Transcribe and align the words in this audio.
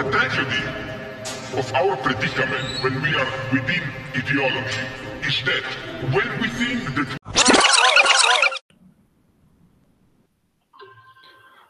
The 0.00 0.10
tragedy 0.12 0.64
of 1.58 1.74
our 1.74 1.94
predicament 1.98 2.64
when 2.82 3.02
we 3.02 3.14
are 3.20 3.28
within 3.52 3.82
ideology 4.16 4.80
is 5.28 5.42
that 5.44 5.62
when 6.14 6.26
we 6.40 6.48
think 6.48 6.94
that 6.94 7.18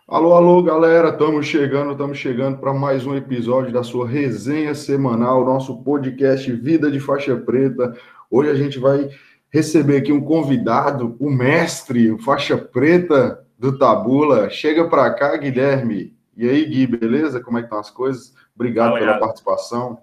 Alô, 0.07 0.35
alô, 0.35 0.63
galera, 0.63 1.09
estamos 1.09 1.45
chegando, 1.45 1.91
estamos 1.91 2.19
chegando 2.19 2.59
para 2.59 2.73
mais 2.73 3.05
um 3.05 3.17
episódio 3.17 3.73
da 3.73 3.83
sua 3.83 4.07
resenha 4.07 4.77
semanal, 4.77 5.45
nosso 5.45 5.83
podcast 5.83 6.53
Vida 6.53 6.89
de 6.89 7.01
Faixa 7.01 7.37
Preta. 7.37 7.97
Hoje 8.31 8.49
a 8.49 8.55
gente 8.55 8.79
vai 8.79 9.09
receber 9.53 9.97
aqui 9.97 10.13
um 10.13 10.21
convidado, 10.21 11.17
o 11.19 11.29
mestre, 11.29 12.13
o 12.13 12.19
faixa 12.21 12.57
preta 12.57 13.45
do 13.59 13.77
Tabula. 13.77 14.49
Chega 14.49 14.89
para 14.89 15.13
cá, 15.15 15.37
Guilherme. 15.37 16.20
E 16.41 16.49
aí, 16.49 16.65
Gui, 16.65 16.87
beleza? 16.87 17.39
Como 17.43 17.59
é 17.59 17.61
que 17.61 17.67
estão 17.67 17.79
as 17.79 17.91
coisas? 17.91 18.35
Obrigado 18.55 18.93
Fala, 18.93 18.99
pela 18.99 19.19
participação. 19.19 20.01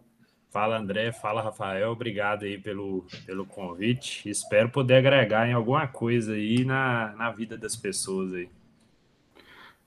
Fala 0.51 0.77
André, 0.77 1.11
fala 1.11 1.41
Rafael, 1.41 1.89
obrigado 1.89 2.43
aí 2.43 2.59
pelo, 2.59 3.07
pelo 3.25 3.43
convite. 3.43 4.29
Espero 4.29 4.69
poder 4.69 4.97
agregar 4.97 5.49
em 5.49 5.53
alguma 5.53 5.87
coisa 5.87 6.33
aí 6.33 6.63
na, 6.63 7.15
na 7.17 7.31
vida 7.31 7.57
das 7.57 7.75
pessoas 7.75 8.35
aí. 8.35 8.51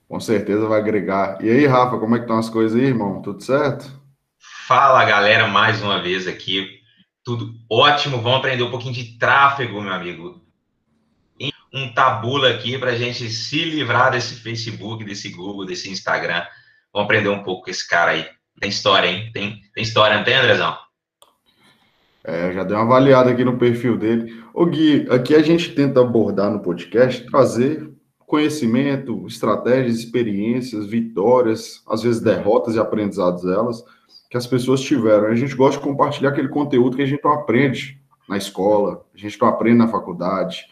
Com 0.09 0.19
certeza 0.19 0.67
vai 0.67 0.81
agregar. 0.81 1.39
E 1.41 1.49
aí, 1.49 1.65
Rafa, 1.67 2.01
como 2.01 2.17
é 2.17 2.19
que 2.19 2.25
estão 2.25 2.41
as 2.41 2.51
coisas 2.51 2.77
aí, 2.77 2.87
irmão? 2.87 3.23
Tudo 3.23 3.41
certo? 3.41 3.89
Fala 4.67 5.05
galera, 5.05 5.47
mais 5.47 5.81
uma 5.81 6.03
vez 6.03 6.27
aqui. 6.27 6.81
Tudo 7.23 7.55
ótimo. 7.71 8.21
Vamos 8.21 8.39
aprender 8.39 8.65
um 8.65 8.73
pouquinho 8.73 8.95
de 8.95 9.17
tráfego, 9.17 9.81
meu 9.81 9.93
amigo. 9.93 10.40
Um 11.73 11.93
tabula 11.93 12.51
aqui 12.51 12.79
para 12.79 12.91
a 12.91 12.97
gente 12.97 13.29
se 13.31 13.65
livrar 13.65 14.11
desse 14.11 14.35
Facebook, 14.35 15.05
desse 15.05 15.29
Google, 15.29 15.65
desse 15.65 15.91
Instagram. 15.91 16.43
Vamos 16.93 17.07
aprender 17.07 17.29
um 17.29 17.43
pouco 17.43 17.65
com 17.65 17.71
esse 17.71 17.87
cara 17.87 18.13
aí. 18.13 18.27
Tem 18.61 18.69
história, 18.69 19.09
hein? 19.09 19.31
Tem, 19.33 19.61
tem 19.75 19.83
história, 19.83 20.17
não 20.17 20.25
tem, 20.25 20.35
Andrezão? 20.35 20.77
É, 22.25 22.53
já 22.53 22.65
dei 22.65 22.77
uma 22.77 22.85
avaliada 22.85 23.31
aqui 23.31 23.45
no 23.45 23.57
perfil 23.57 23.97
dele. 23.97 24.43
Ô 24.53 24.67
Gui, 24.67 25.07
aqui 25.11 25.35
a 25.35 25.43
gente 25.43 25.75
tenta 25.75 26.01
abordar 26.01 26.51
no 26.51 26.61
podcast, 26.61 27.25
trazer 27.31 27.91
conhecimento, 28.27 29.27
estratégias, 29.27 29.99
experiências, 29.99 30.87
vitórias, 30.87 31.83
às 31.89 32.03
vezes 32.03 32.21
derrotas 32.21 32.77
e 32.77 32.79
aprendizados 32.79 33.43
delas, 33.43 33.83
que 34.31 34.37
as 34.37 34.47
pessoas 34.47 34.81
tiveram. 34.81 35.27
A 35.27 35.35
gente 35.35 35.55
gosta 35.57 35.79
de 35.81 35.85
compartilhar 35.85 36.31
aquele 36.31 36.49
conteúdo 36.49 36.97
que 36.97 37.03
a 37.03 37.07
gente 37.07 37.25
não 37.25 37.33
aprende 37.33 38.01
na 38.29 38.37
escola, 38.37 39.05
a 39.13 39.19
gente 39.19 39.41
não 39.41 39.49
aprende 39.49 39.79
na 39.79 39.89
faculdade, 39.89 40.65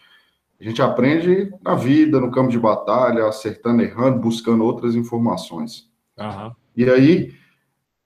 a 0.59 0.63
gente 0.63 0.81
aprende 0.81 1.51
na 1.61 1.73
vida, 1.73 2.19
no 2.19 2.31
campo 2.31 2.49
de 2.49 2.59
batalha, 2.59 3.25
acertando, 3.25 3.81
errando, 3.81 4.19
buscando 4.19 4.63
outras 4.63 4.93
informações. 4.93 5.89
Aham. 6.17 6.53
E 6.75 6.89
aí, 6.89 7.33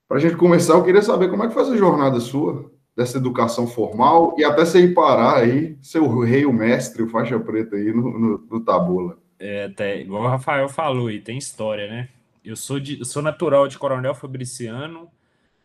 para 0.06 0.18
a 0.18 0.20
gente 0.20 0.36
começar, 0.36 0.74
eu 0.74 0.84
queria 0.84 1.02
saber 1.02 1.28
como 1.28 1.42
é 1.42 1.48
que 1.48 1.54
foi 1.54 1.62
essa 1.62 1.76
jornada 1.76 2.20
sua, 2.20 2.70
dessa 2.96 3.18
educação 3.18 3.66
formal, 3.66 4.36
e 4.38 4.44
até 4.44 4.64
você 4.64 4.80
ir 4.80 4.94
parar 4.94 5.38
aí, 5.38 5.76
ser 5.82 5.98
o 5.98 6.20
rei, 6.20 6.46
o 6.46 6.52
mestre, 6.52 7.02
o 7.02 7.08
faixa 7.08 7.38
preta 7.40 7.74
aí 7.74 7.92
no, 7.92 8.18
no, 8.18 8.46
no 8.48 8.60
Tabula. 8.60 9.18
É, 9.38 9.64
até, 9.64 10.00
igual 10.00 10.22
o 10.22 10.28
Rafael 10.28 10.68
falou 10.68 11.08
aí, 11.08 11.20
tem 11.20 11.36
história, 11.36 11.88
né? 11.88 12.08
Eu 12.44 12.54
sou, 12.54 12.78
de, 12.78 13.00
eu 13.00 13.04
sou 13.04 13.20
natural 13.20 13.66
de 13.66 13.76
Coronel 13.76 14.14
Fabriciano, 14.14 15.08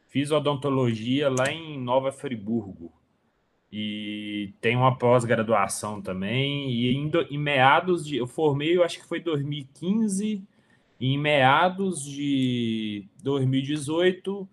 fiz 0.08 0.32
odontologia 0.32 1.30
lá 1.30 1.52
em 1.52 1.80
Nova 1.80 2.12
Friburgo. 2.12 2.92
E 3.72 4.54
tenho 4.62 4.80
uma 4.80 4.98
pós-graduação 4.98 6.02
também. 6.02 6.72
E 6.72 6.92
em, 6.96 7.08
do- 7.10 7.22
em 7.30 7.38
meados 7.38 8.06
de. 8.06 8.18
Eu 8.18 8.28
formei, 8.28 8.76
eu 8.78 8.84
acho 8.84 9.00
que 9.00 9.08
foi 9.08 9.20
2015, 9.20 10.44
e 11.00 11.08
em 11.14 11.18
meados 11.18 12.04
de 12.04 13.06
2018, 13.24 14.48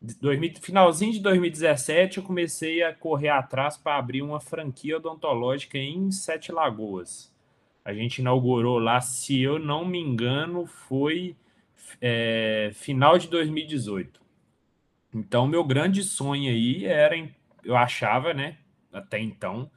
de 0.00 0.14
2000 0.16 0.52
finalzinho 0.60 1.12
de 1.12 1.20
2017, 1.20 2.18
eu 2.18 2.24
comecei 2.24 2.82
a 2.82 2.94
correr 2.94 3.28
atrás 3.30 3.76
para 3.76 3.96
abrir 3.98 4.22
uma 4.22 4.40
franquia 4.40 4.96
odontológica 4.96 5.78
em 5.78 6.10
Sete 6.10 6.52
Lagoas. 6.52 7.32
A 7.84 7.92
gente 7.94 8.18
inaugurou 8.18 8.78
lá, 8.78 9.00
se 9.00 9.40
eu 9.40 9.58
não 9.58 9.84
me 9.84 9.98
engano, 9.98 10.66
foi 10.66 11.36
é, 12.00 12.70
final 12.74 13.18
de 13.18 13.28
2018. 13.28 14.20
Então, 15.14 15.46
meu 15.46 15.64
grande 15.64 16.02
sonho 16.02 16.50
aí 16.50 16.84
era, 16.86 17.16
em- 17.16 17.34
eu 17.64 17.76
achava, 17.76 18.34
né, 18.34 18.58
até 18.92 19.18
então, 19.18 19.70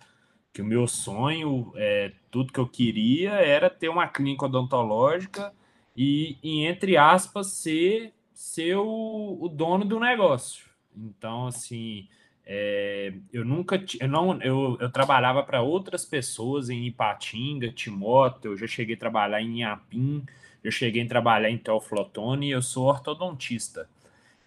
que 0.54 0.62
o 0.62 0.66
meu 0.66 0.88
sonho, 0.88 1.74
é, 1.76 2.14
tudo 2.32 2.54
que 2.54 2.60
eu 2.60 2.68
queria 2.68 3.32
era 3.34 3.70
ter 3.70 3.90
uma 3.90 4.08
clínica 4.08 4.46
odontológica 4.46 5.54
e, 5.96 6.38
e, 6.42 6.66
entre 6.66 6.98
aspas, 6.98 7.48
ser, 7.48 8.14
ser 8.34 8.76
o, 8.78 9.38
o 9.42 9.50
dono 9.50 9.84
do 9.86 10.00
negócio. 10.00 10.66
Então, 10.96 11.48
assim, 11.48 12.08
é, 12.46 13.14
eu 13.34 13.44
nunca, 13.44 13.84
eu 14.00 14.08
não, 14.08 14.40
eu, 14.42 14.78
eu 14.80 14.90
trabalhava 14.92 15.44
para 15.44 15.62
outras 15.62 16.06
pessoas 16.06 16.70
em 16.70 16.86
Ipatinga, 16.86 17.72
Timóteo, 17.72 18.52
eu 18.52 18.58
já 18.58 18.68
cheguei 18.68 18.96
a 18.96 19.00
trabalhar 19.00 19.42
em 19.42 19.58
Inhapim, 19.58 20.24
eu 20.64 20.72
cheguei 20.72 21.04
a 21.04 21.08
trabalhar 21.08 21.50
em 21.50 21.58
Teoflotone, 21.58 22.52
eu 22.52 22.62
sou 22.62 22.86
ortodontista. 22.86 23.90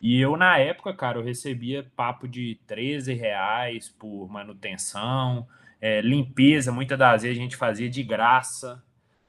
E 0.00 0.20
eu, 0.20 0.36
na 0.36 0.58
época, 0.58 0.94
cara, 0.94 1.18
eu 1.18 1.24
recebia 1.24 1.90
papo 1.96 2.28
de 2.28 2.60
13 2.66 3.14
reais 3.14 3.88
por 3.88 4.28
manutenção, 4.28 5.46
é, 5.80 6.00
limpeza, 6.00 6.70
muitas 6.72 6.98
das 6.98 7.22
vezes 7.22 7.38
a 7.38 7.40
gente 7.40 7.56
fazia 7.56 7.88
de 7.88 8.02
graça. 8.02 8.82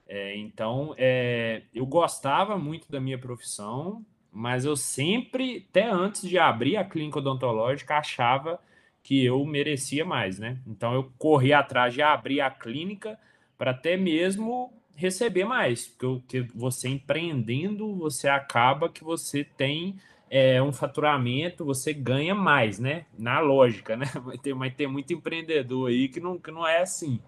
É, 0.07 0.35
então, 0.37 0.93
é, 0.97 1.63
eu 1.73 1.85
gostava 1.85 2.57
muito 2.57 2.91
da 2.91 2.99
minha 2.99 3.17
profissão, 3.17 4.05
mas 4.31 4.65
eu 4.65 4.75
sempre, 4.75 5.65
até 5.69 5.89
antes 5.89 6.27
de 6.27 6.37
abrir 6.37 6.77
a 6.77 6.83
clínica 6.83 7.19
odontológica, 7.19 7.97
achava 7.97 8.59
que 9.01 9.23
eu 9.25 9.43
merecia 9.45 10.05
mais, 10.05 10.37
né? 10.37 10.59
Então, 10.67 10.93
eu 10.93 11.11
corri 11.17 11.53
atrás 11.53 11.93
de 11.93 12.01
abrir 12.01 12.41
a 12.41 12.49
clínica 12.51 13.19
para 13.57 13.71
até 13.71 13.97
mesmo 13.97 14.73
receber 14.95 15.45
mais, 15.45 15.87
porque 15.87 16.41
você 16.53 16.89
empreendendo, 16.89 17.95
você 17.95 18.27
acaba 18.27 18.89
que 18.89 19.03
você 19.03 19.43
tem 19.43 19.95
é, 20.29 20.61
um 20.61 20.71
faturamento, 20.71 21.65
você 21.65 21.93
ganha 21.93 22.35
mais, 22.35 22.79
né? 22.79 23.05
Na 23.17 23.39
lógica, 23.39 23.95
né? 23.95 24.05
Vai 24.23 24.37
ter, 24.37 24.53
vai 24.53 24.71
ter 24.71 24.87
muito 24.87 25.11
empreendedor 25.13 25.89
aí 25.89 26.07
que 26.07 26.19
não, 26.19 26.37
que 26.37 26.51
não 26.51 26.67
é 26.67 26.81
assim. 26.81 27.19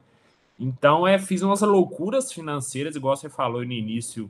Então, 0.59 1.07
é, 1.07 1.17
fiz 1.17 1.41
umas 1.41 1.61
loucuras 1.61 2.31
financeiras, 2.31 2.95
igual 2.95 3.17
você 3.17 3.29
falou 3.29 3.65
no 3.65 3.73
início. 3.73 4.29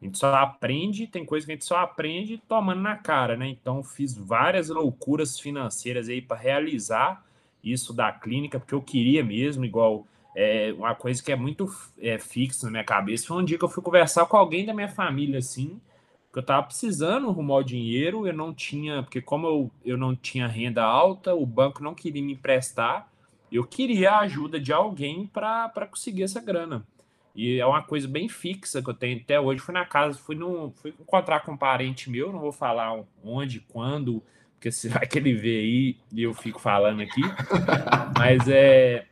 A 0.00 0.04
gente 0.04 0.18
só 0.18 0.34
aprende, 0.34 1.06
tem 1.06 1.24
coisa 1.24 1.46
que 1.46 1.52
a 1.52 1.54
gente 1.54 1.64
só 1.64 1.78
aprende 1.78 2.42
tomando 2.48 2.80
na 2.80 2.96
cara, 2.96 3.36
né? 3.36 3.48
Então, 3.48 3.82
fiz 3.82 4.16
várias 4.16 4.68
loucuras 4.68 5.38
financeiras 5.38 6.08
aí 6.08 6.20
para 6.20 6.36
realizar 6.36 7.24
isso 7.62 7.92
da 7.92 8.10
clínica, 8.10 8.58
porque 8.58 8.74
eu 8.74 8.82
queria 8.82 9.24
mesmo, 9.24 9.64
igual 9.64 10.06
é, 10.34 10.72
uma 10.76 10.94
coisa 10.94 11.22
que 11.22 11.32
é 11.32 11.36
muito 11.36 11.68
é, 12.00 12.18
fixa 12.18 12.66
na 12.66 12.70
minha 12.72 12.84
cabeça. 12.84 13.26
Foi 13.26 13.36
um 13.36 13.44
dia 13.44 13.58
que 13.58 13.64
eu 13.64 13.68
fui 13.68 13.82
conversar 13.82 14.26
com 14.26 14.36
alguém 14.36 14.64
da 14.64 14.74
minha 14.74 14.88
família, 14.88 15.38
assim, 15.38 15.80
eu 16.38 16.42
tava 16.42 16.66
precisando 16.66 17.28
arrumar 17.28 17.56
o 17.56 17.64
dinheiro, 17.64 18.26
eu 18.26 18.32
não 18.32 18.54
tinha, 18.54 19.02
porque 19.02 19.20
como 19.20 19.46
eu, 19.46 19.70
eu 19.84 19.96
não 19.96 20.14
tinha 20.14 20.46
renda 20.46 20.84
alta, 20.84 21.34
o 21.34 21.44
banco 21.44 21.82
não 21.82 21.94
queria 21.94 22.22
me 22.22 22.32
emprestar, 22.32 23.08
eu 23.50 23.64
queria 23.64 24.12
a 24.12 24.20
ajuda 24.20 24.60
de 24.60 24.72
alguém 24.72 25.26
para 25.26 25.86
conseguir 25.90 26.22
essa 26.22 26.40
grana. 26.40 26.86
E 27.34 27.58
é 27.58 27.66
uma 27.66 27.82
coisa 27.82 28.06
bem 28.06 28.28
fixa 28.28 28.82
que 28.82 28.90
eu 28.90 28.94
tenho 28.94 29.20
até 29.20 29.40
hoje. 29.40 29.60
Fui 29.60 29.72
na 29.72 29.84
casa, 29.84 30.18
fui, 30.18 30.34
no, 30.34 30.72
fui 30.76 30.92
encontrar 31.00 31.40
com 31.40 31.52
um 31.52 31.56
parente 31.56 32.10
meu, 32.10 32.32
não 32.32 32.40
vou 32.40 32.52
falar 32.52 33.00
onde, 33.22 33.60
quando, 33.60 34.22
porque 34.54 34.70
se 34.72 34.88
vai 34.88 35.06
que 35.06 35.18
ele 35.18 35.34
vê 35.34 35.58
aí 35.58 35.96
e 36.12 36.22
eu 36.22 36.34
fico 36.34 36.60
falando 36.60 37.00
aqui. 37.00 37.22
Mas 38.16 38.48
é. 38.48 39.06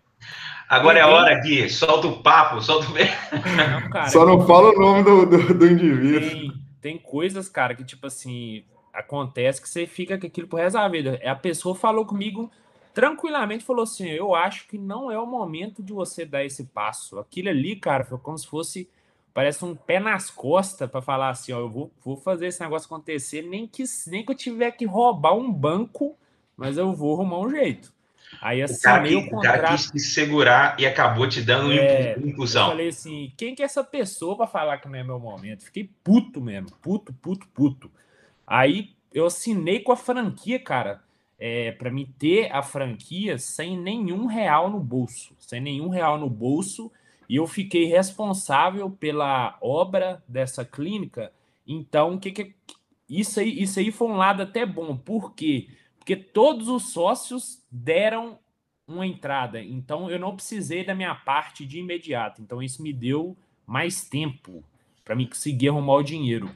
Agora 0.68 0.98
é 0.98 1.02
a 1.02 1.08
hora 1.08 1.36
aqui. 1.36 1.68
Solta 1.68 2.08
o 2.08 2.22
papo, 2.22 2.60
solta 2.60 2.88
o. 2.88 2.94
Não, 3.56 3.90
cara, 3.90 4.08
Só 4.08 4.26
não 4.26 4.44
fala 4.44 4.70
o 4.70 4.80
nome 4.80 5.04
do, 5.04 5.26
do, 5.26 5.54
do 5.54 5.66
indivíduo. 5.66 6.20
tem, 6.20 6.65
tem 6.86 6.96
coisas, 6.96 7.48
cara, 7.48 7.74
que 7.74 7.82
tipo 7.82 8.06
assim, 8.06 8.62
acontece 8.92 9.60
que 9.60 9.68
você 9.68 9.88
fica 9.88 10.16
com 10.16 10.24
aquilo 10.24 10.46
pro 10.46 10.58
resto 10.58 10.74
da 10.74 10.86
vida. 10.86 11.20
A 11.24 11.34
pessoa 11.34 11.74
falou 11.74 12.06
comigo 12.06 12.48
tranquilamente, 12.94 13.64
falou 13.64 13.82
assim: 13.82 14.08
Eu 14.08 14.36
acho 14.36 14.68
que 14.68 14.78
não 14.78 15.10
é 15.10 15.18
o 15.18 15.26
momento 15.26 15.82
de 15.82 15.92
você 15.92 16.24
dar 16.24 16.44
esse 16.44 16.66
passo. 16.66 17.18
Aquilo 17.18 17.48
ali, 17.48 17.74
cara, 17.74 18.04
foi 18.04 18.18
como 18.18 18.38
se 18.38 18.46
fosse, 18.46 18.88
parece 19.34 19.64
um 19.64 19.74
pé 19.74 19.98
nas 19.98 20.30
costas 20.30 20.88
para 20.88 21.02
falar 21.02 21.30
assim: 21.30 21.52
Ó, 21.52 21.58
eu 21.58 21.68
vou, 21.68 21.90
vou 22.04 22.16
fazer 22.16 22.46
esse 22.46 22.60
negócio 22.60 22.86
acontecer, 22.86 23.42
nem 23.42 23.66
que, 23.66 23.82
nem 24.06 24.24
que 24.24 24.30
eu 24.30 24.36
tiver 24.36 24.70
que 24.70 24.86
roubar 24.86 25.34
um 25.34 25.52
banco, 25.52 26.16
mas 26.56 26.78
eu 26.78 26.94
vou 26.94 27.14
arrumar 27.14 27.40
um 27.40 27.50
jeito. 27.50 27.92
Aí 28.40 28.64
O 28.64 28.80
cara, 28.80 29.02
assinei 29.02 29.22
que, 29.22 29.34
o 29.34 29.38
o 29.38 29.40
cara 29.40 29.58
contrato. 29.58 29.76
quis 29.76 29.90
te 29.90 30.00
segurar 30.00 30.76
e 30.78 30.86
acabou 30.86 31.28
te 31.28 31.42
dando 31.42 31.72
É, 31.72 32.16
uma 32.18 32.44
Eu 32.44 32.70
falei 32.70 32.88
assim, 32.88 33.32
quem 33.36 33.54
que 33.54 33.62
é 33.62 33.64
essa 33.64 33.82
pessoa 33.84 34.36
para 34.36 34.46
falar 34.46 34.78
que 34.78 34.88
não 34.88 34.96
é 34.96 35.04
meu 35.04 35.18
momento? 35.18 35.64
Fiquei 35.64 35.90
puto 36.02 36.40
mesmo, 36.40 36.68
puto, 36.82 37.12
puto, 37.14 37.46
puto. 37.48 37.90
Aí 38.46 38.94
eu 39.12 39.26
assinei 39.26 39.80
com 39.80 39.92
a 39.92 39.96
franquia, 39.96 40.58
cara, 40.58 41.02
é, 41.38 41.72
para 41.72 41.90
mim 41.90 42.12
ter 42.18 42.50
a 42.52 42.62
franquia 42.62 43.38
sem 43.38 43.78
nenhum 43.78 44.26
real 44.26 44.70
no 44.70 44.80
bolso, 44.80 45.34
sem 45.38 45.60
nenhum 45.60 45.88
real 45.88 46.18
no 46.18 46.28
bolso, 46.30 46.90
e 47.28 47.36
eu 47.36 47.46
fiquei 47.46 47.86
responsável 47.86 48.90
pela 48.90 49.56
obra 49.60 50.22
dessa 50.28 50.64
clínica. 50.64 51.32
Então, 51.66 52.14
o 52.14 52.20
que 52.20 52.30
que 52.30 52.54
isso 53.08 53.38
aí, 53.40 53.62
isso 53.62 53.78
aí 53.78 53.92
foi 53.92 54.08
um 54.08 54.16
lado 54.16 54.42
até 54.42 54.66
bom. 54.66 54.96
Por 54.96 55.34
quê? 55.34 55.68
Porque 56.06 56.14
todos 56.14 56.68
os 56.68 56.92
sócios 56.92 57.66
deram 57.68 58.38
uma 58.86 59.04
entrada. 59.04 59.60
Então 59.60 60.08
eu 60.08 60.20
não 60.20 60.36
precisei 60.36 60.84
da 60.84 60.94
minha 60.94 61.12
parte 61.16 61.66
de 61.66 61.80
imediato. 61.80 62.40
Então 62.40 62.62
isso 62.62 62.80
me 62.80 62.92
deu 62.92 63.36
mais 63.66 64.04
tempo 64.04 64.62
para 65.04 65.16
me 65.16 65.26
conseguir 65.26 65.70
arrumar 65.70 65.94
o 65.94 66.04
dinheiro. 66.04 66.48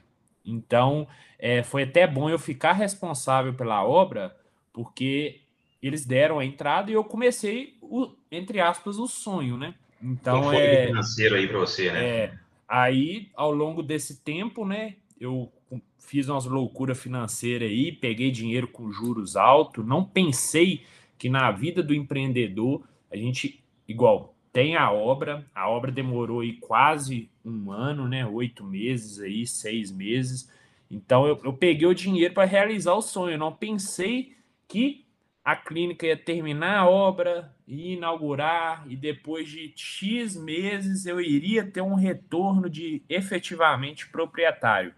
Então 0.47 1.09
é, 1.37 1.65
foi 1.65 1.83
até 1.83 2.07
bom 2.07 2.31
eu 2.31 2.39
ficar 2.39 2.75
responsável 2.75 3.53
pela 3.53 3.85
obra, 3.85 4.37
porque 4.73 5.41
eles 5.83 6.07
deram 6.07 6.39
a 6.39 6.45
entrada 6.45 6.93
e 6.93 6.95
eu 6.95 7.03
comecei 7.03 7.77
o, 7.83 8.15
entre 8.31 8.61
aspas, 8.61 9.01
o 9.01 9.09
sonho, 9.09 9.57
né? 9.57 9.75
Então 10.01 10.53
é 10.53 10.87
financeiro 10.87 11.35
aí 11.35 11.49
para 11.49 11.59
você, 11.59 11.91
né? 11.91 12.07
É, 12.07 12.39
aí 12.69 13.29
ao 13.35 13.51
longo 13.51 13.83
desse 13.83 14.23
tempo, 14.23 14.65
né, 14.65 14.95
eu 15.21 15.53
fiz 15.99 16.29
umas 16.29 16.47
loucuras 16.47 16.99
financeiras 16.99 17.69
aí, 17.69 17.93
peguei 17.93 18.31
dinheiro 18.31 18.67
com 18.67 18.91
juros 18.91 19.37
altos, 19.37 19.87
não 19.87 20.03
pensei 20.03 20.83
que 21.19 21.29
na 21.29 21.53
vida 21.53 21.83
do 21.83 21.95
empreendedor 21.95 22.83
a 23.13 23.17
gente 23.17 23.63
igual 23.87 24.35
tem 24.53 24.75
a 24.77 24.91
obra, 24.91 25.47
a 25.55 25.69
obra 25.69 25.93
demorou 25.93 26.41
aí 26.41 26.55
quase 26.55 27.31
um 27.45 27.71
ano, 27.71 28.09
né, 28.09 28.27
oito 28.27 28.65
meses 28.65 29.21
aí, 29.21 29.47
seis 29.47 29.93
meses. 29.93 30.51
Então 30.91 31.27
eu, 31.27 31.39
eu 31.45 31.53
peguei 31.53 31.87
o 31.87 31.95
dinheiro 31.95 32.35
para 32.35 32.49
realizar 32.49 32.95
o 32.95 33.03
sonho. 33.03 33.35
Eu 33.35 33.39
não 33.39 33.53
pensei 33.53 34.37
que 34.67 35.07
a 35.45 35.55
clínica 35.55 36.07
ia 36.07 36.17
terminar 36.17 36.79
a 36.79 36.89
obra, 36.89 37.55
ia 37.67 37.95
inaugurar, 37.95 38.85
e 38.89 38.97
depois 38.97 39.49
de 39.49 39.73
X 39.77 40.37
meses 40.37 41.07
eu 41.07 41.21
iria 41.21 41.65
ter 41.65 41.81
um 41.81 41.95
retorno 41.95 42.69
de 42.69 43.03
efetivamente 43.09 44.09
proprietário. 44.09 44.95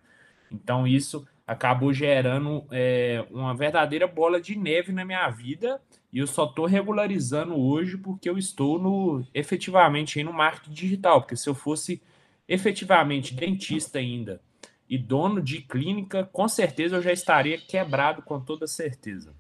Então, 0.52 0.87
isso 0.87 1.26
acabou 1.46 1.93
gerando 1.93 2.64
é, 2.70 3.25
uma 3.31 3.54
verdadeira 3.54 4.06
bola 4.06 4.40
de 4.40 4.56
neve 4.56 4.93
na 4.93 5.04
minha 5.04 5.28
vida, 5.31 5.81
e 6.12 6.19
eu 6.19 6.26
só 6.26 6.44
estou 6.44 6.66
regularizando 6.66 7.58
hoje 7.58 7.96
porque 7.96 8.28
eu 8.28 8.38
estou 8.38 8.78
no 8.78 9.26
efetivamente 9.34 10.22
no 10.22 10.32
marketing 10.32 10.72
digital, 10.72 11.20
porque 11.20 11.37
se 11.37 11.49
eu 11.49 11.54
fosse 11.54 12.02
efetivamente 12.46 13.34
dentista 13.34 13.99
ainda 13.99 14.40
e 14.88 14.99
dono 14.99 15.40
de 15.40 15.62
clínica, 15.62 16.28
com 16.32 16.46
certeza 16.46 16.96
eu 16.96 17.02
já 17.02 17.12
estaria 17.12 17.56
quebrado 17.58 18.20
com 18.20 18.38
toda 18.38 18.66
certeza. 18.66 19.34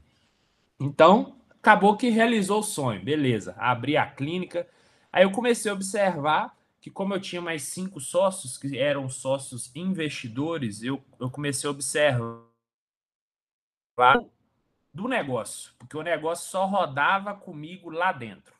Então, 0.80 1.36
acabou 1.50 1.96
que 1.96 2.08
realizou 2.08 2.60
o 2.60 2.64
sonho, 2.64 3.04
beleza. 3.04 3.54
Abri 3.58 3.96
a 3.96 4.06
clínica. 4.06 4.66
Aí 5.12 5.24
eu 5.24 5.30
comecei 5.30 5.70
a 5.70 5.74
observar 5.74 6.56
que, 6.82 6.90
como 6.90 7.14
eu 7.14 7.20
tinha 7.20 7.40
mais 7.40 7.62
cinco 7.62 8.00
sócios, 8.00 8.58
que 8.58 8.76
eram 8.76 9.08
sócios 9.08 9.74
investidores, 9.74 10.82
eu, 10.82 11.02
eu 11.20 11.30
comecei 11.30 11.68
a 11.68 11.70
observar 11.70 12.42
do 14.92 15.06
negócio, 15.06 15.72
porque 15.78 15.96
o 15.96 16.02
negócio 16.02 16.50
só 16.50 16.66
rodava 16.66 17.34
comigo 17.34 17.88
lá 17.88 18.10
dentro. 18.10 18.52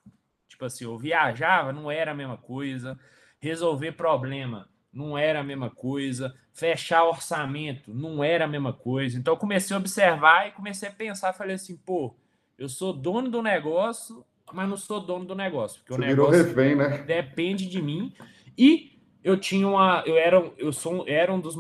Tipo 0.49 0.65
assim, 0.65 0.85
eu 0.85 0.97
viajava, 0.97 1.73
não 1.73 1.91
era 1.91 2.13
a 2.13 2.15
mesma 2.15 2.39
coisa, 2.39 2.99
resolver 3.41 3.93
problema 3.93 4.71
não 4.93 5.17
era 5.17 5.41
a 5.41 5.45
mesma 5.45 5.71
coisa, 5.71 6.37
fechar 6.53 7.05
orçamento 7.05 7.93
não 7.93 8.23
era 8.23 8.45
a 8.45 8.49
mesma 8.49 8.73
coisa. 8.73 9.19
Então 9.19 9.35
eu 9.35 9.39
comecei 9.39 9.75
a 9.75 9.79
observar 9.79 10.49
e 10.49 10.53
comecei 10.53 10.89
a 10.89 10.93
pensar, 10.93 11.33
falei 11.33 11.57
assim, 11.57 11.77
pô, 11.77 12.15
eu 12.59 12.69
sou 12.69 12.93
dono 12.93 13.31
do 13.31 13.43
negócio, 13.43 14.25
mas 14.53 14.69
não 14.69 14.77
sou 14.77 15.01
dono 15.01 15.25
do 15.25 15.35
negócio, 15.35 15.81
porque 15.81 15.93
Você 15.93 15.99
o 15.99 16.07
negócio 16.07 16.45
refém, 16.45 16.75
né? 16.75 16.99
depende 16.99 17.67
de 17.67 17.81
mim. 17.81 18.13
E 18.57 18.99
eu 19.23 19.37
tinha 19.37 19.67
uma, 19.67 20.03
eu 20.07 20.17
era, 20.17 20.53
eu 20.59 20.73
sou, 20.73 21.05
era 21.07 21.33
um 21.33 21.41
dos 21.41 21.57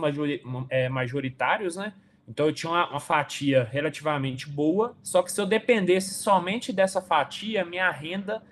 é, 0.68 0.88
majoritários, 0.88 1.76
né? 1.76 1.92
Então 2.26 2.46
eu 2.46 2.52
tinha 2.52 2.70
uma, 2.70 2.88
uma, 2.90 3.00
fatia 3.00 3.68
relativamente 3.70 4.48
boa, 4.48 4.96
só 5.02 5.22
que 5.22 5.30
se 5.30 5.40
eu 5.40 5.46
dependesse 5.46 6.14
somente 6.14 6.72
dessa 6.72 7.00
fatia, 7.00 7.64
minha 7.64 7.90
renda 7.90 8.42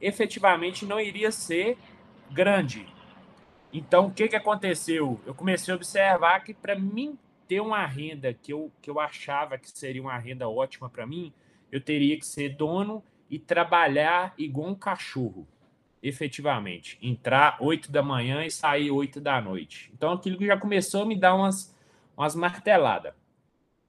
efetivamente 0.00 0.86
não 0.86 1.00
iria 1.00 1.30
ser 1.30 1.76
grande. 2.30 2.86
Então, 3.72 4.06
o 4.06 4.10
que, 4.10 4.28
que 4.28 4.36
aconteceu? 4.36 5.20
Eu 5.26 5.34
comecei 5.34 5.72
a 5.72 5.76
observar 5.76 6.40
que 6.40 6.54
para 6.54 6.78
mim 6.78 7.18
ter 7.46 7.60
uma 7.60 7.84
renda 7.86 8.32
que 8.32 8.52
eu, 8.52 8.70
que 8.80 8.90
eu 8.90 8.98
achava 8.98 9.58
que 9.58 9.70
seria 9.70 10.02
uma 10.02 10.16
renda 10.18 10.48
ótima 10.48 10.88
para 10.88 11.06
mim, 11.06 11.32
eu 11.70 11.80
teria 11.80 12.18
que 12.18 12.26
ser 12.26 12.50
dono 12.50 13.02
e 13.30 13.38
trabalhar 13.38 14.34
igual 14.38 14.68
um 14.68 14.74
cachorro, 14.74 15.46
efetivamente. 16.02 16.98
Entrar 17.02 17.56
8 17.60 17.90
da 17.90 18.02
manhã 18.02 18.44
e 18.44 18.50
sair 18.50 18.90
8 18.90 19.20
da 19.20 19.40
noite. 19.40 19.90
Então, 19.94 20.12
aquilo 20.12 20.44
já 20.44 20.56
começou 20.56 21.02
a 21.02 21.06
me 21.06 21.18
dar 21.18 21.34
umas, 21.34 21.74
umas 22.16 22.34
marteladas. 22.34 23.12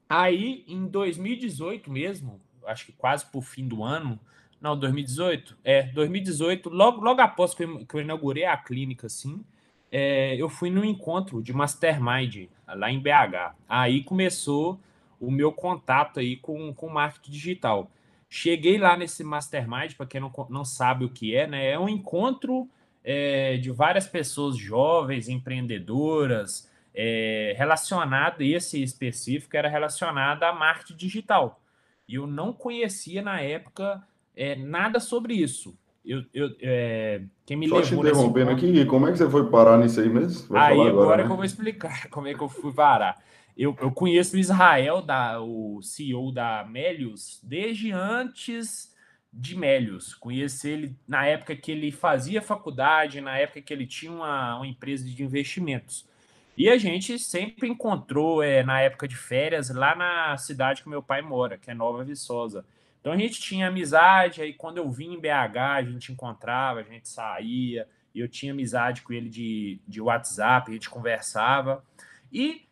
Aí, 0.10 0.64
em 0.68 0.88
2018 0.88 1.92
mesmo, 1.92 2.42
acho 2.66 2.88
que 2.88 2.92
quase 2.92 3.26
por 3.26 3.44
fim 3.44 3.68
do 3.68 3.84
ano, 3.84 4.20
não, 4.60 4.78
2018? 4.78 5.58
É, 5.64 5.84
2018, 5.84 6.70
logo, 6.70 7.02
logo 7.02 7.22
após 7.22 7.54
que 7.54 7.64
eu, 7.64 7.86
que 7.86 7.96
eu 7.96 8.02
inaugurei 8.02 8.46
a 8.46 8.58
clínica, 8.58 9.08
assim, 9.08 9.44
é, 9.92 10.36
eu 10.36 10.50
fui 10.50 10.70
num 10.70 10.84
encontro 10.84 11.42
de 11.42 11.54
mastermind 11.54 12.50
lá 12.68 12.92
em 12.92 13.00
BH. 13.00 13.56
Aí 13.68 14.04
começou 14.04 14.80
o 15.20 15.32
meu 15.32 15.52
contato 15.52 16.20
aí 16.20 16.36
com 16.38 16.72
o 16.72 16.90
marketing 16.90 17.32
digital. 17.32 17.92
Cheguei 18.30 18.78
lá 18.78 18.96
nesse 18.96 19.24
mastermind, 19.24 19.96
para 19.96 20.06
quem 20.06 20.22
não, 20.22 20.31
não 20.50 20.64
sabe 20.64 21.04
o 21.04 21.10
que 21.10 21.36
é, 21.36 21.48
né? 21.48 21.72
É 21.72 21.80
um 21.80 21.90
encontro 21.90 22.70
é, 23.04 23.58
de 23.58 23.72
várias 23.72 24.06
pessoas 24.06 24.56
jovens, 24.56 25.28
empreendedoras, 25.28 26.70
é, 26.94 27.56
relacionado, 27.58 28.42
esse 28.42 28.81
específico 28.84 29.56
era 29.56 29.70
relacionado 29.70 30.44
a 30.44 30.54
marketing 30.54 30.96
digital. 30.96 31.62
E 32.08 32.16
eu 32.16 32.28
não 32.28 32.54
conhecia 32.54 33.22
na 33.22 33.42
época 33.42 34.04
é, 34.36 34.56
nada 34.56 35.00
sobre 35.00 35.34
isso. 35.34 35.78
Eu, 36.06 36.24
eu, 36.34 36.50
é, 36.62 37.22
quem 37.46 37.58
me 37.58 37.68
Só 37.68 37.81
te 37.81 37.94
interrompendo 37.94 38.52
aqui, 38.52 38.86
como 38.86 39.08
é 39.08 39.12
que 39.12 39.18
você 39.18 39.30
foi 39.30 39.50
parar 39.50 39.78
nisso 39.78 40.00
aí 40.00 40.10
mesmo? 40.10 40.48
Vai 40.48 40.74
aí 40.74 40.80
agora, 40.80 40.90
agora 40.90 41.18
né? 41.18 41.24
que 41.26 41.31
eu 41.31 41.36
vou 41.36 41.46
explicar 41.46 42.08
como 42.10 42.28
é 42.28 42.34
que 42.34 42.42
eu 42.42 42.50
fui 42.50 42.74
parar. 42.74 43.18
Eu, 43.60 43.76
eu 43.82 43.92
conheço 43.92 44.38
o 44.38 44.40
Israel, 44.40 45.02
da, 45.02 45.42
o 45.42 45.82
CEO 45.82 46.32
da 46.32 46.64
Melius, 46.64 47.42
desde 47.44 47.92
antes 47.92 48.96
de 49.34 49.54
Melius. 49.54 50.16
Conheço 50.16 50.66
ele 50.66 50.96
na 51.06 51.26
época 51.26 51.54
que 51.58 51.70
ele 51.70 51.92
fazia 51.92 52.42
faculdade, 52.42 53.20
na 53.20 53.38
época 53.38 53.62
que 53.62 53.74
ele 53.74 53.86
tinha 53.86 54.14
uma, 54.14 54.56
uma 54.56 54.66
empresa 54.66 55.04
de 55.04 55.22
investimentos. 55.22 56.08
E 56.56 56.70
a 56.70 56.78
gente 56.78 57.20
sempre 57.20 57.68
encontrou, 57.68 58.42
é, 58.42 58.64
na 58.64 58.80
época 58.80 59.10
de 59.10 59.18
férias, 59.18 59.69
lá 59.69 59.94
na 59.94 60.38
cidade 60.38 60.81
que 60.81 60.88
meu 60.88 61.04
pai 61.04 61.22
mora, 61.22 61.57
que 61.57 61.69
é 61.69 61.74
Nova 61.74 62.02
Viçosa. 62.02 62.64
Então 63.02 63.12
a 63.12 63.18
gente 63.18 63.42
tinha 63.42 63.68
amizade, 63.68 64.42
aí 64.42 64.54
quando 64.54 64.78
eu 64.78 64.90
vim 64.90 65.16
em 65.16 65.19
BH, 65.19 65.57
a 65.57 65.83
gente 65.83 66.14
encontrava, 66.14 66.80
a 66.80 66.83
gente 66.83 67.10
saía, 67.10 67.86
eu 68.16 68.30
tinha 68.30 68.54
amizade 68.54 69.02
com 69.02 69.12
ele 69.12 69.28
de, 69.28 69.81
de 69.86 70.00
WhatsApp, 70.00 70.72
a 70.72 70.74
gente 70.74 70.90
conversava. 70.90 71.83
E 72.31 72.69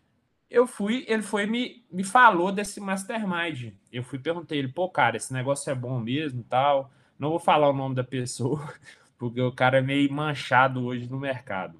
eu 0.49 0.65
fui, 0.65 1.05
ele 1.07 1.21
foi 1.21 1.45
me, 1.45 1.85
me 1.91 2.03
falou 2.03 2.51
desse 2.51 2.79
mastermind. 2.79 3.73
Eu 3.91 4.03
fui 4.03 4.17
perguntei 4.17 4.59
ele, 4.59 4.69
pô, 4.69 4.89
cara, 4.89 5.17
esse 5.17 5.33
negócio 5.33 5.69
é 5.69 5.75
bom 5.75 5.99
mesmo 5.99 6.43
tal. 6.43 6.91
Não 7.19 7.29
vou 7.29 7.39
falar 7.39 7.69
o 7.69 7.73
nome 7.73 7.95
da 7.95 8.03
pessoa, 8.03 8.73
porque 9.17 9.41
o 9.41 9.51
cara 9.51 9.79
é 9.79 9.81
meio 9.81 10.11
manchado 10.11 10.85
hoje 10.85 11.09
no 11.09 11.19
mercado. 11.19 11.77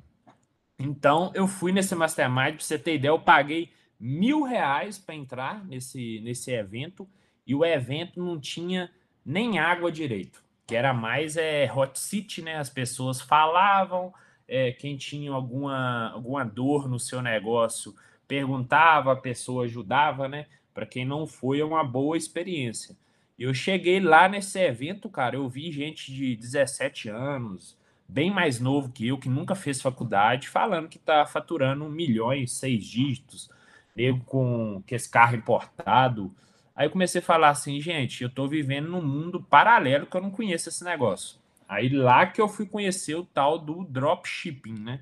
Então, 0.80 1.32
eu 1.34 1.48
fui 1.48 1.72
nesse 1.72 1.96
mastermind, 1.96 2.56
pra 2.56 2.60
você 2.60 2.78
ter 2.78 2.96
ideia, 2.96 3.12
eu 3.12 3.20
paguei 3.20 3.72
mil 4.00 4.44
reais 4.44 4.98
para 4.98 5.16
entrar 5.16 5.66
nesse, 5.66 6.20
nesse 6.22 6.52
evento 6.52 7.08
e 7.46 7.56
o 7.56 7.66
evento 7.66 8.22
não 8.22 8.40
tinha 8.40 8.92
nem 9.26 9.58
água 9.58 9.92
direito, 9.92 10.44
que 10.68 10.76
era 10.76 10.94
mais 10.94 11.36
é, 11.36 11.72
hot 11.74 11.98
seat, 11.98 12.42
né? 12.42 12.58
As 12.58 12.70
pessoas 12.70 13.22
falavam, 13.22 14.14
é, 14.48 14.72
quem 14.72 14.98
tinha 14.98 15.32
alguma, 15.32 16.12
alguma 16.12 16.46
dor 16.46 16.88
no 16.88 17.00
seu 17.00 17.22
negócio 17.22 17.96
perguntava, 18.28 19.14
a 19.14 19.16
pessoa 19.16 19.66
ajudava, 19.66 20.28
né? 20.28 20.48
Para 20.74 20.86
quem 20.86 21.06
não 21.06 21.26
foi, 21.26 21.60
é 21.60 21.66
uma 21.66 21.84
boa 21.84 22.18
experiência. 22.18 22.96
Eu 23.38 23.54
cheguei 23.54 24.00
lá 24.00 24.28
nesse 24.28 24.60
evento, 24.60 25.10
cara, 25.10 25.36
eu 25.36 25.48
vi 25.48 25.72
gente 25.72 26.12
de 26.12 26.36
17 26.36 27.10
anos, 27.10 27.78
bem 28.08 28.32
mais 28.32 28.60
novo 28.60 28.92
que 28.92 29.08
eu, 29.08 29.18
que 29.18 29.30
nunca 29.30 29.56
fez 29.56 29.82
faculdade, 29.82 30.50
falando 30.50 30.90
que 30.90 30.98
está 30.98 31.26
faturando 31.26 31.90
milhões, 31.90 32.52
seis 32.54 32.86
dígitos, 32.86 33.50
nego 33.96 34.24
com 34.26 34.82
que 34.86 34.96
esse 34.96 35.10
carro 35.10 35.36
importado, 35.36 36.34
Aí 36.78 36.86
eu 36.86 36.92
comecei 36.92 37.20
a 37.20 37.24
falar 37.24 37.50
assim, 37.50 37.82
gente, 37.82 38.22
eu 38.22 38.30
estou 38.30 38.48
vivendo 38.48 38.88
num 38.88 39.02
mundo 39.02 39.42
paralelo 39.42 40.06
que 40.06 40.16
eu 40.16 40.22
não 40.22 40.30
conheço 40.30 40.70
esse 40.70 40.84
negócio. 40.84 41.40
Aí 41.68 41.90
lá 41.90 42.28
que 42.28 42.40
eu 42.40 42.48
fui 42.48 42.68
conhecer 42.68 43.16
o 43.16 43.26
tal 43.26 43.58
do 43.58 43.84
dropshipping, 43.84 44.76
né? 44.76 45.00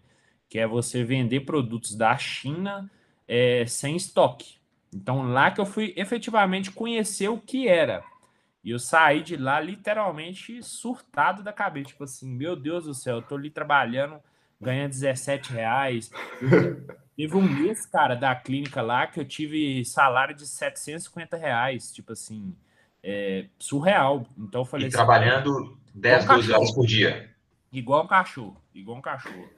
Que 0.48 0.58
é 0.58 0.66
você 0.66 1.04
vender 1.04 1.42
produtos 1.42 1.94
da 1.94 2.18
China 2.18 2.90
é, 3.28 3.66
sem 3.66 3.96
estoque. 3.96 4.56
Então 4.94 5.24
lá 5.32 5.52
que 5.52 5.60
eu 5.60 5.66
fui 5.66 5.94
efetivamente 5.98 6.72
conhecer 6.72 7.30
o 7.30 7.40
que 7.40 7.68
era. 7.68 8.04
E 8.64 8.72
eu 8.72 8.80
saí 8.80 9.22
de 9.22 9.36
lá 9.36 9.60
literalmente 9.60 10.64
surtado 10.64 11.44
da 11.44 11.54
cabeça. 11.54 11.90
Tipo 11.90 12.06
assim, 12.06 12.28
meu 12.28 12.56
Deus 12.56 12.86
do 12.86 12.94
céu, 12.94 13.18
eu 13.18 13.22
tô 13.22 13.36
ali 13.36 13.50
trabalhando 13.50 14.20
ganha 14.60 14.88
17 14.88 15.52
reais. 15.54 16.10
Teve 17.16 17.36
um 17.36 17.42
mês, 17.42 17.86
cara, 17.86 18.16
da 18.16 18.36
clínica 18.36 18.82
lá 18.82 19.08
que 19.08 19.20
eu 19.20 19.26
tive 19.26 19.86
salário 19.86 20.36
de 20.36 20.46
750 20.46 21.38
reais, 21.38 21.94
tipo 21.94 22.12
assim, 22.12 22.54
é, 23.02 23.46
surreal. 23.58 24.26
Então 24.38 24.62
eu 24.62 24.66
falei 24.66 24.86
e 24.86 24.90
assim, 24.90 24.98
trabalhando 24.98 25.78
10, 25.94 26.26
12 26.26 26.52
horas 26.52 26.72
por 26.72 26.86
dia. 26.86 27.30
Igual 27.72 28.04
um 28.04 28.08
cachorro, 28.08 28.62
igual 28.74 28.98
um 28.98 29.02
cachorro. 29.02 29.50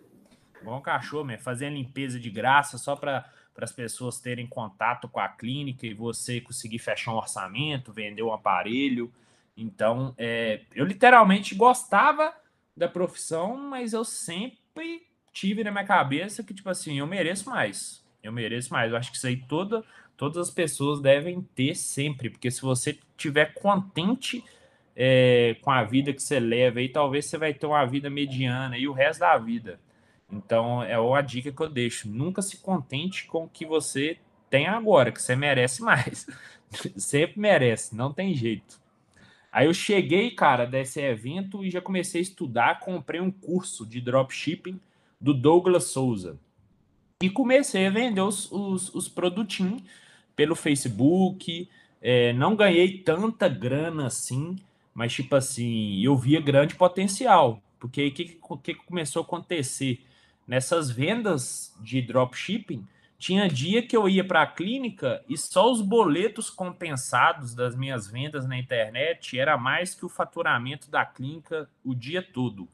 Igual 0.61 0.79
um 0.79 0.81
cachorro, 0.81 1.23
mesmo, 1.23 1.43
fazendo 1.43 1.75
limpeza 1.75 2.19
de 2.19 2.29
graça 2.29 2.77
só 2.77 2.95
para 2.95 3.25
as 3.65 3.71
pessoas 3.71 4.19
terem 4.19 4.45
contato 4.45 5.07
com 5.07 5.19
a 5.19 5.27
clínica 5.27 5.87
e 5.87 5.93
você 5.93 6.39
conseguir 6.39 6.79
fechar 6.79 7.11
um 7.11 7.17
orçamento, 7.17 7.91
vender 7.91 8.23
um 8.23 8.33
aparelho. 8.33 9.11
Então, 9.55 10.13
é, 10.17 10.61
eu 10.75 10.85
literalmente 10.85 11.55
gostava 11.55 12.33
da 12.75 12.87
profissão, 12.87 13.57
mas 13.57 13.93
eu 13.93 14.05
sempre 14.05 15.07
tive 15.33 15.63
na 15.63 15.71
minha 15.71 15.85
cabeça 15.85 16.43
que, 16.43 16.53
tipo 16.53 16.69
assim, 16.69 16.99
eu 16.99 17.07
mereço 17.07 17.49
mais. 17.49 18.03
Eu 18.21 18.31
mereço 18.31 18.71
mais. 18.71 18.91
Eu 18.91 18.97
acho 18.97 19.11
que 19.11 19.17
isso 19.17 19.27
aí 19.27 19.37
toda, 19.37 19.83
todas 20.15 20.37
as 20.37 20.53
pessoas 20.53 21.01
devem 21.01 21.41
ter 21.55 21.75
sempre, 21.75 22.29
porque 22.29 22.51
se 22.51 22.61
você 22.61 22.97
tiver 23.15 23.53
contente 23.53 24.43
é, 24.95 25.55
com 25.61 25.71
a 25.71 25.83
vida 25.83 26.13
que 26.13 26.21
você 26.21 26.39
leva, 26.39 26.79
aí 26.79 26.89
talvez 26.89 27.25
você 27.25 27.37
vai 27.37 27.53
ter 27.53 27.65
uma 27.65 27.85
vida 27.85 28.09
mediana 28.09 28.77
e 28.77 28.87
o 28.87 28.93
resto 28.93 29.19
da 29.19 29.37
vida. 29.37 29.79
Então, 30.31 30.83
é 30.83 30.99
uma 30.99 31.21
dica 31.21 31.51
que 31.51 31.61
eu 31.61 31.69
deixo. 31.69 32.09
Nunca 32.09 32.41
se 32.41 32.57
contente 32.57 33.25
com 33.25 33.45
o 33.45 33.49
que 33.49 33.65
você 33.65 34.17
tem 34.49 34.67
agora, 34.67 35.11
que 35.11 35.21
você 35.21 35.35
merece 35.35 35.81
mais. 35.81 36.27
Sempre 36.97 37.39
merece, 37.39 37.95
não 37.95 38.11
tem 38.11 38.33
jeito. 38.33 38.79
Aí 39.51 39.65
eu 39.65 39.73
cheguei, 39.73 40.31
cara, 40.31 40.65
desse 40.65 40.99
evento 41.01 41.63
e 41.63 41.71
já 41.71 41.81
comecei 41.81 42.19
a 42.19 42.21
estudar. 42.21 42.79
Comprei 42.79 43.21
um 43.21 43.31
curso 43.31 43.85
de 43.85 44.01
dropshipping 44.01 44.79
do 45.19 45.33
Douglas 45.33 45.85
Souza. 45.85 46.37
E 47.21 47.29
comecei 47.29 47.87
a 47.87 47.89
vender 47.89 48.21
os, 48.21 48.51
os, 48.51 48.93
os 48.93 49.07
produtinhos 49.07 49.81
pelo 50.35 50.55
Facebook. 50.55 51.67
É, 52.01 52.33
não 52.33 52.55
ganhei 52.55 52.99
tanta 52.99 53.49
grana 53.49 54.05
assim, 54.07 54.55
mas 54.93 55.13
tipo 55.13 55.35
assim, 55.35 55.99
eu 56.03 56.15
via 56.15 56.39
grande 56.39 56.75
potencial. 56.75 57.61
Porque 57.79 58.07
o 58.07 58.57
que, 58.57 58.73
que 58.73 58.85
começou 58.85 59.21
a 59.21 59.25
acontecer? 59.25 60.01
Nessas 60.47 60.89
vendas 60.89 61.75
de 61.81 62.01
dropshipping, 62.01 62.87
tinha 63.17 63.49
dia 63.49 63.85
que 63.85 63.97
eu 63.97 64.07
ia 64.07 64.23
para 64.23 64.43
a 64.43 64.47
clínica 64.47 65.23
e 65.27 65.37
só 65.37 65.71
os 65.71 65.81
boletos 65.81 66.49
compensados 66.49 67.53
das 67.55 67.75
minhas 67.75 68.07
vendas 68.07 68.47
na 68.47 68.57
internet 68.57 69.37
era 69.37 69.57
mais 69.57 69.95
que 69.95 70.05
o 70.05 70.09
faturamento 70.09 70.89
da 70.89 71.05
clínica 71.05 71.67
o 71.83 71.95
dia 71.95 72.21
todo. 72.21 72.67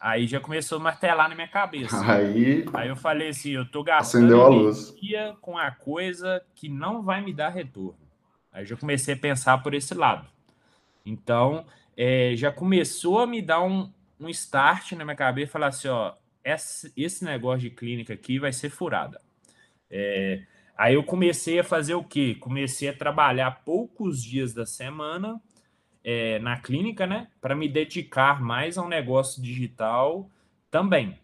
Aí 0.00 0.26
já 0.26 0.40
começou 0.40 0.78
a 0.78 0.80
martelar 0.80 1.28
na 1.28 1.34
minha 1.36 1.46
cabeça. 1.46 1.96
Aí, 2.04 2.64
Aí 2.74 2.88
eu 2.88 2.96
falei 2.96 3.28
assim, 3.28 3.52
eu 3.52 3.64
tô 3.64 3.84
gastando 3.84 4.24
acendeu 4.24 4.42
a 4.42 4.48
luz. 4.48 4.88
energia 4.88 5.36
com 5.40 5.56
a 5.56 5.70
coisa 5.70 6.42
que 6.56 6.68
não 6.68 7.02
vai 7.02 7.22
me 7.22 7.32
dar 7.32 7.50
retorno. 7.50 8.00
Aí 8.52 8.66
já 8.66 8.76
comecei 8.76 9.14
a 9.14 9.16
pensar 9.18 9.58
por 9.62 9.74
esse 9.74 9.94
lado. 9.94 10.26
Então, 11.06 11.64
é, 11.96 12.34
já 12.36 12.50
começou 12.50 13.20
a 13.20 13.26
me 13.28 13.40
dar 13.40 13.62
um, 13.62 13.92
um 14.18 14.28
start 14.28 14.92
na 14.92 15.04
minha 15.04 15.16
cabeça 15.16 15.50
e 15.50 15.52
falar 15.52 15.68
assim, 15.68 15.86
ó, 15.88 16.14
esse, 16.44 17.24
negócio 17.24 17.60
de 17.60 17.70
clínica 17.70 18.14
aqui 18.14 18.38
vai 18.38 18.52
ser 18.52 18.70
furada. 18.70 19.20
É, 19.90 20.42
aí 20.76 20.94
eu 20.94 21.04
comecei 21.04 21.58
a 21.60 21.64
fazer 21.64 21.94
o 21.94 22.04
quê? 22.04 22.36
Comecei 22.40 22.88
a 22.88 22.96
trabalhar 22.96 23.62
poucos 23.64 24.22
dias 24.22 24.52
da 24.52 24.66
semana 24.66 25.40
é, 26.02 26.38
na 26.38 26.58
clínica, 26.58 27.06
né? 27.06 27.28
Para 27.40 27.54
me 27.54 27.68
dedicar 27.68 28.42
mais 28.42 28.76
ao 28.78 28.88
negócio 28.88 29.42
digital 29.42 30.30
também. 30.70 31.18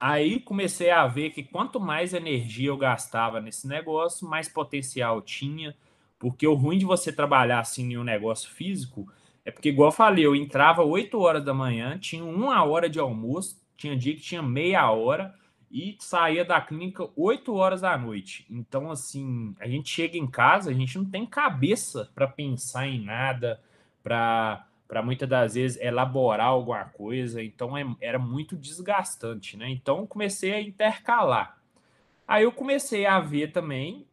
Aí 0.00 0.38
comecei 0.38 0.90
a 0.90 1.06
ver 1.06 1.30
que 1.30 1.42
quanto 1.42 1.80
mais 1.80 2.14
energia 2.14 2.68
eu 2.68 2.76
gastava 2.76 3.40
nesse 3.40 3.66
negócio, 3.66 4.28
mais 4.28 4.48
potencial 4.48 5.20
tinha, 5.20 5.76
porque 6.18 6.46
o 6.46 6.54
ruim 6.54 6.78
de 6.78 6.84
você 6.84 7.12
trabalhar 7.12 7.60
assim 7.60 7.92
em 7.92 7.98
um 7.98 8.04
negócio 8.04 8.48
físico 8.50 9.08
é 9.48 9.50
porque, 9.50 9.70
igual 9.70 9.88
eu 9.88 9.92
falei, 9.92 10.26
eu 10.26 10.36
entrava 10.36 10.82
8 10.82 11.18
horas 11.18 11.42
da 11.42 11.54
manhã, 11.54 11.98
tinha 11.98 12.22
uma 12.22 12.62
hora 12.64 12.86
de 12.86 13.00
almoço, 13.00 13.58
tinha 13.78 13.96
dia 13.96 14.14
que 14.14 14.20
tinha 14.20 14.42
meia 14.42 14.90
hora 14.90 15.34
e 15.70 15.96
saía 16.00 16.44
da 16.44 16.60
clínica 16.60 17.08
8 17.16 17.54
horas 17.54 17.80
da 17.82 17.96
noite. 17.96 18.44
Então, 18.50 18.90
assim, 18.90 19.54
a 19.60 19.68
gente 19.68 19.88
chega 19.88 20.18
em 20.18 20.26
casa, 20.26 20.70
a 20.70 20.74
gente 20.74 20.98
não 20.98 21.04
tem 21.04 21.24
cabeça 21.24 22.10
para 22.14 22.26
pensar 22.26 22.86
em 22.86 23.02
nada, 23.02 23.62
para 24.02 24.64
para 24.88 25.02
muitas 25.02 25.28
das 25.28 25.54
vezes 25.54 25.78
elaborar 25.82 26.46
alguma 26.46 26.82
coisa, 26.86 27.42
então 27.42 27.76
é, 27.76 27.84
era 28.00 28.18
muito 28.18 28.56
desgastante, 28.56 29.54
né? 29.54 29.68
Então 29.68 30.06
comecei 30.06 30.54
a 30.54 30.62
intercalar. 30.62 31.58
Aí 32.26 32.44
eu 32.44 32.50
comecei 32.50 33.04
a 33.04 33.20
ver 33.20 33.52
também 33.52 34.06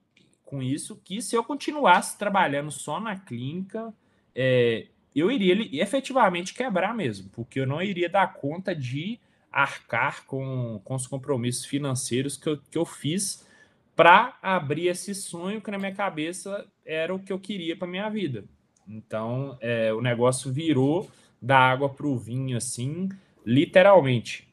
com 0.44 0.62
isso 0.62 1.02
que 1.02 1.22
se 1.22 1.34
eu 1.34 1.46
continuasse 1.46 2.18
trabalhando 2.18 2.72
só 2.72 3.00
na 3.00 3.18
clínica, 3.18 3.94
é, 4.36 4.88
eu 5.16 5.32
iria 5.32 5.82
efetivamente 5.82 6.54
quebrar 6.54 6.94
mesmo, 6.94 7.30
porque 7.30 7.62
eu 7.62 7.66
não 7.66 7.82
iria 7.82 8.10
dar 8.10 8.34
conta 8.34 8.76
de 8.76 9.18
arcar 9.56 10.26
com, 10.26 10.82
com 10.84 10.96
os 10.96 11.08
compromissos 11.08 11.66
financeiros 11.66 12.36
que 12.36 12.50
eu, 12.50 12.58
que 12.70 12.78
eu 12.78 12.86
fiz 12.86 13.48
para 13.96 14.38
abrir 14.42 14.88
esse 14.88 15.16
sonho 15.16 15.62
que 15.62 15.72
na 15.72 15.78
minha 15.78 15.96
cabeça 15.96 16.68
era 16.86 17.16
o 17.16 17.20
que 17.20 17.32
eu 17.32 17.40
queria 17.40 17.78
para 17.78 17.88
minha 17.88 18.10
vida. 18.10 18.44
Então, 18.86 19.58
é, 19.62 19.94
o 19.94 20.02
negócio 20.02 20.52
virou 20.52 21.10
da 21.42 21.58
água 21.58 21.88
para 21.88 22.06
o 22.06 22.18
vinho, 22.18 22.58
assim, 22.58 23.08
literalmente. 23.46 24.46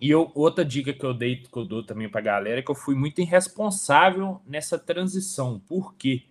E 0.00 0.10
eu, 0.10 0.32
outra 0.34 0.64
dica 0.64 0.92
que 0.92 1.04
eu 1.04 1.14
dei, 1.14 1.36
que 1.36 1.56
eu 1.56 1.64
dou 1.64 1.84
também 1.84 2.08
para 2.08 2.20
a 2.20 2.24
galera, 2.24 2.58
é 2.58 2.62
que 2.62 2.70
eu 2.70 2.74
fui 2.74 2.96
muito 2.96 3.20
irresponsável 3.20 4.40
nessa 4.44 4.76
transição. 4.76 5.60
Por 5.60 5.94
quê? 5.94 6.24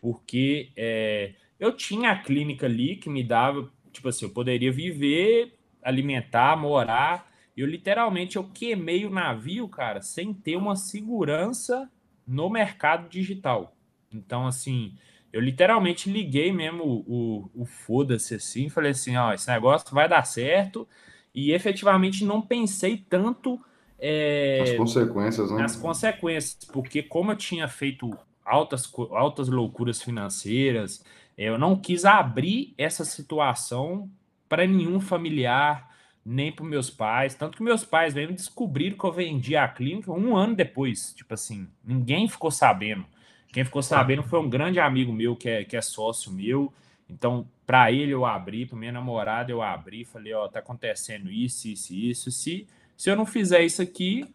Porque 0.00 0.70
é, 0.74 1.34
eu 1.60 1.70
tinha 1.72 2.12
a 2.12 2.18
clínica 2.18 2.64
ali 2.64 2.96
que 2.96 3.10
me 3.10 3.22
dava, 3.22 3.70
tipo 3.92 4.08
assim, 4.08 4.24
eu 4.24 4.30
poderia 4.30 4.72
viver, 4.72 5.55
alimentar, 5.86 6.56
morar. 6.56 7.26
Eu 7.56 7.66
literalmente 7.66 8.36
eu 8.36 8.44
queimei 8.44 9.06
o 9.06 9.10
navio, 9.10 9.68
cara, 9.68 10.02
sem 10.02 10.34
ter 10.34 10.56
uma 10.56 10.76
segurança 10.76 11.88
no 12.26 12.50
mercado 12.50 13.08
digital. 13.08 13.74
Então, 14.12 14.46
assim, 14.46 14.94
eu 15.32 15.40
literalmente 15.40 16.10
liguei 16.10 16.52
mesmo 16.52 16.84
o, 16.84 17.04
o, 17.06 17.62
o 17.62 17.64
foda-se 17.64 18.34
assim, 18.34 18.68
falei 18.68 18.90
assim, 18.90 19.16
ó, 19.16 19.32
esse 19.32 19.48
negócio 19.48 19.94
vai 19.94 20.08
dar 20.08 20.24
certo, 20.24 20.88
e 21.34 21.52
efetivamente 21.52 22.24
não 22.24 22.42
pensei 22.42 22.96
tanto 23.08 23.60
é, 23.98 24.62
As 24.62 24.76
consequências, 24.76 25.50
né? 25.50 25.58
nas 25.58 25.76
consequências, 25.76 26.58
porque 26.72 27.02
como 27.02 27.32
eu 27.32 27.36
tinha 27.36 27.68
feito 27.68 28.10
altas, 28.44 28.90
altas 29.10 29.48
loucuras 29.48 30.02
financeiras, 30.02 31.02
eu 31.36 31.58
não 31.58 31.76
quis 31.76 32.04
abrir 32.04 32.74
essa 32.76 33.04
situação 33.04 34.10
para 34.48 34.66
nenhum 34.66 35.00
familiar, 35.00 35.94
nem 36.24 36.50
para 36.50 36.64
meus 36.64 36.90
pais. 36.90 37.34
Tanto 37.34 37.56
que 37.56 37.62
meus 37.62 37.84
pais 37.84 38.14
mesmo 38.14 38.34
descobriram 38.34 38.96
que 38.96 39.04
eu 39.04 39.12
vendi 39.12 39.56
a 39.56 39.68
clínica 39.68 40.12
um 40.12 40.36
ano 40.36 40.54
depois. 40.54 41.12
Tipo 41.14 41.34
assim, 41.34 41.68
ninguém 41.84 42.28
ficou 42.28 42.50
sabendo. 42.50 43.06
Quem 43.52 43.64
ficou 43.64 43.82
sabendo 43.82 44.22
foi 44.22 44.38
um 44.40 44.50
grande 44.50 44.78
amigo 44.78 45.12
meu 45.12 45.34
que 45.34 45.48
é, 45.48 45.64
que 45.64 45.76
é 45.76 45.80
sócio 45.80 46.30
meu. 46.32 46.72
Então, 47.08 47.48
para 47.64 47.90
ele 47.90 48.12
eu 48.12 48.26
abri, 48.26 48.66
para 48.66 48.76
minha 48.76 48.92
namorada 48.92 49.50
eu 49.50 49.62
abri, 49.62 50.04
falei, 50.04 50.32
ó, 50.34 50.48
tá 50.48 50.58
acontecendo 50.58 51.30
isso, 51.30 51.68
isso, 51.68 51.94
isso. 51.94 52.30
Se, 52.30 52.66
se 52.96 53.08
eu 53.08 53.16
não 53.16 53.24
fizer 53.24 53.62
isso 53.62 53.80
aqui, 53.80 54.26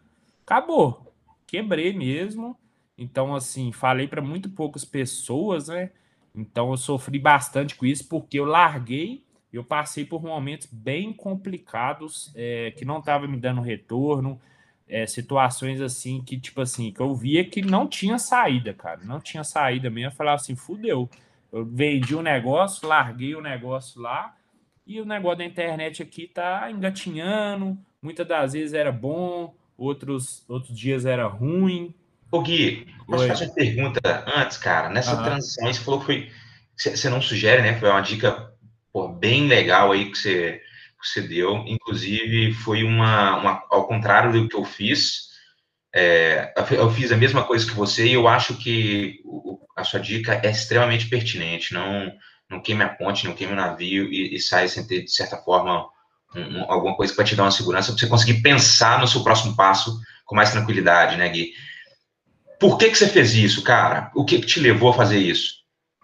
acabou. 0.46 1.14
Quebrei 1.46 1.94
mesmo. 1.94 2.58
Então, 2.98 3.36
assim, 3.36 3.72
falei 3.72 4.08
para 4.08 4.22
muito 4.22 4.50
poucas 4.50 4.86
pessoas, 4.86 5.68
né? 5.68 5.92
Então, 6.34 6.72
eu 6.72 6.78
sofri 6.78 7.20
bastante 7.20 7.76
com 7.76 7.86
isso, 7.86 8.08
porque 8.08 8.40
eu 8.40 8.46
larguei, 8.46 9.24
eu 9.58 9.64
passei 9.64 10.06
por 10.06 10.24
momentos 10.24 10.68
bem 10.72 11.12
complicados, 11.12 12.32
é, 12.36 12.72
que 12.72 12.86
não 12.86 13.00
estava 13.00 13.28
me 13.28 13.38
dando 13.38 13.62
retorno, 13.62 14.40
é, 14.88 15.06
situações 15.06 15.82
assim 15.82 16.22
que, 16.22 16.40
tipo 16.40 16.62
assim, 16.62 16.92
que 16.92 17.00
eu 17.00 17.14
via 17.16 17.44
que 17.46 17.62
não 17.62 17.88
tinha 17.88 18.18
saída, 18.18 18.74
cara. 18.74 19.02
Não 19.04 19.20
tinha 19.20 19.44
saída 19.44 19.90
mesmo. 19.90 20.12
Eu 20.12 20.16
falava 20.16 20.36
assim, 20.36 20.56
fudeu. 20.56 21.10
Eu 21.52 21.66
vendi 21.66 22.16
o 22.16 22.20
um 22.20 22.22
negócio, 22.22 22.88
larguei 22.88 23.36
o 23.36 23.42
negócio 23.42 24.02
lá, 24.02 24.36
e 24.88 25.00
o 25.00 25.06
negócio 25.06 25.40
da 25.40 25.46
internet 25.46 26.02
aqui 26.02 26.28
tá 26.28 26.70
engatinhando. 26.72 27.78
Muitas 28.02 28.28
das 28.28 28.54
vezes 28.54 28.74
era 28.74 28.92
bom, 28.92 29.54
outros, 29.78 30.44
outros 30.48 30.78
dias 30.78 31.06
era 31.06 31.28
ruim. 31.28 31.94
Ô 32.32 32.42
Gui, 32.42 32.88
posso 33.06 33.28
fazer 33.28 33.46
uma 33.46 33.54
pergunta 33.54 34.26
antes, 34.36 34.58
cara? 34.58 34.90
Nessa 34.90 35.22
transição, 35.22 35.72
você 35.72 35.82
falou 35.82 36.00
que 36.00 36.06
foi. 36.06 36.32
Você 36.76 37.10
não 37.10 37.22
sugere, 37.22 37.62
né? 37.62 37.78
Foi 37.80 37.90
uma 37.90 38.02
dica 38.02 38.51
pô, 38.94 39.08
bem 39.10 39.48
legal 39.48 39.92
aí 39.92 40.12
que 40.12 40.18
você, 40.18 40.62
que 41.02 41.08
você 41.08 41.22
deu. 41.22 41.58
Inclusive, 41.68 42.54
foi 42.54 42.84
uma, 42.84 43.38
uma. 43.38 43.64
Ao 43.70 43.88
contrário 43.88 44.32
do 44.32 44.48
que 44.48 44.56
eu 44.56 44.66
fiz, 44.66 45.30
é, 45.96 46.54
eu 46.58 46.66
fi- 46.66 46.76
eu 46.76 46.92
fiz 46.92 47.12
a 47.12 47.18
mesma 47.18 47.44
coisa 47.46 47.66
que 47.68 47.74
você 47.76 48.08
e 48.08 48.14
eu 48.14 48.28
acho 48.28 48.56
que 48.58 49.20
a 49.76 49.84
sua 49.84 50.00
dica 50.00 50.42
é 50.44 50.50
extremamente 50.52 51.08
pertinente. 51.10 51.74
Não, 51.74 52.12
não 52.50 52.62
queime 52.62 52.84
a 52.84 52.90
ponte, 52.90 53.26
não 53.26 53.34
queime 53.36 53.54
o 53.54 53.56
navio 53.56 54.12
e, 54.12 54.36
e 54.36 54.40
saia 54.40 54.68
sem 54.68 54.86
ter, 54.88 55.04
de 55.04 55.12
certa 55.14 55.38
forma, 55.38 55.88
um, 56.36 56.64
alguma 56.72 56.96
coisa 56.96 57.14
que 57.14 57.18
vai 57.18 57.26
te 57.26 57.36
dar 57.36 57.44
uma 57.44 57.52
segurança 57.52 57.92
para 57.92 58.00
você 58.00 58.08
conseguir 58.08 58.42
pensar 58.42 59.00
no 59.00 59.08
seu 59.08 59.24
próximo 59.24 59.56
passo 59.56 60.00
com 60.26 60.36
mais 60.36 60.52
tranquilidade, 60.52 61.18
né, 61.18 61.28
Gui? 61.30 61.54
Por 62.60 62.78
que, 62.78 62.90
que 62.90 62.96
você 62.98 63.08
fez 63.10 63.34
isso, 63.34 63.62
cara? 63.64 64.10
O 64.16 64.24
que, 64.24 64.40
que 64.40 64.48
te 64.48 64.60
levou 64.62 64.90
a 64.90 64.94
fazer 64.94 65.18
isso? 65.20 65.61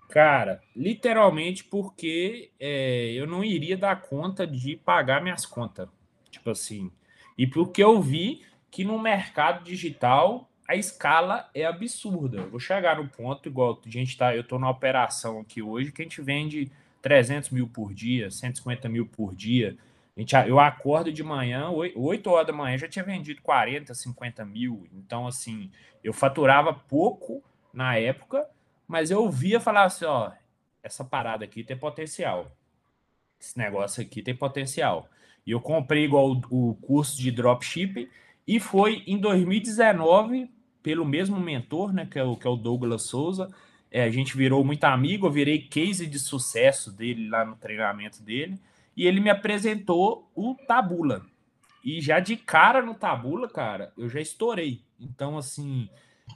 Cara, 0.09 0.61
literalmente 0.75 1.63
porque 1.63 2.51
é, 2.59 3.11
eu 3.13 3.27
não 3.27 3.43
iria 3.43 3.77
dar 3.77 4.01
conta 4.01 4.47
de 4.47 4.77
pagar 4.77 5.21
minhas 5.21 5.45
contas. 5.45 5.89
Tipo 6.29 6.51
assim. 6.51 6.91
E 7.37 7.45
porque 7.45 7.83
eu 7.83 8.01
vi 8.01 8.41
que 8.71 8.83
no 8.83 8.99
mercado 8.99 9.63
digital 9.63 10.49
a 10.67 10.75
escala 10.75 11.49
é 11.53 11.65
absurda. 11.65 12.37
Eu 12.37 12.49
vou 12.49 12.59
chegar 12.59 12.97
no 12.97 13.07
ponto, 13.07 13.47
igual 13.47 13.81
a 13.85 13.89
gente 13.89 14.17
tá, 14.17 14.35
eu 14.35 14.41
estou 14.41 14.59
na 14.59 14.69
operação 14.69 15.39
aqui 15.39 15.61
hoje, 15.61 15.91
que 15.91 16.01
a 16.01 16.05
gente 16.05 16.21
vende 16.21 16.71
300 17.01 17.51
mil 17.51 17.67
por 17.67 17.93
dia, 17.93 18.29
150 18.29 18.89
mil 18.89 19.05
por 19.05 19.33
dia. 19.33 19.77
A 20.15 20.19
gente, 20.19 20.35
eu 20.47 20.59
acordo 20.59 21.11
de 21.11 21.23
manhã, 21.23 21.69
8 21.69 22.29
horas 22.29 22.47
da 22.47 22.53
manhã, 22.53 22.77
já 22.77 22.87
tinha 22.87 23.05
vendido 23.05 23.41
40, 23.41 23.93
50 23.93 24.43
mil. 24.45 24.87
Então, 24.91 25.27
assim, 25.27 25.71
eu 26.03 26.11
faturava 26.11 26.73
pouco 26.73 27.41
na 27.71 27.95
época, 27.97 28.45
mas 28.87 29.11
eu 29.11 29.29
via 29.29 29.59
falar 29.59 29.83
assim: 29.83 30.05
ó, 30.05 30.31
essa 30.81 31.03
parada 31.03 31.43
aqui 31.45 31.63
tem 31.63 31.77
potencial. 31.77 32.51
Esse 33.39 33.57
negócio 33.57 34.01
aqui 34.01 34.21
tem 34.21 34.35
potencial. 34.35 35.09
E 35.45 35.51
eu 35.51 35.61
comprei 35.61 36.05
igual 36.05 36.31
o, 36.31 36.69
o 36.71 36.75
curso 36.75 37.17
de 37.17 37.31
dropshipping 37.31 38.09
e 38.47 38.59
foi 38.59 39.03
em 39.05 39.17
2019 39.17 40.49
pelo 40.81 41.05
mesmo 41.05 41.39
mentor, 41.39 41.91
né, 41.93 42.07
que 42.09 42.17
é 42.17 42.23
o, 42.23 42.35
que 42.35 42.47
é 42.47 42.49
o 42.49 42.55
Douglas 42.55 43.03
Souza. 43.03 43.53
É, 43.91 44.03
a 44.03 44.09
gente 44.09 44.35
virou 44.35 44.63
muito 44.63 44.83
amigo, 44.85 45.27
eu 45.27 45.31
virei 45.31 45.59
case 45.59 46.07
de 46.07 46.17
sucesso 46.17 46.91
dele 46.91 47.29
lá 47.29 47.43
no 47.45 47.55
treinamento 47.55 48.21
dele, 48.23 48.59
e 48.95 49.05
ele 49.05 49.19
me 49.19 49.29
apresentou 49.29 50.31
o 50.35 50.55
Tabula. 50.55 51.25
E 51.83 52.01
já 52.01 52.19
de 52.19 52.35
cara 52.35 52.81
no 52.81 52.95
Tabula, 52.95 53.47
cara, 53.47 53.93
eu 53.97 54.09
já 54.09 54.19
estourei. 54.19 54.81
Então, 54.99 55.37
assim. 55.37 55.89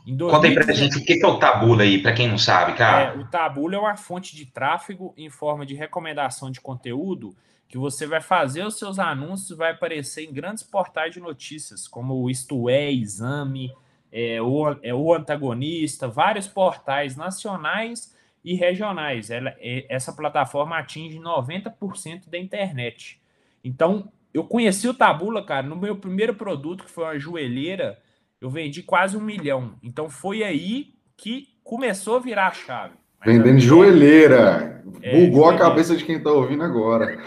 Em 0.06 0.16
2019, 0.16 0.32
Conta 0.32 0.48
aí 0.48 0.54
pra 0.54 0.74
gente 0.74 0.98
o 0.98 1.06
que 1.06 1.24
é 1.24 1.28
o 1.28 1.38
Tabula 1.38 1.84
aí, 1.84 2.02
para 2.02 2.14
quem 2.14 2.28
não 2.28 2.38
sabe, 2.38 2.74
cara. 2.74 3.14
É, 3.14 3.18
o 3.18 3.26
Tabula 3.26 3.76
é 3.76 3.80
uma 3.80 3.96
fonte 3.96 4.36
de 4.36 4.46
tráfego 4.46 5.14
em 5.16 5.30
forma 5.30 5.66
de 5.66 5.76
recomendação 5.76 6.50
de 6.50 6.60
conteúdo 6.60 7.36
que 7.72 7.78
você 7.78 8.06
vai 8.06 8.20
fazer 8.20 8.66
os 8.66 8.78
seus 8.78 9.00
anúncios, 9.00 9.58
vai 9.58 9.72
aparecer 9.72 10.26
em 10.26 10.34
grandes 10.34 10.62
portais 10.62 11.14
de 11.14 11.22
notícias, 11.22 11.88
como 11.88 12.16
o 12.16 12.30
Isto 12.30 12.70
É, 12.70 12.92
Exame, 12.92 13.72
é, 14.12 14.42
o, 14.42 14.76
é, 14.84 14.94
o 14.94 15.14
Antagonista, 15.14 16.08
vários 16.08 16.48
portais 16.48 17.16
nacionais 17.16 18.14
e 18.44 18.56
regionais. 18.56 19.30
Ela, 19.30 19.56
é, 19.60 19.86
essa 19.88 20.12
plataforma 20.12 20.78
atinge 20.78 21.18
90% 21.18 22.30
da 22.30 22.38
internet. 22.38 23.22
Então, 23.64 24.12
eu 24.34 24.44
conheci 24.44 24.90
o 24.90 24.94
Tabula, 24.94 25.42
cara, 25.46 25.66
no 25.66 25.78
meu 25.78 25.96
primeiro 25.96 26.36
produto, 26.36 26.84
que 26.84 26.92
foi 26.92 27.06
uma 27.06 27.20
joelheira, 27.20 28.02
eu 28.42 28.50
vendi 28.50 28.82
quase 28.82 29.16
um 29.16 29.22
milhão. 29.22 29.76
Então, 29.84 30.10
foi 30.10 30.44
aí 30.44 30.96
que 31.16 31.48
começou 31.64 32.18
a 32.18 32.20
virar 32.20 32.48
a 32.48 32.52
chave. 32.52 32.96
Mas 33.20 33.38
Vendendo 33.38 33.60
joelheira. 33.60 34.84
É, 35.04 35.12
Bugou 35.12 35.44
joelheira. 35.44 35.56
a 35.56 35.70
cabeça 35.70 35.96
de 35.96 36.04
quem 36.04 36.18
está 36.18 36.32
ouvindo 36.32 36.64
agora. 36.64 37.24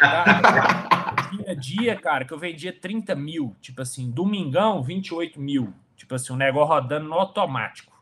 Tinha 1.30 1.54
dia, 1.54 1.96
cara, 1.96 2.24
que 2.24 2.34
eu 2.34 2.38
vendia 2.38 2.72
30 2.72 3.14
mil. 3.14 3.54
Tipo 3.60 3.82
assim, 3.82 4.10
domingão, 4.10 4.82
28 4.82 5.40
mil. 5.40 5.72
Tipo 5.96 6.16
assim, 6.16 6.32
o 6.32 6.34
um 6.34 6.38
negócio 6.38 6.74
rodando 6.74 7.08
no 7.08 7.14
automático. 7.14 7.92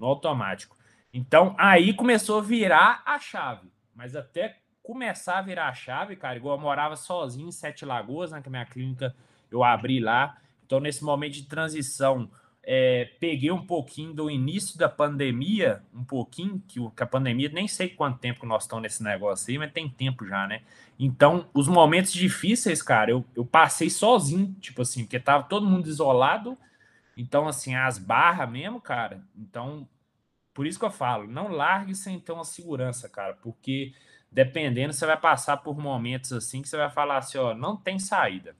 No 0.00 0.06
automático. 0.06 0.74
Então, 1.12 1.54
aí 1.58 1.92
começou 1.92 2.38
a 2.38 2.42
virar 2.42 3.02
a 3.04 3.18
chave. 3.18 3.70
Mas 3.94 4.16
até 4.16 4.56
começar 4.82 5.38
a 5.38 5.42
virar 5.42 5.68
a 5.68 5.74
chave, 5.74 6.16
cara, 6.16 6.36
igual 6.36 6.56
eu 6.56 6.62
morava 6.62 6.96
sozinho 6.96 7.48
em 7.48 7.52
Sete 7.52 7.84
Lagoas, 7.84 8.32
né, 8.32 8.40
que 8.40 8.48
a 8.48 8.50
minha 8.50 8.64
clínica 8.64 9.14
eu 9.50 9.62
abri 9.62 10.00
lá. 10.00 10.38
Então, 10.64 10.80
nesse 10.80 11.04
momento 11.04 11.34
de 11.34 11.44
transição, 11.44 12.30
é, 12.64 13.10
peguei 13.18 13.50
um 13.50 13.66
pouquinho 13.66 14.12
do 14.12 14.30
início 14.30 14.78
da 14.78 14.88
pandemia, 14.88 15.82
um 15.94 16.04
pouquinho, 16.04 16.62
que, 16.68 16.80
que 16.90 17.02
a 17.02 17.06
pandemia, 17.06 17.50
nem 17.52 17.66
sei 17.66 17.88
quanto 17.88 18.18
tempo 18.18 18.40
que 18.40 18.46
nós 18.46 18.64
estamos 18.64 18.82
nesse 18.82 19.02
negócio 19.02 19.50
aí, 19.50 19.58
mas 19.58 19.72
tem 19.72 19.88
tempo 19.88 20.26
já, 20.26 20.46
né? 20.46 20.62
Então, 20.98 21.48
os 21.52 21.68
momentos 21.68 22.12
difíceis, 22.12 22.80
cara, 22.82 23.10
eu, 23.10 23.24
eu 23.34 23.44
passei 23.44 23.90
sozinho, 23.90 24.54
tipo 24.60 24.82
assim, 24.82 25.04
porque 25.04 25.18
tava 25.18 25.44
todo 25.44 25.66
mundo 25.66 25.88
isolado 25.88 26.56
então, 27.16 27.46
assim, 27.46 27.74
as 27.74 27.98
barras 27.98 28.50
mesmo, 28.50 28.80
cara. 28.80 29.22
Então, 29.36 29.88
por 30.54 30.66
isso 30.66 30.78
que 30.78 30.84
eu 30.84 30.90
falo, 30.90 31.26
não 31.26 31.48
largue 31.48 31.94
sem 31.94 32.18
ter 32.20 32.32
uma 32.32 32.44
segurança, 32.44 33.08
cara, 33.08 33.34
porque 33.42 33.94
dependendo, 34.30 34.92
você 34.92 35.06
vai 35.06 35.18
passar 35.18 35.58
por 35.58 35.78
momentos 35.78 36.32
assim 36.32 36.62
que 36.62 36.68
você 36.68 36.76
vai 36.76 36.90
falar 36.90 37.18
assim, 37.18 37.38
ó, 37.38 37.54
não 37.54 37.76
tem 37.76 37.98
saída. 37.98 38.56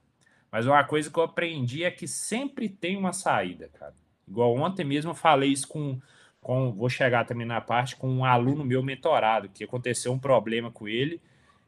Mas 0.50 0.66
uma 0.66 0.84
coisa 0.84 1.10
que 1.10 1.18
eu 1.18 1.22
aprendi 1.22 1.82
é 1.84 1.90
que 1.90 2.06
sempre 2.06 2.68
tem 2.68 2.96
uma 2.96 3.12
saída, 3.12 3.68
cara. 3.68 3.94
Igual 4.26 4.56
ontem 4.56 4.84
mesmo 4.84 5.10
eu 5.10 5.14
falei 5.14 5.50
isso 5.50 5.68
com, 5.68 6.00
com 6.40 6.72
vou 6.72 6.88
chegar 6.88 7.24
também 7.24 7.46
na 7.46 7.60
parte 7.60 7.96
com 7.96 8.08
um 8.08 8.24
aluno 8.24 8.64
meu 8.64 8.82
mentorado, 8.82 9.48
que 9.48 9.64
aconteceu 9.64 10.12
um 10.12 10.18
problema 10.18 10.70
com 10.70 10.88
ele. 10.88 11.20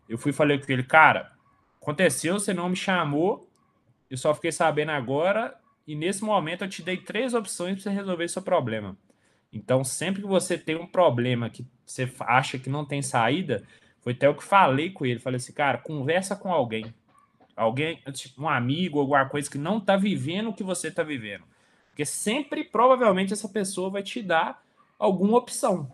Eu 0.09 0.19
fui 0.19 0.33
falei 0.33 0.59
com 0.59 0.71
ele, 0.71 0.83
cara, 0.83 1.33
aconteceu, 1.81 2.35
você 2.35 2.53
não 2.53 2.69
me 2.69 2.77
chamou, 2.77 3.49
eu 4.11 4.17
só 4.17 4.35
fiquei 4.35 4.53
sabendo 4.53 4.91
agora, 4.91 5.55
e 5.87 5.95
nesse 5.95 6.23
momento 6.23 6.65
eu 6.65 6.69
te 6.69 6.83
dei 6.83 6.97
três 6.97 7.35
opções 7.35 7.75
para 7.75 7.83
você 7.83 7.91
resolver 7.91 8.29
seu 8.29 8.43
problema. 8.43 8.97
Então, 9.53 9.85
sempre 9.85 10.21
que 10.21 10.27
você 10.27 10.59
tem 10.59 10.75
um 10.75 10.87
problema 10.87 11.49
que 11.49 11.65
você 11.87 12.11
acha 12.21 12.59
que 12.59 12.69
não 12.69 12.85
tem 12.85 13.01
saída, 13.03 13.63
foi 14.01 14.13
até 14.13 14.29
o 14.29 14.35
que 14.35 14.43
falei 14.43 14.91
com 14.91 15.07
ele. 15.07 15.21
Falei 15.21 15.37
assim, 15.37 15.53
cara, 15.53 15.79
conversa 15.79 16.35
com 16.35 16.53
alguém. 16.53 16.93
Alguém, 17.57 18.03
tipo, 18.13 18.43
um 18.43 18.49
amigo, 18.49 18.99
alguma 18.99 19.27
coisa 19.29 19.49
que 19.49 19.57
não 19.57 19.79
está 19.79 19.97
vivendo 19.97 20.51
o 20.51 20.53
que 20.53 20.65
você 20.65 20.89
está 20.89 21.05
vivendo. 21.05 21.45
Porque 21.95 22.05
sempre, 22.05 22.65
provavelmente, 22.65 23.33
essa 23.33 23.49
pessoa 23.49 23.89
vai 23.89 24.03
te 24.03 24.21
dar 24.21 24.61
alguma 24.99 25.39
opção. 25.39 25.93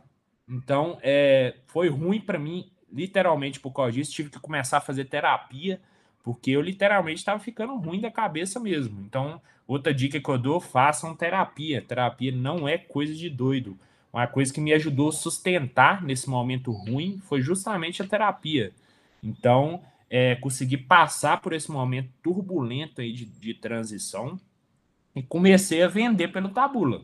Então, 0.48 0.98
é, 1.02 1.56
foi 1.66 1.90
ruim 1.90 2.18
para 2.18 2.38
mim, 2.38 2.70
literalmente, 2.90 3.60
por 3.60 3.70
causa 3.70 3.92
disso. 3.92 4.10
Tive 4.10 4.30
que 4.30 4.40
começar 4.40 4.78
a 4.78 4.80
fazer 4.80 5.04
terapia 5.04 5.78
porque 6.22 6.52
eu 6.52 6.62
literalmente 6.62 7.18
estava 7.18 7.38
ficando 7.38 7.76
ruim 7.76 8.00
da 8.00 8.10
cabeça 8.10 8.58
mesmo. 8.58 8.98
Então, 9.02 9.42
outra 9.68 9.92
dica 9.92 10.18
que 10.18 10.28
eu 10.30 10.38
dou, 10.38 10.58
façam 10.58 11.14
terapia. 11.14 11.82
Terapia 11.82 12.32
não 12.32 12.66
é 12.66 12.78
coisa 12.78 13.14
de 13.14 13.28
doido. 13.28 13.78
Uma 14.10 14.26
coisa 14.26 14.50
que 14.54 14.60
me 14.60 14.72
ajudou 14.72 15.10
a 15.10 15.12
sustentar 15.12 16.02
nesse 16.02 16.30
momento 16.30 16.72
ruim 16.72 17.20
foi 17.26 17.42
justamente 17.42 18.00
a 18.00 18.06
terapia. 18.06 18.72
Então, 19.22 19.82
é, 20.08 20.34
consegui 20.36 20.78
passar 20.78 21.42
por 21.42 21.52
esse 21.52 21.70
momento 21.70 22.08
turbulento 22.22 23.02
aí 23.02 23.12
de, 23.12 23.26
de 23.26 23.52
transição 23.52 24.40
e 25.14 25.22
comecei 25.22 25.82
a 25.82 25.88
vender 25.88 26.28
pelo 26.28 26.50
Tabula. 26.50 27.02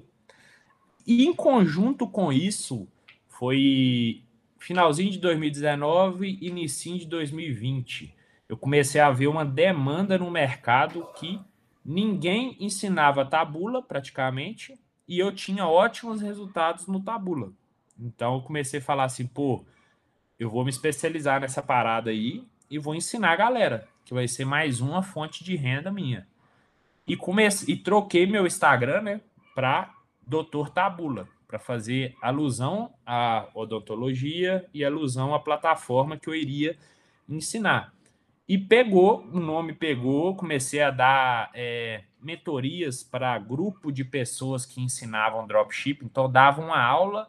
E 1.07 1.25
em 1.25 1.35
conjunto 1.35 2.07
com 2.07 2.33
isso, 2.33 2.89
foi 3.29 4.23
finalzinho 4.59 5.11
de 5.11 5.19
2019 5.19 6.39
e 6.41 6.49
início 6.49 6.99
de 6.99 7.07
2020 7.07 8.17
eu 8.49 8.57
comecei 8.57 9.01
a 9.01 9.11
ver 9.11 9.27
uma 9.27 9.45
demanda 9.45 10.17
no 10.17 10.31
mercado 10.31 11.07
que 11.17 11.41
ninguém 11.85 12.57
ensinava 12.61 13.25
tabula 13.25 13.83
praticamente 13.83 14.79
e 15.07 15.19
eu 15.19 15.33
tinha 15.33 15.67
ótimos 15.67 16.21
resultados 16.21 16.87
no 16.87 17.01
tabula. 17.01 17.53
Então 17.99 18.35
eu 18.35 18.43
comecei 18.43 18.79
a 18.79 18.83
falar 18.83 19.05
assim, 19.05 19.27
pô, 19.27 19.65
eu 20.39 20.49
vou 20.49 20.65
me 20.65 20.71
especializar 20.71 21.41
nessa 21.41 21.63
parada 21.63 22.11
aí 22.11 22.45
e 22.71 22.79
vou 22.79 22.95
ensinar 22.95 23.33
a 23.33 23.37
galera, 23.37 23.89
que 24.05 24.15
vai 24.15 24.29
ser 24.29 24.45
mais 24.45 24.81
uma 24.81 25.03
fonte 25.03 25.43
de 25.43 25.57
renda 25.57 25.91
minha. 25.91 26.27
E 27.07 27.17
comecei 27.17 27.75
e 27.75 27.77
troquei 27.77 28.27
meu 28.27 28.47
Instagram, 28.47 29.03
né, 29.03 29.21
para 29.55 29.95
Doutor 30.27 30.71
Tabula, 30.71 31.29
para 31.47 31.59
fazer 31.59 32.17
alusão 32.21 32.93
à 33.05 33.49
odontologia 33.55 34.67
e 34.75 34.85
alusão 34.85 35.35
à 35.35 35.39
plataforma 35.39 36.17
que 36.17 36.29
eu 36.29 36.35
iria 36.35 36.77
ensinar. 37.29 37.95
E 38.49 38.57
pegou, 38.57 39.25
o 39.33 39.41
nome 39.41 39.73
pegou, 39.73 40.37
comecei 40.37 40.81
a 40.81 40.91
dar 40.91 41.51
é, 41.53 42.05
mentorias 42.21 43.03
para 43.03 43.37
grupo 43.39 43.91
de 43.91 44.05
pessoas 44.05 44.65
que 44.65 44.81
ensinavam 44.81 45.47
dropship. 45.47 46.05
Então, 46.05 46.31
dava 46.31 46.61
uma 46.61 46.81
aula 46.81 47.29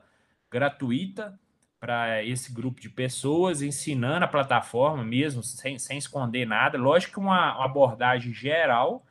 gratuita 0.49 1.39
para 1.79 2.23
esse 2.23 2.53
grupo 2.53 2.79
de 2.79 2.89
pessoas, 2.89 3.63
ensinando 3.63 4.25
a 4.25 4.27
plataforma 4.27 5.03
mesmo, 5.03 5.41
sem, 5.41 5.79
sem 5.79 5.97
esconder 5.97 6.45
nada. 6.45 6.77
Lógico 6.77 7.13
que 7.13 7.19
uma, 7.19 7.55
uma 7.55 7.65
abordagem 7.65 8.31
geral. 8.31 9.03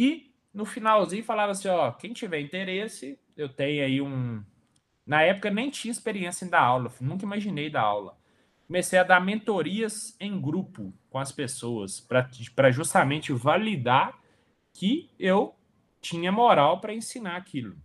E 0.00 0.32
no 0.54 0.64
finalzinho 0.64 1.22
falava 1.22 1.52
assim: 1.52 1.68
ó, 1.68 1.90
quem 1.92 2.12
tiver 2.12 2.40
interesse, 2.40 3.18
eu 3.36 3.48
tenho 3.48 3.84
aí 3.84 4.00
um. 4.00 4.42
Na 5.06 5.22
época 5.22 5.50
nem 5.50 5.70
tinha 5.70 5.92
experiência 5.92 6.44
em 6.44 6.48
dar 6.48 6.62
aula, 6.62 6.92
nunca 7.00 7.24
imaginei 7.24 7.68
dar 7.68 7.82
aula 7.82 8.20
comecei 8.70 9.00
a 9.00 9.02
dar 9.02 9.18
mentorias 9.20 10.16
em 10.20 10.40
grupo 10.40 10.94
com 11.10 11.18
as 11.18 11.32
pessoas, 11.32 11.98
para 12.54 12.70
justamente 12.70 13.32
validar 13.32 14.16
que 14.72 15.10
eu 15.18 15.56
tinha 16.00 16.30
moral 16.30 16.80
para 16.80 16.94
ensinar 16.94 17.34
aquilo. 17.34 17.76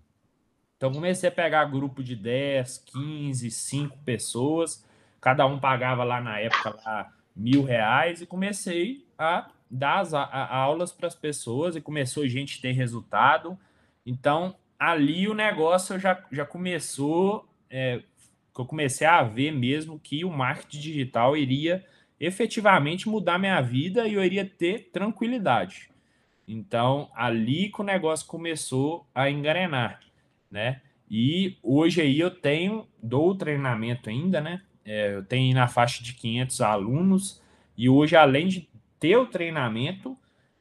Então, 0.78 0.92
comecei 0.92 1.28
a 1.28 1.32
pegar 1.32 1.66
grupo 1.66 2.04
de 2.04 2.16
10, 2.16 2.78
15, 2.86 3.50
5 3.50 3.98
pessoas, 4.06 4.86
cada 5.20 5.48
um 5.48 5.60
pagava 5.60 6.04
lá 6.04 6.22
na 6.22 6.40
época 6.40 6.80
lá, 6.86 7.12
mil 7.36 7.64
reais, 7.64 8.22
e 8.22 8.28
comecei 8.28 9.08
a 9.18 9.50
dar 9.70 10.00
as, 10.00 10.14
aulas 10.14 10.92
para 10.92 11.08
as 11.08 11.16
pessoas 11.16 11.76
e 11.76 11.82
começou 11.82 12.24
a 12.24 12.28
gente 12.28 12.62
ter 12.62 12.72
resultado. 12.72 13.58
Então, 14.06 14.56
ali 14.80 15.28
o 15.28 15.34
negócio 15.34 16.00
já, 16.00 16.24
já 16.32 16.46
começou, 16.46 17.48
é, 17.70 18.02
que 18.54 18.62
eu 18.62 18.66
comecei 18.66 19.06
a 19.08 19.24
ver 19.24 19.52
mesmo 19.52 20.00
que 20.00 20.24
o 20.24 20.30
marketing 20.30 20.80
digital 20.80 21.36
iria 21.36 21.86
efetivamente 22.20 23.10
mudar 23.10 23.38
minha 23.38 23.60
vida 23.62 24.08
e 24.08 24.14
eu 24.14 24.24
iria 24.24 24.46
ter 24.46 24.90
tranquilidade. 24.92 25.90
Então, 26.48 27.10
ali 27.16 27.70
que 27.70 27.82
o 27.82 27.84
negócio 27.84 28.26
começou 28.28 29.06
a 29.14 29.30
engrenar, 29.30 30.00
né? 30.50 30.82
E 31.10 31.58
hoje 31.62 32.02
aí 32.02 32.20
eu 32.20 32.32
tenho, 32.32 32.88
dou 33.02 33.36
treinamento 33.36 34.10
ainda, 34.10 34.40
né? 34.40 34.62
É, 34.86 35.16
eu 35.16 35.24
tenho 35.24 35.54
na 35.56 35.68
faixa 35.68 36.04
de 36.04 36.14
500 36.14 36.62
alunos 36.62 37.42
e 37.78 37.90
hoje, 37.90 38.16
além 38.16 38.48
de 38.48 38.70
ter 39.06 39.18
o 39.18 39.28
treinamento, 39.28 40.18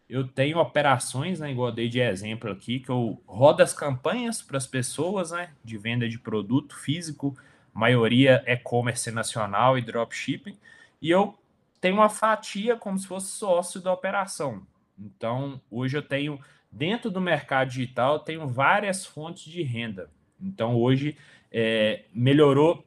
eu 0.07 0.29
tenho 0.29 0.59
operações, 0.59 1.41
né, 1.41 1.51
igual 1.51 1.71
eu 1.71 1.75
dei 1.75 1.89
de 1.89 1.99
exemplo 1.99 2.51
aqui, 2.51 2.79
que 2.79 2.91
eu 2.91 3.19
rodo 3.27 3.63
as 3.63 3.73
campanhas 3.73 4.43
para 4.43 4.59
as 4.59 4.67
pessoas, 4.67 5.31
né, 5.31 5.49
de 5.65 5.79
venda 5.79 6.07
de 6.07 6.19
produto 6.19 6.77
físico, 6.77 7.35
maioria 7.73 8.45
e-commerce 8.47 9.11
nacional 9.11 9.79
e 9.79 9.81
dropshipping, 9.81 10.59
e 11.01 11.09
eu 11.09 11.39
tenho 11.81 11.95
uma 11.95 12.11
fatia 12.11 12.77
como 12.77 12.99
se 12.99 13.07
fosse 13.07 13.29
sócio 13.29 13.81
da 13.81 13.91
operação. 13.91 14.67
Então, 14.99 15.59
hoje 15.71 15.97
eu 15.97 16.03
tenho, 16.03 16.39
dentro 16.71 17.11
do 17.11 17.23
mercado 17.23 17.71
digital, 17.71 18.17
eu 18.17 18.21
tenho 18.21 18.47
várias 18.47 19.07
fontes 19.07 19.51
de 19.51 19.63
renda. 19.63 20.11
Então, 20.39 20.77
hoje, 20.77 21.17
é, 21.51 22.05
melhorou 22.13 22.85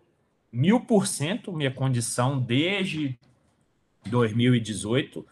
mil 0.51 0.81
por 0.81 1.07
cento 1.07 1.51
minha 1.51 1.71
condição 1.71 2.39
desde 2.39 3.17
2018, 4.05 5.25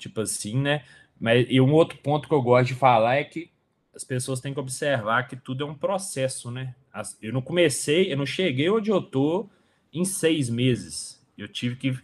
tipo 0.00 0.20
assim, 0.20 0.58
né? 0.58 0.82
Mas 1.20 1.46
e 1.48 1.60
um 1.60 1.72
outro 1.72 1.98
ponto 1.98 2.26
que 2.26 2.34
eu 2.34 2.42
gosto 2.42 2.68
de 2.68 2.74
falar 2.74 3.16
é 3.16 3.24
que 3.24 3.50
as 3.94 4.02
pessoas 4.02 4.40
têm 4.40 4.54
que 4.54 4.60
observar 4.60 5.28
que 5.28 5.36
tudo 5.36 5.64
é 5.64 5.66
um 5.66 5.74
processo, 5.74 6.50
né? 6.50 6.74
Eu 7.20 7.32
não 7.32 7.42
comecei, 7.42 8.12
eu 8.12 8.16
não 8.16 8.26
cheguei 8.26 8.70
onde 8.70 8.90
eu 8.90 9.02
tô 9.02 9.48
em 9.92 10.04
seis 10.04 10.48
meses. 10.48 11.22
Eu 11.36 11.46
tive 11.46 11.76
que 11.76 11.98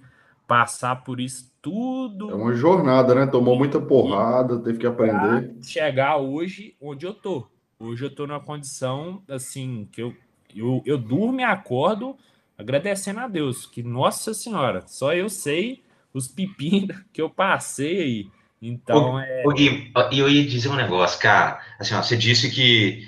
passar 0.47 0.97
por 1.03 1.21
isso 1.21 1.53
tudo. 1.61 2.31
É 2.31 2.35
uma 2.35 2.55
jornada, 2.55 3.15
né? 3.15 3.27
Tomou 3.27 3.57
muita 3.57 3.81
porrada, 3.81 4.59
teve 4.59 4.79
que 4.79 4.87
aprender. 4.87 5.57
Chegar 5.63 6.19
hoje 6.19 6.77
onde 6.81 7.07
eu 7.07 7.15
tô. 7.15 7.49
Hoje 7.79 8.05
eu 8.05 8.15
tô 8.15 8.27
numa 8.27 8.41
condição 8.41 9.23
assim 9.29 9.89
que 9.91 10.03
eu, 10.03 10.15
eu, 10.55 10.83
eu 10.85 10.99
durmo 10.99 11.41
e 11.41 11.45
acordo 11.45 12.17
agradecendo 12.59 13.21
a 13.21 13.29
Deus, 13.29 13.67
que, 13.67 13.83
nossa 13.83 14.33
senhora, 14.33 14.85
só 14.87 15.13
eu 15.13 15.29
sei 15.29 15.83
os 16.17 16.29
pepinos 16.29 16.97
que 17.13 17.21
eu 17.21 17.29
passei 17.29 18.01
aí. 18.01 18.31
Então, 18.61 19.15
o, 19.15 19.19
é. 19.21 19.43
O 19.45 19.53
Gui, 19.53 19.93
eu 20.13 20.29
ia 20.29 20.47
dizer 20.47 20.69
um 20.69 20.77
negócio, 20.77 21.21
cara. 21.21 21.61
Assim, 21.79 21.95
ó, 21.95 22.03
você 22.03 22.17
disse 22.17 22.51
que. 22.51 23.07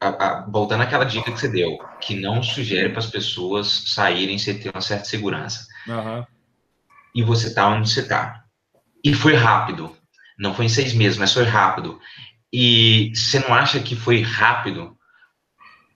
A, 0.00 0.08
a, 0.08 0.46
voltando 0.46 0.82
àquela 0.82 1.04
dica 1.04 1.30
que 1.30 1.38
você 1.38 1.48
deu, 1.48 1.78
que 2.00 2.14
não 2.14 2.42
sugere 2.42 2.88
para 2.88 3.00
as 3.00 3.10
pessoas 3.10 3.84
saírem 3.88 4.38
sem 4.38 4.58
ter 4.58 4.70
uma 4.70 4.80
certa 4.80 5.04
segurança. 5.04 5.66
Uhum. 5.86 6.24
E 7.14 7.22
você 7.22 7.52
tá 7.52 7.68
onde 7.68 7.90
você 7.90 8.08
tá. 8.08 8.44
E 9.04 9.12
foi 9.12 9.34
rápido. 9.34 9.94
Não 10.38 10.54
foi 10.54 10.64
em 10.64 10.70
seis 10.70 10.94
meses, 10.94 11.18
mas 11.18 11.34
foi 11.34 11.44
rápido. 11.44 12.00
E 12.50 13.12
você 13.14 13.40
não 13.40 13.52
acha 13.52 13.78
que 13.78 13.94
foi 13.94 14.22
rápido 14.22 14.96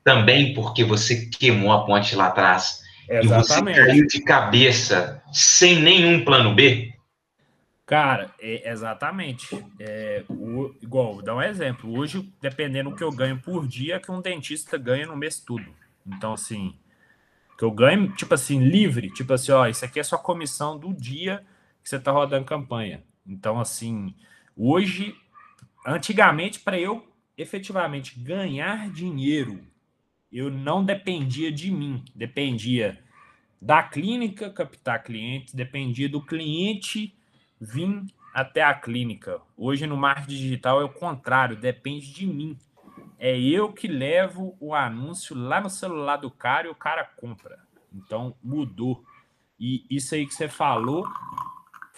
também 0.05 0.53
porque 0.53 0.85
você 0.85 1.27
queimou 1.31 1.73
a 1.73 1.87
ponte 1.87 2.15
lá 2.15 2.27
atrás 2.27 2.84
Exatamente. 3.09 3.79
e 3.79 3.83
você 3.83 3.87
caiu 3.87 4.07
de 4.07 4.21
cabeça 4.23 5.23
sem 5.33 5.81
nenhum 5.81 6.25
plano 6.25 6.55
B? 6.55 6.95
Cara, 7.87 8.31
é, 8.41 8.71
exatamente. 8.71 9.63
É, 9.79 10.25
o, 10.29 10.75
igual, 10.81 11.15
vou 11.15 11.23
dar 11.23 11.37
um 11.37 11.43
exemplo. 11.43 11.97
Hoje, 11.99 12.33
dependendo 12.41 12.91
do 12.91 12.97
que 12.97 13.05
eu 13.05 13.13
ganho 13.13 13.39
por 13.39 13.67
dia, 13.67 14.01
que 14.01 14.11
um 14.11 14.23
dentista 14.23 14.79
ganha 14.79 15.07
no 15.07 15.17
mês 15.17 15.39
tudo. 15.39 15.67
Então, 16.07 16.33
assim, 16.33 16.75
que 17.59 17.65
eu 17.65 17.71
ganho, 17.71 18.11
tipo 18.13 18.33
assim, 18.33 18.59
livre. 18.59 19.11
Tipo 19.11 19.35
assim, 19.35 19.53
ó, 19.53 19.67
isso 19.67 19.85
aqui 19.85 20.01
é 20.01 20.03
sua 20.03 20.19
comissão 20.19 20.79
do 20.79 20.95
dia 20.95 21.45
que 21.83 21.89
você 21.89 21.99
tá 21.99 22.11
rodando 22.11 22.47
campanha. 22.47 23.05
Então, 23.27 23.61
assim, 23.61 24.15
hoje, 24.57 25.15
antigamente, 25.87 26.61
para 26.61 26.79
eu 26.79 27.07
efetivamente 27.37 28.19
ganhar 28.19 28.91
dinheiro, 28.91 29.61
eu 30.35 30.51
não 30.51 30.85
dependia 30.85 31.53
de 31.53 31.71
mim, 31.71 32.05
dependia 32.13 32.99
da 33.63 33.85
clínica 33.85 34.51
captar 34.51 35.05
clientes, 35.05 35.55
dependia 35.55 36.09
do 36.09 36.21
cliente 36.21 37.17
vir 37.61 38.05
até 38.35 38.61
a 38.61 38.75
clínica. 38.75 39.41
Hoje 39.57 39.87
no 39.87 39.97
marketing 39.97 40.35
digital 40.35 40.81
é 40.81 40.85
o 40.85 40.89
contrário, 40.89 41.57
depende 41.57 42.13
de 42.13 42.27
mim. 42.27 42.59
É 43.17 43.39
eu 43.39 43.73
que 43.73 43.87
levo 43.87 44.57
o 44.59 44.75
anúncio 44.75 45.37
lá 45.37 45.61
no 45.61 45.71
celular 45.71 46.17
do 46.17 46.31
cara 46.31 46.67
e 46.67 46.71
o 46.71 46.75
cara 46.75 47.05
compra. 47.05 47.61
Então 47.95 48.35
mudou. 48.43 49.05
E 49.59 49.87
isso 49.89 50.17
aí 50.17 50.27
que 50.27 50.35
você 50.35 50.49
falou 50.49 51.07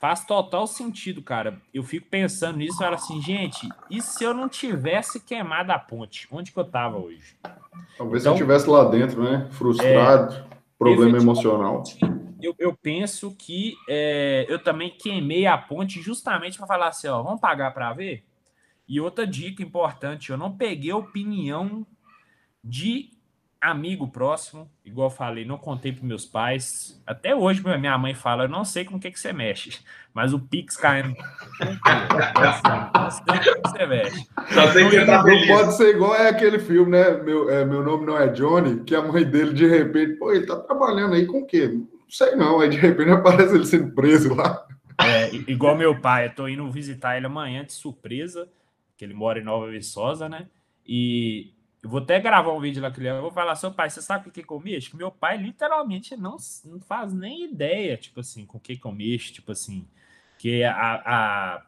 faz 0.06 0.24
total 0.24 0.68
sentido, 0.68 1.20
cara. 1.20 1.60
Eu 1.74 1.82
fico 1.82 2.06
pensando 2.08 2.58
nisso, 2.58 2.82
era 2.84 2.94
assim, 2.94 3.20
gente, 3.20 3.68
e 3.90 4.00
se 4.00 4.22
eu 4.22 4.32
não 4.32 4.48
tivesse 4.48 5.18
queimado 5.18 5.72
a 5.72 5.78
ponte? 5.80 6.28
Onde 6.30 6.52
que 6.52 6.58
eu 6.58 6.64
tava 6.64 6.96
hoje? 6.96 7.36
Talvez 7.98 8.22
então, 8.22 8.36
se 8.36 8.42
eu 8.42 8.46
estivesse 8.46 8.70
lá 8.70 8.84
dentro, 8.84 9.20
né? 9.24 9.48
Frustrado, 9.50 10.34
é, 10.34 10.44
problema 10.78 11.18
emocional 11.18 11.82
eu, 12.40 12.54
eu 12.58 12.76
penso 12.76 13.34
que 13.36 13.74
é, 13.88 14.46
eu 14.48 14.62
também 14.62 14.90
queimei 14.90 15.46
a 15.46 15.58
ponte 15.58 16.00
justamente 16.00 16.58
para 16.58 16.66
falar 16.66 16.88
assim, 16.88 17.08
ó, 17.08 17.20
vamos 17.22 17.40
pagar 17.40 17.72
para 17.72 17.92
ver? 17.92 18.24
E 18.86 19.00
outra 19.00 19.26
dica 19.26 19.62
importante, 19.62 20.30
eu 20.30 20.36
não 20.36 20.56
peguei 20.56 20.92
opinião 20.92 21.84
de 22.62 23.10
amigo 23.60 24.08
próximo, 24.08 24.70
igual 24.84 25.08
eu 25.08 25.14
falei, 25.14 25.44
não 25.44 25.58
contei 25.58 25.92
para 25.92 26.04
meus 26.06 26.24
pais. 26.24 27.02
Até 27.06 27.34
hoje 27.34 27.62
minha 27.62 27.98
mãe 27.98 28.14
fala, 28.14 28.44
eu 28.44 28.48
não 28.48 28.64
sei 28.64 28.84
com 28.84 28.96
o 28.96 29.00
que, 29.00 29.10
que 29.10 29.18
você 29.18 29.32
mexe, 29.32 29.80
mas 30.12 30.32
o 30.32 30.38
Pix 30.38 30.76
caindo. 30.76 31.14
não 31.64 33.10
sei 33.10 33.24
com 33.24 33.62
que 33.62 33.68
você 33.68 33.86
mexe. 33.86 34.28
Só 34.52 34.72
sei 34.72 34.88
que 34.90 35.06
tá 35.06 35.22
não 35.22 35.46
pode 35.46 35.74
ser 35.74 35.94
igual 35.94 36.14
é 36.14 36.28
aquele 36.28 36.58
filme, 36.58 36.92
né? 36.92 37.10
Meu, 37.22 37.50
é, 37.50 37.64
meu 37.64 37.82
nome 37.82 38.06
não 38.06 38.18
é 38.18 38.28
Johnny, 38.28 38.84
que 38.84 38.94
a 38.94 39.02
mãe 39.02 39.24
dele 39.24 39.52
de 39.52 39.66
repente, 39.66 40.14
pô, 40.14 40.32
ele 40.32 40.46
tá 40.46 40.56
trabalhando 40.56 41.14
aí 41.14 41.26
com 41.26 41.40
o 41.40 41.46
quê? 41.46 41.68
Não 41.68 41.88
sei 42.08 42.36
não, 42.36 42.60
aí 42.60 42.68
de 42.68 42.76
repente 42.76 43.10
aparece 43.12 43.54
ele 43.54 43.66
sendo 43.66 43.94
preso 43.94 44.34
lá. 44.34 44.66
É, 44.98 45.34
igual 45.34 45.76
meu 45.76 46.00
pai, 46.00 46.26
eu 46.26 46.34
tô 46.34 46.48
indo 46.48 46.70
visitar 46.70 47.16
ele 47.16 47.26
amanhã 47.26 47.64
de 47.64 47.72
surpresa, 47.72 48.48
que 48.96 49.04
ele 49.04 49.12
mora 49.12 49.38
em 49.38 49.44
Nova 49.44 49.70
Viçosa, 49.70 50.28
né? 50.28 50.46
E 50.86 51.52
eu 51.86 51.90
vou 51.90 52.00
até 52.00 52.18
gravar 52.18 52.52
um 52.52 52.60
vídeo 52.60 52.82
lá 52.82 52.90
que 52.90 52.98
ele 52.98 53.08
eu 53.08 53.22
vou 53.22 53.30
falar, 53.30 53.54
seu 53.54 53.70
pai, 53.70 53.88
você 53.88 54.02
sabe 54.02 54.28
o 54.28 54.32
que, 54.32 54.42
que 54.42 54.52
eu 54.52 54.58
mexo? 54.58 54.90
Que 54.90 54.96
meu 54.96 55.08
pai 55.08 55.36
literalmente 55.36 56.16
não, 56.16 56.36
não 56.64 56.80
faz 56.80 57.12
nem 57.12 57.44
ideia, 57.44 57.96
tipo 57.96 58.18
assim, 58.18 58.44
com 58.44 58.58
o 58.58 58.60
que, 58.60 58.76
que 58.76 58.84
eu 58.84 58.90
mexo, 58.90 59.32
tipo 59.32 59.52
assim, 59.52 59.86
que 60.36 60.64
a, 60.64 60.72
a, 60.74 61.62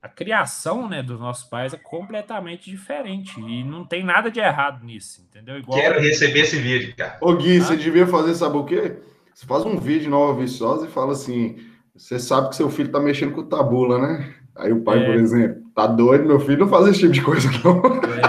a 0.00 0.08
criação 0.08 0.88
né, 0.88 1.02
dos 1.02 1.20
nossos 1.20 1.44
pais 1.44 1.74
é 1.74 1.76
completamente 1.76 2.70
diferente 2.70 3.38
e 3.38 3.62
não 3.62 3.84
tem 3.84 4.02
nada 4.02 4.30
de 4.30 4.40
errado 4.40 4.82
nisso, 4.82 5.20
entendeu? 5.28 5.58
Igual... 5.58 5.78
Quero 5.78 6.00
receber 6.00 6.40
esse 6.40 6.58
vídeo, 6.58 6.96
cara. 6.96 7.18
Ô 7.20 7.34
Gui, 7.36 7.58
ah? 7.58 7.64
você 7.64 7.76
devia 7.76 8.06
fazer, 8.06 8.34
sabe 8.34 8.56
o 8.56 8.64
quê? 8.64 8.96
Você 9.34 9.44
faz 9.44 9.62
um 9.66 9.78
vídeo 9.78 10.08
Nova 10.08 10.40
Viçosa 10.40 10.86
e 10.86 10.90
fala 10.90 11.12
assim: 11.12 11.58
você 11.94 12.18
sabe 12.18 12.48
que 12.48 12.56
seu 12.56 12.70
filho 12.70 12.90
tá 12.90 12.98
mexendo 12.98 13.34
com 13.34 13.44
tabula, 13.44 13.98
né? 13.98 14.34
Aí 14.56 14.72
o 14.72 14.80
pai, 14.80 15.00
é. 15.00 15.04
por 15.04 15.14
exemplo, 15.14 15.62
tá 15.74 15.86
doido, 15.86 16.26
meu 16.26 16.40
filho 16.40 16.60
não 16.60 16.68
faz 16.68 16.88
esse 16.88 17.00
tipo 17.00 17.12
de 17.12 17.22
coisa, 17.22 17.48
não. 17.62 17.82
É. 18.04 18.27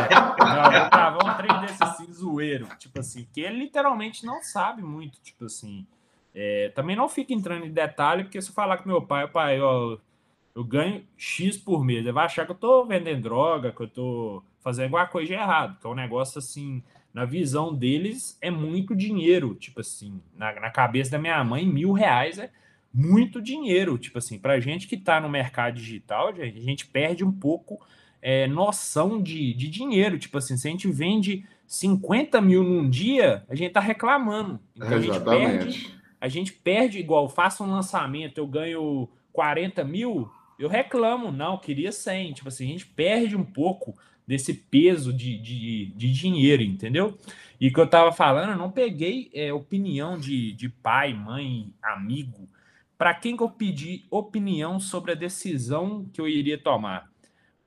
Não, 0.84 0.89
tá, 0.89 1.10
vamos 1.10 1.36
trem 1.38 1.60
desse 1.62 1.84
assim, 1.84 2.12
zoeiro. 2.12 2.68
Tipo 2.78 3.00
assim, 3.00 3.28
que 3.34 3.42
ele 3.42 3.60
literalmente 3.60 4.26
não 4.26 4.42
sabe 4.42 4.82
muito, 4.82 5.20
tipo 5.22 5.46
assim. 5.46 5.86
É, 6.34 6.70
também 6.70 6.96
não 6.96 7.10
fica 7.10 7.34
entrando 7.34 7.65
em 7.65 7.72
detalhe, 7.72 8.24
porque 8.24 8.42
se 8.42 8.50
eu 8.50 8.54
falar 8.54 8.78
com 8.78 8.89
meu 8.89 9.02
pai, 9.02 9.28
pai, 9.28 9.60
ó, 9.60 9.98
eu 10.56 10.63
ganho 10.63 11.06
X 11.18 11.58
por 11.58 11.84
mês, 11.84 12.00
ele 12.00 12.12
vai 12.12 12.26
achar 12.26 12.46
que 12.46 12.52
eu 12.52 12.56
tô 12.56 12.86
vendendo 12.86 13.22
droga, 13.22 13.72
que 13.72 13.82
eu 13.82 13.88
tô 13.88 14.44
fazendo 14.60 14.86
alguma 14.86 15.08
coisa 15.08 15.28
de 15.28 15.34
errado, 15.34 15.80
que 15.80 15.88
é 15.88 15.89
um 15.89 15.96
negócio 15.96 16.39
assim 16.39 16.84
na 17.13 17.26
visão 17.26 17.74
deles, 17.74 18.38
é 18.42 18.52
muito 18.52 18.96
dinheiro. 18.96 19.56
Tipo 19.56 19.82
assim, 19.82 20.22
na, 20.36 20.54
na 20.60 20.70
cabeça 20.70 21.12
da 21.12 21.18
minha 21.18 21.44
mãe, 21.44 21.65
mil 21.65 21.92
reais 21.92 22.38
é 22.38 22.52
muito 22.94 23.42
dinheiro. 23.42 23.98
Tipo 23.98 24.18
assim, 24.18 24.38
para 24.38 24.60
gente 24.60 24.88
que 24.88 24.96
está 24.96 25.20
no 25.20 25.30
mercado 25.30 25.76
digital, 25.76 26.30
a 26.30 26.46
gente 26.46 26.88
perde 26.88 27.24
um 27.24 27.32
pouco 27.32 27.80
é, 28.21 28.47
noção 28.47 29.21
de, 29.21 29.53
de 29.53 29.69
dinheiro. 29.69 30.19
Tipo 30.19 30.38
assim, 30.38 30.58
se 30.58 30.67
a 30.67 30.71
gente 30.71 30.89
vende 30.91 31.45
50 31.67 32.41
mil 32.41 32.63
num 32.63 32.89
dia, 32.89 33.43
a 33.49 33.55
gente 33.55 33.71
tá 33.71 33.79
reclamando. 33.79 34.60
Então 34.75 34.97
a 34.97 35.01
gente 35.01 35.19
perde. 35.19 35.99
A 36.21 36.27
gente 36.27 36.51
perde 36.51 36.99
igual, 36.99 37.29
faço 37.29 37.63
um 37.63 37.71
lançamento, 37.71 38.39
eu 38.39 38.47
ganho 38.47 39.08
40 39.32 39.86
mil, 39.86 40.29
eu 40.58 40.67
reclamo, 40.67 41.32
não, 41.32 41.58
queria 41.58 41.91
100. 41.91 42.34
Tipo 42.34 42.49
assim, 42.49 42.65
a 42.65 42.71
gente 42.71 42.86
perde 42.86 43.38
um 43.38 43.45
pouco 43.45 43.95
desse 44.27 44.53
peso 44.53 45.13
de, 45.13 45.38
de, 45.38 45.86
de 45.95 46.12
dinheiro, 46.12 46.62
entendeu? 46.62 47.17
E 47.60 47.71
que 47.71 47.79
eu 47.79 47.88
tava 47.88 48.12
falando, 48.12 48.51
eu 48.51 48.58
não 48.58 48.69
peguei 48.69 49.29
é, 49.34 49.51
opinião 49.51 50.17
de, 50.17 50.53
de 50.53 50.69
pai, 50.69 51.13
mãe, 51.13 51.73
amigo, 51.82 52.47
para 52.97 53.13
quem 53.13 53.38
que 53.38 53.41
eu 53.41 53.49
pedi 53.49 54.05
opinião 54.12 54.79
sobre 54.79 55.13
a 55.13 55.15
decisão 55.15 56.05
que 56.13 56.19
eu 56.19 56.27
iria 56.27 56.58
tomar? 56.58 57.10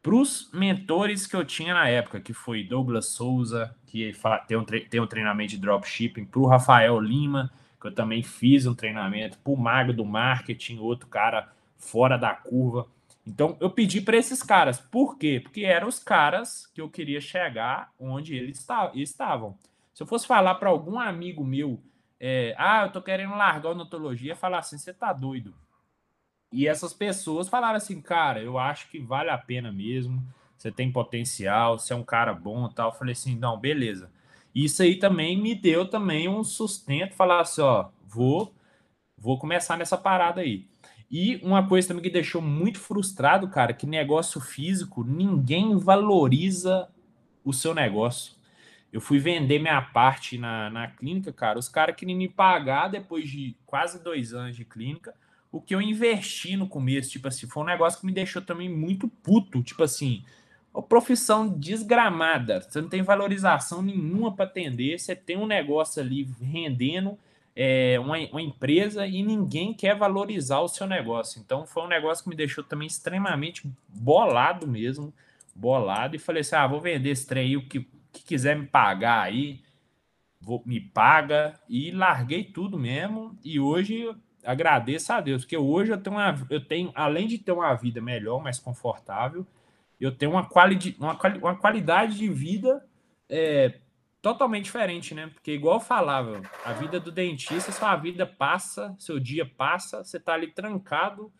Para 0.02 0.16
os 0.16 0.50
mentores 0.52 1.28
que 1.28 1.36
eu 1.36 1.44
tinha 1.44 1.74
na 1.74 1.88
época, 1.88 2.20
que 2.20 2.32
foi 2.32 2.64
Douglas 2.64 3.06
Souza, 3.06 3.72
que 3.86 4.12
tem 4.48 4.56
um, 4.56 4.64
tem 4.64 5.00
um 5.00 5.06
treinamento 5.06 5.50
de 5.50 5.58
dropshipping, 5.58 6.24
para 6.24 6.40
o 6.40 6.46
Rafael 6.46 6.98
Lima, 6.98 7.52
que 7.80 7.86
eu 7.86 7.94
também 7.94 8.20
fiz 8.20 8.66
um 8.66 8.74
treinamento, 8.74 9.38
para 9.38 9.52
o 9.52 9.56
Mago 9.56 9.92
do 9.92 10.04
Marketing, 10.04 10.78
outro 10.78 11.06
cara 11.06 11.52
fora 11.78 12.16
da 12.16 12.34
curva. 12.34 12.88
Então, 13.24 13.56
eu 13.60 13.70
pedi 13.70 14.00
para 14.00 14.16
esses 14.16 14.42
caras. 14.42 14.80
Por 14.80 15.16
quê? 15.16 15.40
Porque 15.40 15.60
eram 15.60 15.86
os 15.86 16.00
caras 16.00 16.66
que 16.74 16.80
eu 16.80 16.88
queria 16.88 17.20
chegar 17.20 17.92
onde 17.98 18.34
eles 18.34 18.66
estavam. 18.94 19.56
Se 19.94 20.02
eu 20.02 20.06
fosse 20.06 20.26
falar 20.26 20.56
para 20.56 20.68
algum 20.68 20.98
amigo 20.98 21.44
meu, 21.44 21.80
é, 22.18 22.54
ah, 22.58 22.84
eu 22.86 22.90
tô 22.90 23.00
querendo 23.00 23.36
largar 23.36 23.68
a 23.68 23.72
odontologia, 23.72 24.34
falar 24.34 24.58
assim, 24.58 24.78
você 24.78 24.92
tá 24.92 25.12
doido. 25.12 25.54
E 26.52 26.68
essas 26.68 26.92
pessoas 26.92 27.48
falaram 27.48 27.76
assim, 27.76 28.00
cara, 28.00 28.42
eu 28.42 28.58
acho 28.58 28.88
que 28.90 28.98
vale 28.98 29.30
a 29.30 29.38
pena 29.38 29.72
mesmo, 29.72 30.22
você 30.56 30.70
tem 30.70 30.92
potencial, 30.92 31.78
você 31.78 31.92
é 31.92 31.96
um 31.96 32.04
cara 32.04 32.32
bom 32.34 32.68
tal. 32.68 32.90
Eu 32.90 32.96
falei 32.96 33.12
assim, 33.12 33.36
não, 33.36 33.58
beleza. 33.58 34.10
Isso 34.54 34.82
aí 34.82 34.96
também 34.96 35.40
me 35.40 35.54
deu 35.54 35.88
também 35.88 36.28
um 36.28 36.44
sustento, 36.44 37.14
falar 37.14 37.40
assim, 37.40 37.62
ó, 37.62 37.88
vou, 38.06 38.54
vou 39.16 39.38
começar 39.38 39.78
nessa 39.78 39.96
parada 39.96 40.42
aí. 40.42 40.68
E 41.10 41.36
uma 41.42 41.66
coisa 41.66 41.88
também 41.88 42.02
que 42.02 42.10
deixou 42.10 42.40
muito 42.40 42.78
frustrado, 42.78 43.48
cara, 43.48 43.72
que 43.72 43.86
negócio 43.86 44.40
físico, 44.40 45.04
ninguém 45.04 45.76
valoriza 45.76 46.88
o 47.44 47.52
seu 47.52 47.74
negócio. 47.74 48.34
Eu 48.92 49.00
fui 49.00 49.18
vender 49.18 49.58
minha 49.58 49.80
parte 49.80 50.38
na, 50.38 50.70
na 50.70 50.86
clínica, 50.86 51.32
cara. 51.32 51.58
Os 51.58 51.68
caras 51.68 51.96
queriam 51.96 52.18
me 52.18 52.28
pagar 52.28 52.88
depois 52.88 53.28
de 53.28 53.56
quase 53.64 54.02
dois 54.02 54.34
anos 54.34 54.54
de 54.54 54.64
clínica. 54.64 55.14
O 55.52 55.60
que 55.60 55.74
eu 55.74 55.82
investi 55.82 56.56
no 56.56 56.66
começo, 56.66 57.10
tipo 57.10 57.28
assim, 57.28 57.46
foi 57.46 57.62
um 57.62 57.66
negócio 57.66 58.00
que 58.00 58.06
me 58.06 58.12
deixou 58.12 58.40
também 58.40 58.68
muito 58.68 59.06
puto. 59.06 59.62
Tipo 59.62 59.84
assim, 59.84 60.24
uma 60.72 60.82
profissão 60.82 61.46
desgramada. 61.46 62.62
Você 62.62 62.80
não 62.80 62.88
tem 62.88 63.02
valorização 63.02 63.82
nenhuma 63.82 64.34
para 64.34 64.46
atender. 64.46 64.98
Você 64.98 65.14
tem 65.14 65.36
um 65.36 65.46
negócio 65.46 66.02
ali 66.02 66.26
rendendo 66.40 67.18
é, 67.54 67.98
uma, 68.00 68.16
uma, 68.30 68.42
empresa 68.42 69.06
e 69.06 69.22
ninguém 69.22 69.74
quer 69.74 69.96
valorizar 69.96 70.60
o 70.60 70.68
seu 70.68 70.86
negócio. 70.86 71.40
Então 71.40 71.66
foi 71.66 71.82
um 71.82 71.88
negócio 71.88 72.24
que 72.24 72.30
me 72.30 72.36
deixou 72.36 72.64
também 72.64 72.86
extremamente 72.86 73.70
bolado 73.88 74.66
mesmo, 74.66 75.12
bolado, 75.54 76.16
e 76.16 76.18
falei 76.18 76.40
assim: 76.40 76.56
ah, 76.56 76.66
vou 76.66 76.80
vender 76.80 77.10
esse 77.10 77.26
trem 77.26 77.44
aí, 77.44 77.56
o 77.56 77.68
que, 77.68 77.86
que 78.12 78.22
quiser 78.24 78.56
me 78.56 78.66
pagar 78.66 79.22
aí, 79.22 79.60
vou, 80.40 80.62
me 80.64 80.80
paga, 80.80 81.54
e 81.68 81.90
larguei 81.90 82.44
tudo 82.44 82.78
mesmo. 82.78 83.38
E 83.44 83.60
hoje 83.60 84.08
agradeço 84.44 85.12
a 85.12 85.20
Deus, 85.20 85.42
porque 85.42 85.56
hoje 85.56 85.92
eu 85.92 85.98
tenho, 85.98 86.16
uma, 86.16 86.46
eu 86.50 86.64
tenho, 86.64 86.92
além 86.94 87.26
de 87.26 87.38
ter 87.38 87.52
uma 87.52 87.74
vida 87.74 88.00
melhor, 88.00 88.42
mais 88.42 88.58
confortável, 88.58 89.46
eu 90.00 90.10
tenho 90.10 90.32
uma, 90.32 90.44
quali, 90.44 90.96
uma, 90.98 91.18
uma 91.40 91.56
qualidade 91.56 92.16
de 92.18 92.28
vida 92.28 92.84
é, 93.28 93.78
totalmente 94.20 94.64
diferente, 94.64 95.14
né? 95.14 95.28
Porque, 95.32 95.52
igual 95.52 95.76
eu 95.76 95.80
falava, 95.80 96.42
a 96.64 96.72
vida 96.72 96.98
do 96.98 97.10
dentista, 97.12 97.72
sua 97.72 97.96
vida 97.96 98.26
passa, 98.26 98.94
seu 98.98 99.18
dia 99.18 99.44
passa, 99.44 100.04
você 100.04 100.18
tá 100.18 100.34
ali 100.34 100.48
trancado 100.48 101.32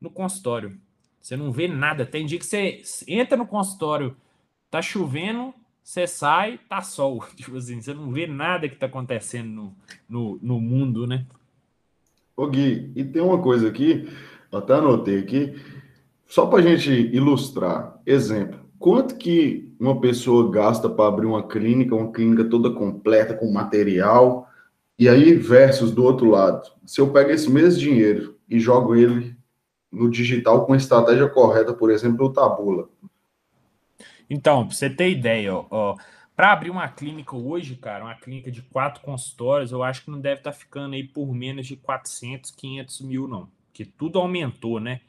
no 0.00 0.10
consultório. 0.10 0.78
Você 1.20 1.36
não 1.36 1.50
vê 1.50 1.66
nada. 1.66 2.04
Tem 2.04 2.26
dia 2.26 2.38
que 2.38 2.44
você 2.44 2.82
entra 3.08 3.36
no 3.36 3.46
consultório, 3.46 4.16
tá 4.70 4.82
chovendo, 4.82 5.54
você 5.82 6.06
sai, 6.06 6.58
tá 6.68 6.82
sol. 6.82 7.24
Tipo 7.36 7.56
assim, 7.56 7.80
você 7.80 7.94
não 7.94 8.10
vê 8.10 8.26
nada 8.26 8.68
que 8.68 8.76
tá 8.76 8.86
acontecendo 8.86 9.48
no, 9.48 9.76
no, 10.08 10.38
no 10.42 10.60
mundo, 10.60 11.06
né? 11.06 11.26
Ô 12.36 12.46
Gui, 12.48 12.92
e 12.96 13.04
tem 13.04 13.22
uma 13.22 13.40
coisa 13.40 13.68
aqui, 13.68 14.08
até 14.50 14.74
anotei 14.74 15.20
aqui, 15.20 15.54
só 16.26 16.46
para 16.46 16.62
gente 16.62 16.90
ilustrar. 16.90 18.00
Exemplo, 18.04 18.58
quanto 18.78 19.16
que 19.16 19.72
uma 19.78 20.00
pessoa 20.00 20.50
gasta 20.50 20.88
para 20.88 21.06
abrir 21.06 21.26
uma 21.26 21.46
clínica, 21.46 21.94
uma 21.94 22.10
clínica 22.10 22.44
toda 22.44 22.70
completa 22.70 23.34
com 23.34 23.52
material, 23.52 24.48
e 24.98 25.08
aí 25.08 25.34
versus 25.34 25.92
do 25.92 26.04
outro 26.04 26.30
lado, 26.30 26.68
se 26.84 27.00
eu 27.00 27.10
pego 27.10 27.30
esse 27.30 27.50
mesmo 27.50 27.80
dinheiro 27.80 28.36
e 28.48 28.58
jogo 28.58 28.94
ele 28.94 29.36
no 29.90 30.10
digital 30.10 30.66
com 30.66 30.72
a 30.72 30.76
estratégia 30.76 31.28
correta, 31.28 31.72
por 31.72 31.90
exemplo, 31.90 32.26
o 32.26 32.32
Tabula. 32.32 32.88
Então, 34.28 34.66
para 34.66 34.74
você 34.74 34.90
ter 34.90 35.10
ideia, 35.10 35.54
ó, 35.54 35.66
ó 35.70 35.96
para 36.36 36.52
abrir 36.52 36.70
uma 36.70 36.88
clínica 36.88 37.36
hoje, 37.36 37.76
cara, 37.76 38.04
uma 38.04 38.14
clínica 38.14 38.50
de 38.50 38.62
quatro 38.62 39.02
consultórios, 39.02 39.70
eu 39.70 39.82
acho 39.82 40.04
que 40.04 40.10
não 40.10 40.20
deve 40.20 40.40
estar 40.40 40.52
tá 40.52 40.56
ficando 40.56 40.94
aí 40.94 41.04
por 41.04 41.32
menos 41.32 41.66
de 41.66 41.76
400, 41.76 42.50
500 42.50 43.00
mil, 43.02 43.28
não. 43.28 43.48
Porque 43.66 43.84
tudo 43.84 44.18
aumentou, 44.18 44.80
né? 44.80 45.00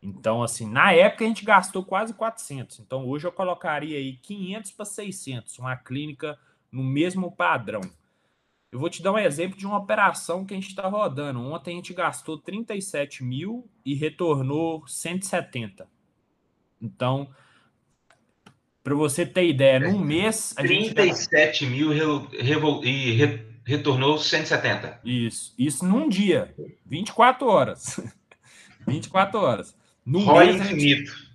Então, 0.00 0.42
assim, 0.42 0.70
na 0.70 0.92
época 0.92 1.24
a 1.24 1.28
gente 1.28 1.44
gastou 1.44 1.84
quase 1.84 2.14
400. 2.14 2.78
Então, 2.80 3.06
hoje 3.06 3.26
eu 3.26 3.32
colocaria 3.32 3.98
aí 3.98 4.16
500 4.16 4.70
para 4.70 4.84
600, 4.84 5.58
uma 5.58 5.76
clínica 5.76 6.38
no 6.70 6.84
mesmo 6.84 7.32
padrão. 7.32 7.80
Eu 8.70 8.78
vou 8.78 8.90
te 8.90 9.02
dar 9.02 9.12
um 9.12 9.18
exemplo 9.18 9.58
de 9.58 9.66
uma 9.66 9.78
operação 9.78 10.44
que 10.44 10.52
a 10.52 10.56
gente 10.56 10.68
está 10.68 10.86
rodando. 10.86 11.40
Ontem 11.40 11.72
a 11.72 11.76
gente 11.76 11.94
gastou 11.94 12.38
37 12.38 13.24
mil 13.24 13.68
e 13.84 13.94
retornou 13.94 14.86
170. 14.86 15.88
Então, 16.80 17.28
para 18.88 18.96
você 18.96 19.26
ter 19.26 19.46
ideia, 19.46 19.80
num 19.80 19.98
mês. 19.98 20.54
A 20.56 20.62
37 20.62 21.66
gente... 21.66 21.70
mil 21.70 21.92
e 22.82 23.12
re... 23.12 23.44
retornou 23.62 24.16
170. 24.16 25.00
Isso, 25.04 25.52
isso 25.58 25.84
num 25.84 26.08
dia, 26.08 26.54
24 26.86 27.46
horas. 27.46 28.00
24 28.88 29.38
horas. 29.38 29.76
No 30.06 30.32
mês, 30.32 30.56
infinito. 30.56 31.12
Gente, 31.12 31.28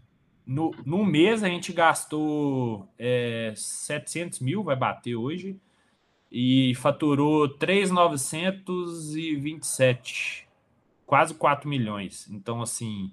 no, 0.48 0.72
no 0.84 1.06
mês 1.06 1.44
a 1.44 1.48
gente 1.48 1.72
gastou 1.72 2.90
é, 2.98 3.54
700 3.56 4.40
mil, 4.40 4.64
vai 4.64 4.76
bater 4.76 5.16
hoje, 5.16 5.56
e 6.32 6.74
faturou 6.74 7.48
3,927, 7.48 10.48
quase 11.06 11.36
4 11.36 11.70
milhões. 11.70 12.28
Então, 12.32 12.64
assim, 12.64 13.12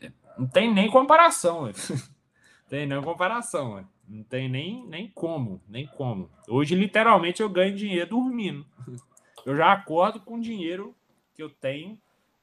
é, 0.00 0.10
não 0.36 0.48
tem 0.48 0.74
nem 0.74 0.90
comparação. 0.90 1.66
Não 1.66 1.72
tem 2.68 2.86
nem 2.86 3.02
comparação. 3.02 3.84
Não 4.08 4.22
tem 4.22 4.48
nem, 4.48 4.86
nem 4.86 5.10
como, 5.14 5.60
nem 5.68 5.86
como. 5.86 6.30
Hoje, 6.48 6.74
literalmente, 6.74 7.42
eu 7.42 7.48
ganho 7.48 7.76
dinheiro 7.76 8.10
dormindo. 8.10 8.64
Eu 9.46 9.56
já 9.56 9.72
acordo 9.72 10.20
com 10.20 10.34
o 10.34 10.40
dinheiro 10.40 10.94
que 11.34 11.42
eu 11.42 11.48
tenho 11.48 11.96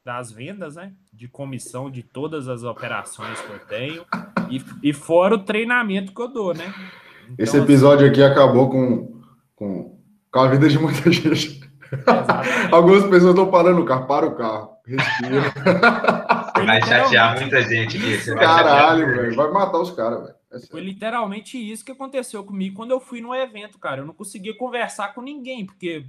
das 0.04 0.32
vendas, 0.32 0.76
né? 0.76 0.92
De 1.14 1.28
comissão 1.28 1.92
de 1.92 2.02
todas 2.02 2.48
as 2.48 2.64
operações 2.64 3.40
que 3.42 3.52
eu 3.52 3.60
tenho 3.68 4.06
e, 4.50 4.90
e 4.90 4.94
fora 4.94 5.36
o 5.36 5.44
treinamento 5.44 6.14
que 6.14 6.22
eu 6.22 6.28
dou, 6.28 6.54
né? 6.54 6.74
Então, 7.26 7.36
Esse 7.38 7.58
episódio 7.58 8.06
assim, 8.06 8.12
aqui 8.12 8.24
acabou 8.24 8.72
com, 8.72 9.22
com, 9.56 10.00
com 10.32 10.40
a 10.40 10.48
vida 10.48 10.68
de 10.68 10.80
muita 10.80 11.10
gente. 11.12 11.60
Algumas 12.72 13.04
pessoas 13.04 13.36
estão 13.36 13.52
parando 13.52 13.82
o 13.82 13.86
carro, 13.86 14.08
para 14.08 14.26
o 14.26 14.36
carro, 14.36 14.70
respira. 14.88 15.54
vai 16.65 16.82
chatear 16.82 17.39
muita 17.39 17.62
gente 17.63 17.98
aqui. 17.98 18.36
Caralho, 18.36 19.08
velho, 19.08 19.36
vai 19.36 19.52
matar 19.52 19.80
os 19.80 19.91
caras, 19.91 20.24
velho. 20.24 20.36
É 20.52 20.60
Foi 20.67 20.82
literalmente 20.82 21.58
isso 21.58 21.84
que 21.84 21.91
aconteceu 21.91 22.43
comigo 22.43 22.76
quando 22.76 22.91
eu 22.91 23.00
fui 23.00 23.21
no 23.21 23.36
evento, 23.36 23.78
cara. 23.78 24.02
Eu 24.02 24.06
não 24.06 24.13
conseguia 24.13 24.56
conversar 24.58 25.13
com 25.13 25.21
ninguém, 25.21 25.65
porque 25.65 26.06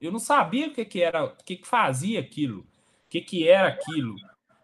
eu 0.00 0.12
não 0.12 0.18
sabia 0.18 0.68
o 0.68 0.72
que, 0.72 0.84
que 0.84 1.02
era, 1.02 1.24
o 1.24 1.36
que, 1.44 1.56
que 1.56 1.66
fazia 1.66 2.20
aquilo 2.20 2.66
o 3.06 3.08
que, 3.08 3.20
que 3.20 3.48
era 3.48 3.68
aquilo. 3.68 4.16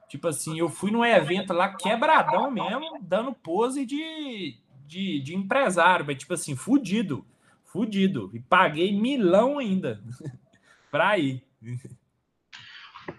Tipo 0.09 0.29
assim, 0.29 0.59
eu 0.59 0.68
fui 0.68 0.90
num 0.90 1.05
evento 1.05 1.53
lá 1.53 1.75
quebradão 1.75 2.51
mesmo, 2.51 2.98
dando 3.01 3.33
pose 3.33 3.87
de, 3.87 4.59
de, 4.87 5.20
de 5.20 5.35
empresário, 5.35 6.05
mas 6.05 6.18
tipo 6.18 6.35
assim, 6.35 6.55
fudido, 6.55 7.25
fudido. 7.64 8.31
E 8.35 8.40
paguei 8.40 8.92
milão 8.92 9.59
ainda 9.59 10.03
para 10.90 11.18
ir. 11.18 11.42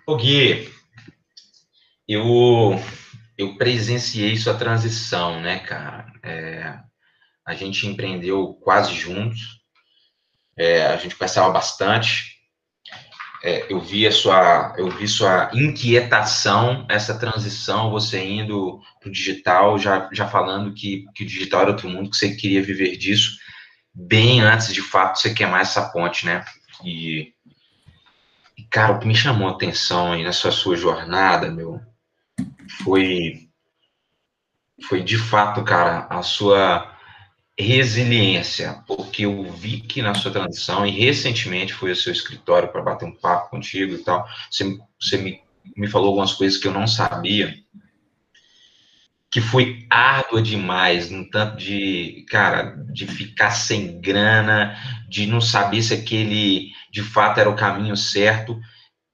O 0.05 0.17
Gui, 0.17 0.69
eu, 2.07 2.77
eu 3.37 3.57
presenciei 3.57 4.35
sua 4.35 4.53
transição, 4.53 5.39
né, 5.39 5.59
cara? 5.59 6.11
É, 6.21 6.77
a 7.45 7.53
gente 7.53 7.87
empreendeu 7.87 8.53
quase 8.55 8.93
juntos, 8.93 9.61
é, 10.57 10.87
a 10.87 10.97
gente 10.97 11.15
conversava 11.15 11.51
bastante, 11.51 12.33
é, 13.43 13.71
eu 13.71 13.79
vi 13.79 14.05
a 14.05 14.11
sua, 14.11 14.73
eu 14.77 14.89
vi 14.89 15.07
sua 15.07 15.49
inquietação, 15.53 16.85
essa 16.89 17.17
transição, 17.17 17.89
você 17.89 18.23
indo 18.25 18.81
para 18.99 19.09
o 19.09 19.11
digital, 19.11 19.79
já, 19.79 20.09
já 20.11 20.27
falando 20.27 20.73
que, 20.73 21.05
que 21.15 21.23
o 21.23 21.27
digital 21.27 21.61
era 21.61 21.71
outro 21.71 21.89
mundo, 21.89 22.09
que 22.09 22.17
você 22.17 22.35
queria 22.35 22.61
viver 22.61 22.97
disso, 22.97 23.37
bem 23.93 24.41
antes 24.41 24.73
de 24.73 24.81
fato 24.81 25.19
você 25.19 25.33
queimar 25.33 25.61
essa 25.61 25.89
ponte, 25.91 26.25
né? 26.25 26.43
E, 26.85 27.32
cara, 28.73 28.93
o 28.93 28.99
que 28.99 29.07
me 29.07 29.15
chamou 29.15 29.47
a 29.47 29.51
atenção 29.51 30.11
aí 30.11 30.23
nessa 30.23 30.51
sua 30.51 30.75
jornada, 30.75 31.51
meu, 31.51 31.79
foi, 32.83 33.47
foi 34.89 35.03
de 35.03 35.17
fato, 35.17 35.63
cara, 35.63 36.07
a 36.09 36.23
sua 36.23 36.91
resiliência, 37.57 38.83
porque 38.87 39.25
eu 39.25 39.43
vi 39.51 39.79
que 39.79 40.01
na 40.01 40.15
sua 40.15 40.31
transição, 40.31 40.85
e 40.85 40.91
recentemente 40.91 41.73
fui 41.73 41.91
ao 41.91 41.95
seu 41.95 42.11
escritório 42.11 42.67
para 42.69 42.81
bater 42.81 43.05
um 43.05 43.15
papo 43.15 43.51
contigo 43.51 43.93
e 43.93 43.99
tal, 43.99 44.27
você, 44.49 44.77
você 44.99 45.17
me 45.17 45.43
me 45.75 45.87
falou 45.87 46.09
algumas 46.09 46.33
coisas 46.33 46.59
que 46.59 46.67
eu 46.67 46.73
não 46.73 46.85
sabia, 46.85 47.55
que 49.33 49.41
foi 49.41 49.87
árdua 49.89 50.43
demais, 50.43 51.09
no 51.09 51.27
tanto 51.27 51.57
de, 51.57 52.23
cara, 52.29 52.75
de 52.93 53.07
ficar 53.07 53.49
sem 53.49 53.99
grana, 53.99 54.77
de 55.09 55.25
não 55.25 55.41
saber 55.41 55.81
se 55.81 55.91
aquele 55.91 56.71
de 56.91 57.01
fato 57.01 57.39
era 57.39 57.49
o 57.49 57.55
caminho 57.55 57.97
certo. 57.97 58.59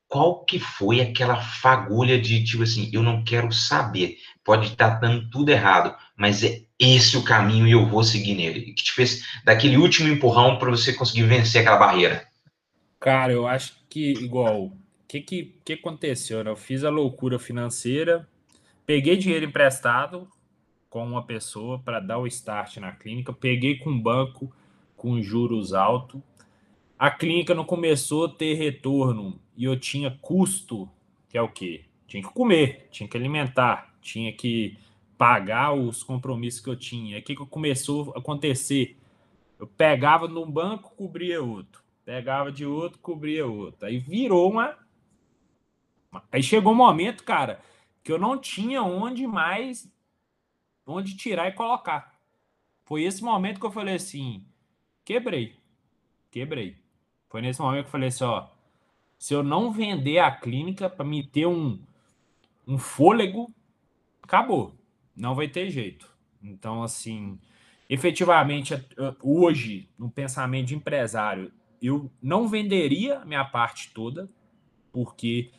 Qual 0.10 0.44
que 0.44 0.60
foi 0.60 1.00
aquela 1.00 1.38
fagulha 1.38 2.20
de 2.20 2.44
tipo 2.44 2.64
assim, 2.64 2.90
eu 2.92 3.02
não 3.02 3.24
quero 3.24 3.50
saber, 3.54 4.18
pode 4.44 4.68
estar 4.68 5.00
dando 5.00 5.30
tudo 5.30 5.52
errado, 5.52 5.96
mas 6.18 6.44
é 6.44 6.64
esse 6.78 7.16
o 7.16 7.24
caminho 7.24 7.66
e 7.66 7.72
eu 7.72 7.86
vou 7.86 8.04
seguir 8.04 8.36
nele. 8.36 8.74
Que 8.74 8.84
te 8.84 8.92
fez 8.92 9.24
daquele 9.46 9.78
último 9.78 10.10
empurrão 10.10 10.58
para 10.58 10.70
você 10.70 10.92
conseguir 10.92 11.24
vencer 11.24 11.62
aquela 11.62 11.78
barreira? 11.78 12.28
Cara, 13.00 13.32
eu 13.32 13.48
acho 13.48 13.74
que 13.90 14.12
igual, 14.12 14.66
o 14.66 14.74
que, 15.08 15.22
que 15.22 15.56
que 15.64 15.74
aconteceu? 15.74 16.44
Né? 16.44 16.52
Eu 16.52 16.58
fiz 16.58 16.84
a 16.84 16.90
loucura 16.90 17.40
financeira, 17.40 18.28
peguei 18.90 19.18
dinheiro 19.18 19.46
emprestado 19.46 20.28
com 20.90 21.06
uma 21.06 21.24
pessoa 21.24 21.78
para 21.78 22.00
dar 22.00 22.18
o 22.18 22.26
start 22.26 22.78
na 22.78 22.92
clínica, 22.92 23.32
peguei 23.32 23.78
com 23.78 23.92
um 23.92 24.02
banco 24.02 24.52
com 24.98 25.22
juros 25.22 25.76
altos. 25.76 26.20
A 26.98 27.12
clínica 27.12 27.54
não 27.54 27.64
começou 27.64 28.26
a 28.26 28.30
ter 28.30 28.56
retorno 28.56 29.40
e 29.56 29.64
eu 29.64 29.80
tinha 29.80 30.18
custo, 30.20 30.90
que 31.28 31.38
é 31.38 31.42
o 31.42 31.48
quê? 31.48 31.86
Tinha 32.08 32.24
que 32.24 32.34
comer, 32.34 32.88
tinha 32.90 33.08
que 33.08 33.16
alimentar, 33.16 33.94
tinha 34.02 34.34
que 34.34 34.76
pagar 35.20 35.72
os 35.72 36.02
compromissos 36.02 36.60
que 36.60 36.70
eu 36.72 36.76
tinha. 36.76 37.20
O 37.20 37.22
que, 37.22 37.36
que 37.36 37.46
começou 37.46 38.12
a 38.16 38.18
acontecer? 38.18 38.98
Eu 39.60 39.68
pegava 39.68 40.28
num 40.28 40.50
banco, 40.50 40.96
cobria 40.96 41.44
outro. 41.44 41.84
Pegava 42.04 42.52
de 42.52 42.66
outro, 42.66 42.98
cobria 42.98 43.46
outro. 43.46 43.86
Aí 43.86 44.00
virou 44.00 44.50
uma. 44.50 44.76
Aí 46.32 46.42
chegou 46.42 46.74
um 46.74 46.76
momento, 46.76 47.24
cara, 47.24 47.60
que 48.10 48.14
eu 48.14 48.18
não 48.18 48.40
tinha 48.40 48.82
onde 48.82 49.28
mais. 49.28 49.88
onde 50.84 51.16
tirar 51.16 51.48
e 51.48 51.52
colocar. 51.52 52.20
Foi 52.84 53.04
esse 53.04 53.24
momento 53.24 53.60
que 53.60 53.66
eu 53.68 53.72
falei 53.72 53.94
assim: 53.94 54.44
quebrei. 55.06 55.56
Quebrei. 56.32 56.76
Foi 57.30 57.40
nesse 57.40 57.62
momento 57.62 57.84
que 57.84 57.90
eu 57.90 57.92
falei 57.92 58.08
assim: 58.08 58.24
ó. 58.24 58.48
Se 59.20 59.36
eu 59.36 59.44
não 59.44 59.72
vender 59.72 60.18
a 60.18 60.32
clínica 60.32 60.90
para 60.90 61.06
me 61.06 61.24
ter 61.24 61.46
um, 61.46 61.80
um 62.66 62.80
fôlego, 62.80 63.54
acabou 64.24 64.74
não 65.16 65.36
vai 65.36 65.48
ter 65.48 65.70
jeito. 65.70 66.10
Então, 66.42 66.82
assim, 66.82 67.38
efetivamente, 67.88 68.74
hoje, 69.22 69.88
no 70.00 70.10
pensamento 70.10 70.70
de 70.70 70.76
empresário, 70.76 71.52
eu 71.80 72.10
não 72.20 72.48
venderia 72.48 73.24
minha 73.26 73.46
parte 73.46 73.92
toda, 73.94 74.28
porque 74.92 75.52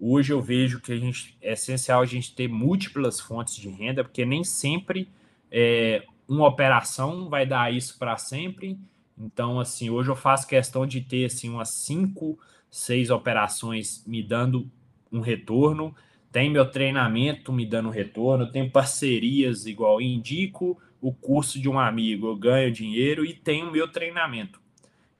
hoje 0.00 0.32
eu 0.32 0.40
vejo 0.40 0.80
que 0.80 0.92
a 0.92 0.96
gente, 0.96 1.36
é 1.40 1.52
essencial 1.52 2.00
a 2.00 2.06
gente 2.06 2.34
ter 2.34 2.48
múltiplas 2.48 3.20
fontes 3.20 3.56
de 3.56 3.68
renda, 3.68 4.02
porque 4.02 4.24
nem 4.24 4.44
sempre 4.44 5.08
é, 5.50 6.04
uma 6.26 6.46
operação 6.46 7.28
vai 7.28 7.46
dar 7.46 7.72
isso 7.72 7.98
para 7.98 8.16
sempre. 8.16 8.78
Então, 9.16 9.58
assim, 9.58 9.90
hoje 9.90 10.10
eu 10.10 10.16
faço 10.16 10.46
questão 10.46 10.86
de 10.86 11.00
ter 11.00 11.24
assim, 11.24 11.48
umas 11.50 11.70
cinco, 11.70 12.38
seis 12.70 13.10
operações 13.10 14.04
me 14.06 14.22
dando 14.22 14.70
um 15.10 15.20
retorno 15.20 15.94
tem 16.30 16.50
meu 16.50 16.70
treinamento 16.70 17.52
me 17.52 17.64
dando 17.64 17.90
retorno, 17.90 18.50
tem 18.50 18.68
parcerias 18.68 19.66
igual 19.66 20.00
indico 20.00 20.78
o 21.00 21.12
curso 21.12 21.60
de 21.60 21.68
um 21.68 21.78
amigo, 21.78 22.26
eu 22.26 22.36
ganho 22.36 22.72
dinheiro 22.72 23.24
e 23.24 23.32
tenho 23.32 23.70
meu 23.70 23.88
treinamento. 23.88 24.60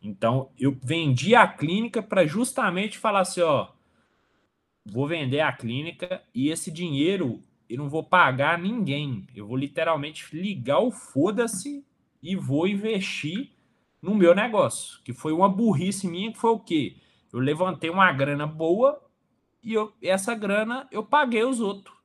Então, 0.02 0.50
eu 0.58 0.76
vendi 0.82 1.34
a 1.34 1.46
clínica 1.46 2.02
para 2.02 2.26
justamente 2.26 2.98
falar 2.98 3.20
assim, 3.20 3.40
ó, 3.40 3.68
vou 4.90 5.07
vender 5.07 5.40
a 5.40 5.53
clínica 5.53 6.22
e 6.35 6.48
esse 6.48 6.70
dinheiro 6.70 7.42
eu 7.68 7.79
não 7.79 7.88
vou 7.88 8.03
pagar 8.03 8.59
ninguém. 8.59 9.27
Eu 9.35 9.46
vou 9.46 9.57
literalmente 9.57 10.35
ligar 10.35 10.79
o 10.79 10.90
foda-se 10.90 11.85
e 12.22 12.35
vou 12.35 12.66
investir 12.66 13.51
no 14.01 14.14
meu 14.14 14.35
negócio, 14.35 15.01
que 15.03 15.12
foi 15.12 15.33
uma 15.33 15.48
burrice 15.48 16.07
minha, 16.07 16.33
que 16.33 16.38
foi 16.38 16.51
o 16.51 16.59
quê? 16.59 16.96
Eu 17.33 17.40
levantei 17.40 17.90
uma 17.90 18.11
grana 18.12 18.46
boa 18.46 19.03
e 19.62 19.74
eu, 19.74 19.92
essa 20.03 20.35
grana 20.35 20.87
eu 20.90 21.05
paguei 21.05 21.44
os 21.44 21.61
outros. 21.61 21.96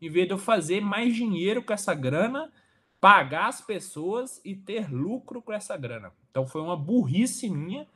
Em 0.00 0.10
vez 0.10 0.26
de 0.26 0.34
eu 0.34 0.38
fazer 0.38 0.80
mais 0.80 1.14
dinheiro 1.14 1.62
com 1.62 1.72
essa 1.72 1.94
grana, 1.94 2.52
pagar 3.00 3.48
as 3.48 3.60
pessoas 3.60 4.40
e 4.44 4.54
ter 4.54 4.92
lucro 4.92 5.40
com 5.40 5.52
essa 5.52 5.76
grana. 5.76 6.12
Então 6.30 6.46
foi 6.46 6.60
uma 6.60 6.76
burrice 6.76 7.48
minha, 7.48 7.86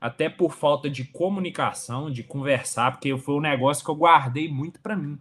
até 0.00 0.28
por 0.28 0.52
falta 0.54 0.88
de 0.88 1.04
comunicação, 1.04 2.10
de 2.10 2.22
conversar, 2.22 2.92
porque 2.92 3.16
foi 3.18 3.34
um 3.34 3.40
negócio 3.40 3.84
que 3.84 3.90
eu 3.90 3.96
guardei 3.96 4.48
muito 4.50 4.80
para 4.80 4.96
mim. 4.96 5.18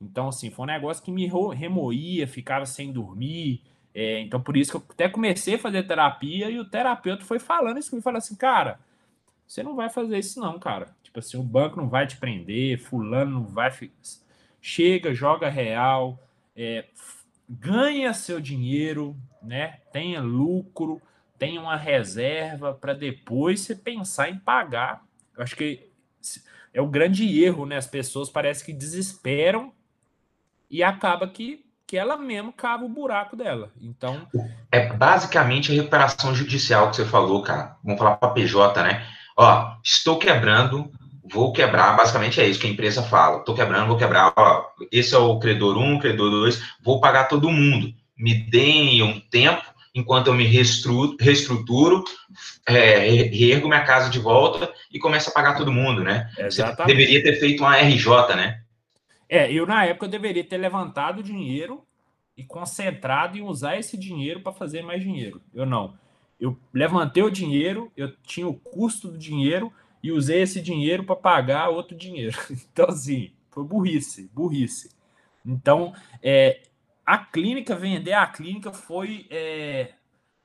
Então, 0.00 0.28
assim, 0.28 0.50
foi 0.50 0.64
um 0.64 0.68
negócio 0.68 1.02
que 1.02 1.10
me 1.10 1.26
remoía, 1.54 2.28
ficava 2.28 2.66
sem 2.66 2.92
dormir. 2.92 3.62
É, 3.94 4.20
então, 4.20 4.40
por 4.40 4.56
isso 4.56 4.72
que 4.72 4.76
eu 4.76 4.84
até 4.90 5.08
comecei 5.08 5.54
a 5.54 5.58
fazer 5.58 5.82
terapia 5.84 6.50
e 6.50 6.58
o 6.58 6.64
terapeuta 6.64 7.24
foi 7.24 7.38
falando 7.38 7.78
isso, 7.78 7.96
me 7.96 8.02
falou 8.02 8.18
assim, 8.18 8.36
cara, 8.36 8.78
você 9.46 9.62
não 9.62 9.74
vai 9.74 9.88
fazer 9.88 10.18
isso 10.18 10.38
não, 10.40 10.58
cara. 10.58 10.94
Tipo 11.02 11.18
assim, 11.18 11.38
o 11.38 11.42
banco 11.42 11.76
não 11.76 11.88
vai 11.88 12.06
te 12.06 12.16
prender, 12.16 12.78
fulano 12.78 13.40
não 13.40 13.44
vai. 13.46 13.72
Chega, 14.60 15.14
joga 15.14 15.48
real, 15.48 16.22
é, 16.54 16.84
ganha 17.48 18.12
seu 18.12 18.40
dinheiro, 18.40 19.16
né? 19.42 19.78
Tenha 19.90 20.20
lucro, 20.20 21.00
tenha 21.38 21.60
uma 21.60 21.76
reserva 21.76 22.74
para 22.74 22.92
depois 22.92 23.60
você 23.60 23.74
pensar 23.74 24.28
em 24.28 24.38
pagar. 24.38 25.02
Eu 25.36 25.42
acho 25.42 25.54
que 25.54 25.88
é 26.74 26.80
o 26.82 26.86
grande 26.86 27.42
erro, 27.42 27.64
né? 27.64 27.76
As 27.76 27.86
pessoas 27.86 28.28
parecem 28.28 28.66
que 28.66 28.72
desesperam 28.72 29.72
e 30.70 30.82
acaba 30.82 31.26
que, 31.28 31.64
que 31.86 31.96
ela 31.96 32.16
mesmo 32.16 32.52
cava 32.52 32.84
o 32.84 32.88
buraco 32.88 33.36
dela. 33.36 33.72
Então. 33.80 34.26
É 34.70 34.92
basicamente 34.92 35.70
a 35.70 35.74
recuperação 35.74 36.34
judicial 36.34 36.90
que 36.90 36.96
você 36.96 37.04
falou, 37.04 37.42
cara. 37.42 37.76
Vamos 37.82 37.98
falar 37.98 38.16
para 38.16 38.30
PJ, 38.30 38.82
né? 38.82 39.06
Ó, 39.36 39.76
estou 39.82 40.18
quebrando, 40.18 40.90
vou 41.30 41.52
quebrar, 41.52 41.96
basicamente 41.96 42.40
é 42.40 42.46
isso 42.46 42.60
que 42.60 42.66
a 42.66 42.70
empresa 42.70 43.02
fala. 43.02 43.38
Estou 43.38 43.54
quebrando, 43.54 43.86
vou 43.86 43.96
quebrar. 43.96 44.32
Ó, 44.36 44.64
esse 44.90 45.14
é 45.14 45.18
o 45.18 45.38
credor 45.38 45.78
1, 45.78 46.00
credor 46.00 46.30
2, 46.30 46.62
vou 46.82 47.00
pagar 47.00 47.28
todo 47.28 47.50
mundo. 47.50 47.94
Me 48.16 48.34
deem 48.34 49.02
um 49.02 49.20
tempo 49.20 49.77
enquanto 49.98 50.28
eu 50.28 50.34
me 50.34 50.44
reestruturo, 50.44 51.16
reestruturo 51.20 52.04
é, 52.66 52.98
reergo 52.98 53.68
minha 53.68 53.84
casa 53.84 54.10
de 54.10 54.18
volta 54.18 54.72
e 54.92 54.98
começo 54.98 55.30
a 55.30 55.32
pagar 55.32 55.56
todo 55.56 55.72
mundo, 55.72 56.02
né? 56.02 56.30
Exatamente. 56.38 56.76
Você 56.76 56.86
deveria 56.86 57.22
ter 57.22 57.40
feito 57.40 57.60
uma 57.60 57.76
RJ, 57.76 58.36
né? 58.36 58.62
É, 59.28 59.52
eu 59.52 59.66
na 59.66 59.84
época 59.84 60.06
eu 60.06 60.10
deveria 60.10 60.44
ter 60.44 60.56
levantado 60.56 61.18
o 61.18 61.22
dinheiro 61.22 61.82
e 62.36 62.44
concentrado 62.44 63.36
em 63.36 63.42
usar 63.42 63.76
esse 63.76 63.96
dinheiro 63.96 64.40
para 64.40 64.52
fazer 64.52 64.82
mais 64.82 65.02
dinheiro. 65.02 65.42
Eu 65.52 65.66
não. 65.66 65.94
Eu 66.40 66.56
levantei 66.72 67.22
o 67.22 67.30
dinheiro, 67.30 67.90
eu 67.96 68.14
tinha 68.22 68.46
o 68.46 68.54
custo 68.54 69.08
do 69.08 69.18
dinheiro 69.18 69.72
e 70.02 70.12
usei 70.12 70.42
esse 70.42 70.60
dinheiro 70.60 71.04
para 71.04 71.16
pagar 71.16 71.68
outro 71.68 71.96
dinheiro. 71.96 72.36
Então, 72.72 72.86
assim, 72.86 73.32
foi 73.50 73.64
burrice, 73.64 74.30
burrice. 74.32 74.90
Então, 75.44 75.92
é, 76.22 76.60
a 77.08 77.16
clínica, 77.16 77.74
vender 77.74 78.12
a 78.12 78.26
clínica 78.26 78.70
foi 78.70 79.26
é, 79.30 79.94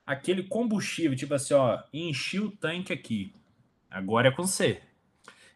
aquele 0.06 0.43
combustível, 0.43 1.13
tipo 1.13 1.34
assim, 1.34 1.54
ó, 1.54 1.84
enchi 1.91 2.39
o 2.39 2.52
tanque 2.52 2.93
aqui, 2.93 3.36
agora 3.91 4.30
é 4.30 4.32
com 4.32 4.47
você. 4.47 4.82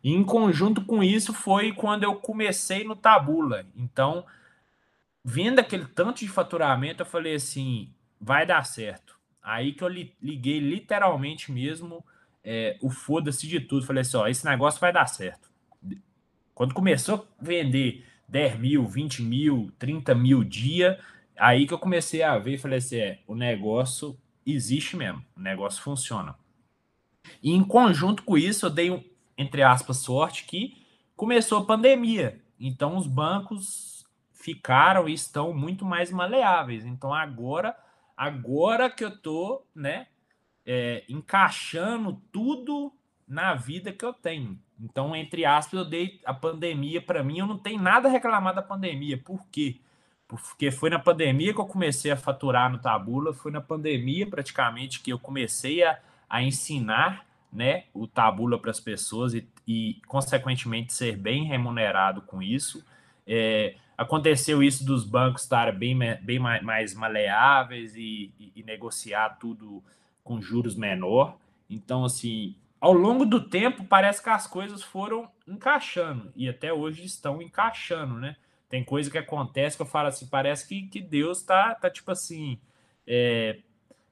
E 0.04 0.12
em 0.12 0.22
conjunto 0.22 0.84
com 0.84 1.02
isso 1.02 1.34
foi 1.34 1.72
quando 1.72 2.04
eu 2.04 2.16
comecei 2.18 2.84
no 2.84 2.94
Tabula. 2.94 3.66
Então, 3.74 4.26
vendo 5.24 5.60
aquele 5.60 5.86
tanto 5.86 6.20
de 6.20 6.28
faturamento, 6.28 7.04
eu 7.04 7.06
falei 7.06 7.36
assim, 7.36 7.90
vai 8.20 8.46
dar 8.46 8.66
certo. 8.66 9.18
Aí 9.42 9.72
que 9.72 9.86
eu 9.86 9.88
liguei 9.88 10.60
literalmente 10.60 11.54
mesmo 11.54 12.06
é, 12.44 12.78
o 12.82 12.90
foda-se 12.90 13.48
de 13.48 13.62
tudo. 13.62 13.86
Falei 13.86 14.02
assim: 14.02 14.18
ó, 14.18 14.28
esse 14.28 14.46
negócio 14.46 14.82
vai 14.82 14.92
dar 14.92 15.06
certo. 15.06 15.50
Quando 16.54 16.74
começou 16.74 17.16
a 17.16 17.44
vender 17.46 18.06
10 18.28 18.60
mil, 18.60 18.86
20 18.86 19.22
mil, 19.22 19.72
30 19.80 20.14
mil 20.16 20.44
dia, 20.44 21.00
aí 21.38 21.66
que 21.66 21.74
eu 21.74 21.80
comecei 21.80 22.24
a 22.24 22.38
ver 22.38 22.56
e 22.56 22.58
falei 22.58 22.80
assim: 22.80 22.98
é, 22.98 23.20
o 23.28 23.36
negócio 23.36 24.18
existe 24.46 24.96
mesmo, 24.96 25.24
o 25.36 25.40
negócio 25.40 25.82
funciona. 25.82 26.36
E 27.42 27.52
em 27.52 27.64
conjunto 27.64 28.24
com 28.24 28.38
isso, 28.38 28.66
eu 28.66 28.70
dei, 28.70 28.90
um, 28.92 29.04
entre 29.38 29.62
aspas, 29.62 29.98
sorte 29.98 30.46
que 30.46 30.86
começou 31.16 31.60
a 31.60 31.66
pandemia. 31.66 32.42
Então 32.60 32.98
os 32.98 33.08
bancos 33.08 34.06
ficaram 34.34 35.08
e 35.08 35.14
estão 35.14 35.54
muito 35.54 35.86
mais 35.86 36.12
maleáveis. 36.12 36.86
Então 36.86 37.14
agora 37.14 37.76
Agora 38.18 38.90
que 38.90 39.06
eu 39.06 39.16
tô, 39.16 39.64
né, 39.76 40.08
é, 40.66 41.04
encaixando 41.08 42.20
tudo 42.32 42.92
na 43.28 43.54
vida 43.54 43.94
que 43.94 44.04
eu 44.04 44.12
tenho. 44.12 44.60
Então, 44.80 45.16
entre 45.16 45.46
aspas, 45.46 45.80
eu 45.80 45.86
dei 45.86 46.20
a 46.26 46.34
pandemia 46.34 47.02
para 47.02 47.24
mim, 47.24 47.40
eu 47.40 47.48
não 47.48 47.58
tenho 47.58 47.82
nada 47.82 48.08
a 48.08 48.12
reclamar 48.12 48.54
da 48.54 48.62
pandemia. 48.62 49.18
Por 49.18 49.46
quê? 49.52 49.80
Porque 50.28 50.72
foi 50.72 50.90
na 50.90 51.00
pandemia 51.00 51.54
que 51.54 51.60
eu 51.60 51.66
comecei 51.66 52.12
a 52.12 52.18
faturar 52.18 52.72
no 52.72 52.78
Tabula, 52.80 53.34
foi 53.34 53.52
na 53.52 53.62
pandemia 53.62 54.28
praticamente 54.28 55.02
que 55.02 55.12
eu 55.12 55.18
comecei 55.18 55.84
a, 55.84 55.98
a 56.30 56.44
ensinar 56.44 57.26
né, 57.52 57.86
o 57.94 58.06
tabula 58.06 58.60
para 58.60 58.72
as 58.72 58.80
pessoas 58.80 59.34
e, 59.34 59.48
e, 59.68 60.02
consequentemente, 60.06 60.94
ser 60.94 61.18
bem 61.18 61.46
remunerado 61.46 62.22
com 62.22 62.42
isso. 62.42 62.86
É, 63.26 63.76
aconteceu 63.98 64.62
isso 64.62 64.86
dos 64.86 65.04
bancos 65.04 65.44
estarem 65.44 65.74
bem, 65.74 65.98
bem 66.22 66.40
mais 66.40 66.94
maleáveis 66.94 67.96
e, 67.96 68.32
e, 68.40 68.52
e 68.58 68.64
negociar 68.64 69.38
tudo 69.40 69.84
com 70.24 70.42
juros 70.42 70.76
menor. 70.76 71.38
Então, 71.70 72.06
assim, 72.06 72.56
ao 72.80 72.94
longo 72.94 73.26
do 73.26 73.50
tempo, 73.50 73.86
parece 73.86 74.22
que 74.22 74.30
as 74.30 74.46
coisas 74.48 74.84
foram 74.84 75.30
encaixando 75.48 76.32
e 76.36 76.48
até 76.48 76.72
hoje 76.72 77.06
estão 77.06 77.42
encaixando, 77.42 78.16
né? 78.16 78.36
Tem 78.70 78.84
coisa 78.84 79.10
que 79.10 79.18
acontece 79.18 79.78
que 79.78 79.82
eu 79.82 79.88
falo 79.88 80.10
assim, 80.10 80.28
parece 80.28 80.68
que, 80.68 80.88
que 80.88 81.02
Deus 81.02 81.42
tá, 81.42 81.74
tá 81.76 81.90
tipo 81.90 82.12
assim, 82.12 82.60
é, 83.06 83.60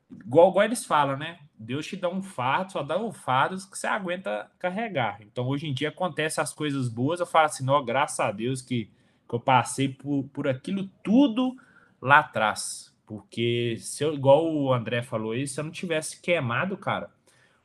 igual, 0.10 0.50
igual 0.50 0.66
eles 0.66 0.86
falam, 0.86 1.18
né? 1.18 1.40
Deus 1.58 1.86
te 1.86 1.96
dá 1.96 2.10
um 2.10 2.22
fardo, 2.22 2.72
só 2.72 2.84
dá 2.84 2.98
um 2.98 3.12
fardo 3.12 3.56
que 3.70 3.78
você 3.78 3.88
aguenta 3.88 4.50
carregar. 4.60 5.22
Então, 5.22 5.48
hoje 5.48 5.68
em 5.68 5.74
dia, 5.74 5.90
acontece 5.90 6.42
as 6.42 6.54
coisas 6.54 6.88
boas, 6.88 7.20
eu 7.20 7.26
falo 7.26 7.46
assim, 7.46 7.66
não, 7.66 7.84
graças 7.84 8.20
a 8.20 8.32
Deus 8.32 8.62
que, 8.62 8.90
que 9.28 9.36
eu 9.36 9.40
passei 9.40 9.90
por, 9.90 10.24
por 10.34 10.48
aquilo 10.48 10.90
tudo 11.04 11.56
lá 12.02 12.20
atrás. 12.20 12.94
Porque, 13.06 13.76
se 13.80 14.04
eu, 14.04 14.14
igual 14.14 14.52
o 14.52 14.74
André 14.74 15.02
falou 15.04 15.32
aí, 15.32 15.48
se 15.48 15.60
eu 15.60 15.64
não 15.64 15.72
tivesse 15.72 16.22
queimado, 16.22 16.78
cara, 16.78 17.12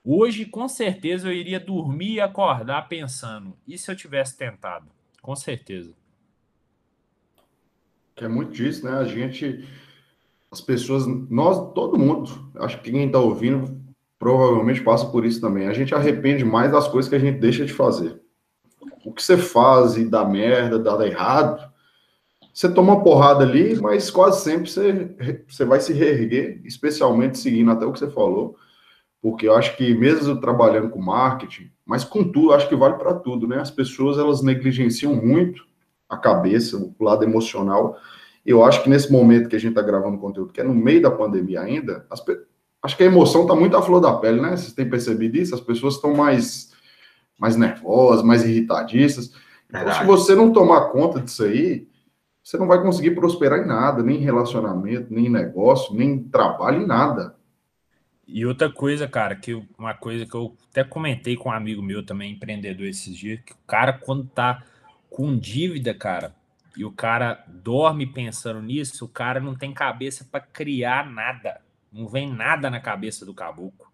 hoje 0.05 0.45
com 0.45 0.69
certeza 0.69 1.29
eu 1.29 1.33
iria 1.33 1.61
dormir 1.61 2.15
e 2.15 2.21
acordar 2.21 2.89
pensando, 2.89 3.57
e 3.67 3.77
se 3.79 3.91
eu 3.91 3.97
tivesse 3.97 4.37
tentado? 4.37 4.87
Com 5.23 5.37
certeza. 5.37 5.93
Que 8.15 8.25
é 8.25 8.29
muito 8.29 8.53
disso, 8.53 8.85
né? 8.85 8.93
A 8.93 9.05
gente, 9.05 9.69
as 10.51 10.61
pessoas, 10.61 11.07
nós, 11.29 11.73
todo 11.75 11.99
mundo, 11.99 12.51
acho 12.57 12.81
que 12.81 12.91
quem 12.91 13.07
está 13.07 13.19
ouvindo 13.19 13.81
provavelmente 14.19 14.83
passa 14.83 15.07
por 15.07 15.25
isso 15.25 15.41
também. 15.41 15.67
A 15.67 15.73
gente 15.73 15.95
arrepende 15.95 16.45
mais 16.45 16.71
das 16.71 16.87
coisas 16.89 17.09
que 17.09 17.17
a 17.17 17.19
gente 17.19 17.39
deixa 17.39 17.65
de 17.65 17.73
fazer. 17.73 18.21
O 19.05 19.13
que 19.13 19.23
você 19.23 19.37
faz 19.37 19.97
e 19.97 20.05
dá 20.05 20.25
merda, 20.25 20.79
dá 20.79 21.07
errado, 21.07 21.71
você 22.53 22.71
toma 22.71 22.93
uma 22.95 23.03
porrada 23.03 23.45
ali, 23.45 23.81
mas 23.81 24.11
quase 24.11 24.43
sempre 24.43 24.69
você, 24.69 25.45
você 25.49 25.65
vai 25.65 25.81
se 25.81 25.93
reerguer, 25.93 26.61
especialmente 26.65 27.39
seguindo 27.39 27.71
até 27.71 27.87
o 27.87 27.93
que 27.93 27.99
você 27.99 28.11
falou, 28.11 28.57
porque 29.23 29.47
eu 29.47 29.55
acho 29.55 29.77
que 29.77 29.95
mesmo 29.95 30.41
trabalhando 30.41 30.89
com 30.89 31.01
marketing, 31.01 31.71
mas 31.85 32.05
com 32.05 32.25
tudo, 32.25 32.53
acho 32.53 32.69
que 32.69 32.77
vale 32.77 32.95
para 32.95 33.15
tudo, 33.15 33.47
né? 33.47 33.61
As 33.61 33.71
pessoas 33.71 34.19
elas 34.19 34.43
negligenciam 34.43 35.15
muito 35.15 35.65
a 36.09 36.17
cabeça, 36.17 36.77
o 36.77 37.05
lado 37.05 37.23
emocional. 37.23 37.97
Eu 38.45 38.65
acho 38.65 38.83
que 38.83 38.89
nesse 38.89 39.13
momento 39.13 39.49
que 39.49 39.57
a 39.57 39.61
gente 39.61 39.71
está 39.71 39.83
gravando 39.83 40.19
conteúdo, 40.19 40.53
que 40.53 40.61
é 40.61 40.65
no 40.65 40.75
meio 40.75 41.03
da 41.03 41.11
pandemia 41.11 41.61
ainda, 41.61 42.07
as, 42.11 42.25
acho 42.83 42.97
que 42.97 43.03
a 43.03 43.07
emoção 43.07 43.43
está 43.43 43.55
muito 43.55 43.77
à 43.77 43.83
flor 43.83 44.01
da 44.01 44.15
pele, 44.15 44.41
né? 44.41 44.57
Vocês 44.57 44.73
têm 44.73 44.89
percebido 44.89 45.37
isso? 45.37 45.55
As 45.55 45.61
pessoas 45.61 45.97
estão 45.97 46.15
mais, 46.15 46.73
mais 47.39 47.57
nervosas, 47.57 48.25
mais 48.25 48.45
irritadistas. 48.45 49.33
Então, 49.69 49.93
se 49.93 50.05
você 50.05 50.35
não 50.35 50.53
tomar 50.53 50.89
conta 50.91 51.21
disso 51.21 51.45
aí, 51.45 51.87
você 52.43 52.57
não 52.57 52.67
vai 52.67 52.83
conseguir 52.83 53.13
prosperar 53.13 53.61
em 53.61 53.67
nada, 53.67 54.03
nem 54.03 54.17
em 54.17 54.25
relacionamento, 54.25 55.13
nem 55.13 55.27
em 55.27 55.31
negócio, 55.31 55.95
nem 55.95 56.11
em 56.11 56.23
trabalho, 56.25 56.83
em 56.83 56.87
nada. 56.87 57.37
E 58.33 58.47
outra 58.47 58.71
coisa, 58.71 59.09
cara, 59.09 59.35
que 59.35 59.61
uma 59.77 59.93
coisa 59.93 60.25
que 60.25 60.35
eu 60.35 60.57
até 60.71 60.85
comentei 60.85 61.37
com 61.37 61.49
um 61.49 61.53
amigo 61.53 61.83
meu 61.83 62.05
também, 62.05 62.33
empreendedor 62.33 62.87
esses 62.87 63.17
dias, 63.17 63.41
que 63.41 63.53
o 63.53 63.59
cara, 63.67 63.93
quando 63.93 64.25
tá 64.25 64.63
com 65.11 65.37
dívida, 65.37 65.93
cara, 65.93 66.33
e 66.77 66.85
o 66.85 66.93
cara 66.93 67.45
dorme 67.49 68.07
pensando 68.07 68.63
nisso, 68.63 69.05
o 69.05 69.09
cara 69.09 69.41
não 69.41 69.57
tem 69.57 69.75
cabeça 69.75 70.25
para 70.31 70.41
criar 70.41 71.11
nada. 71.11 71.61
Não 71.93 72.07
vem 72.07 72.33
nada 72.33 72.71
na 72.71 72.79
cabeça 72.79 73.27
do 73.27 73.35
caboclo. 73.35 73.87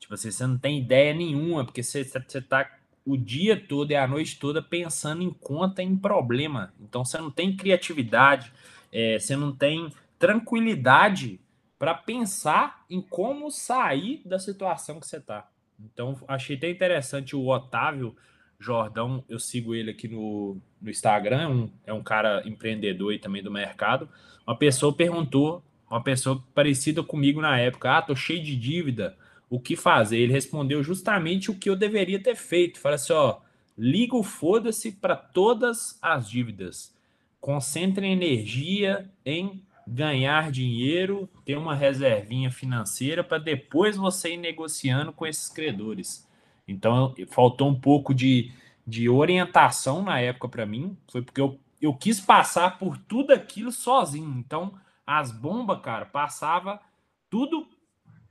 Tipo 0.00 0.14
assim, 0.14 0.30
você 0.30 0.46
não 0.46 0.56
tem 0.56 0.78
ideia 0.78 1.12
nenhuma, 1.12 1.62
porque 1.62 1.82
você, 1.82 2.02
você 2.02 2.40
tá 2.40 2.70
o 3.04 3.16
dia 3.16 3.60
todo 3.60 3.90
e 3.90 3.96
a 3.96 4.06
noite 4.06 4.38
toda 4.38 4.62
pensando 4.62 5.22
em 5.22 5.30
conta, 5.30 5.82
em 5.82 5.96
problema. 5.96 6.72
Então 6.80 7.04
você 7.04 7.18
não 7.18 7.30
tem 7.30 7.54
criatividade, 7.54 8.50
é, 8.90 9.18
você 9.18 9.36
não 9.36 9.52
tem 9.54 9.92
tranquilidade 10.18 11.38
para 11.82 11.94
pensar 11.94 12.84
em 12.88 13.00
como 13.00 13.50
sair 13.50 14.22
da 14.24 14.38
situação 14.38 15.00
que 15.00 15.06
você 15.08 15.16
está. 15.16 15.50
Então 15.80 16.16
achei 16.28 16.54
até 16.54 16.70
interessante 16.70 17.34
o 17.34 17.48
Otávio 17.48 18.14
Jordão, 18.56 19.24
eu 19.28 19.40
sigo 19.40 19.74
ele 19.74 19.90
aqui 19.90 20.06
no, 20.06 20.58
no 20.80 20.88
Instagram, 20.88 21.40
é 21.40 21.48
um, 21.48 21.70
é 21.86 21.92
um 21.92 22.00
cara 22.00 22.40
empreendedor 22.46 23.12
e 23.12 23.18
também 23.18 23.42
do 23.42 23.50
mercado. 23.50 24.08
Uma 24.46 24.56
pessoa 24.56 24.92
perguntou, 24.92 25.60
uma 25.90 26.00
pessoa 26.00 26.40
parecida 26.54 27.02
comigo 27.02 27.40
na 27.40 27.58
época, 27.58 27.98
ah, 27.98 28.00
tô 28.02 28.14
cheio 28.14 28.40
de 28.40 28.54
dívida, 28.54 29.18
o 29.50 29.58
que 29.58 29.74
fazer? 29.74 30.18
Ele 30.18 30.32
respondeu 30.32 30.84
justamente 30.84 31.50
o 31.50 31.58
que 31.58 31.68
eu 31.68 31.74
deveria 31.74 32.22
ter 32.22 32.36
feito. 32.36 32.78
Fala 32.78 32.94
assim, 32.94 33.12
ó, 33.12 33.40
liga 33.76 34.14
o 34.14 34.22
foda-se 34.22 34.92
para 34.92 35.16
todas 35.16 35.98
as 36.00 36.30
dívidas. 36.30 36.94
Concentre 37.40 38.06
energia 38.06 39.10
em 39.26 39.64
ganhar 39.92 40.50
dinheiro, 40.50 41.28
ter 41.44 41.56
uma 41.56 41.74
reservinha 41.74 42.50
financeira 42.50 43.22
para 43.22 43.38
depois 43.38 43.96
você 43.96 44.34
ir 44.34 44.38
negociando 44.38 45.12
com 45.12 45.26
esses 45.26 45.48
credores. 45.48 46.26
Então, 46.66 47.14
faltou 47.28 47.68
um 47.68 47.78
pouco 47.78 48.14
de, 48.14 48.52
de 48.86 49.08
orientação 49.08 50.02
na 50.02 50.18
época 50.18 50.48
para 50.48 50.66
mim. 50.66 50.96
Foi 51.10 51.22
porque 51.22 51.40
eu, 51.40 51.58
eu 51.80 51.94
quis 51.94 52.20
passar 52.20 52.78
por 52.78 52.96
tudo 52.96 53.32
aquilo 53.32 53.70
sozinho. 53.70 54.38
Então, 54.38 54.74
as 55.06 55.30
bombas, 55.30 55.80
cara, 55.82 56.06
passava 56.06 56.80
tudo 57.28 57.68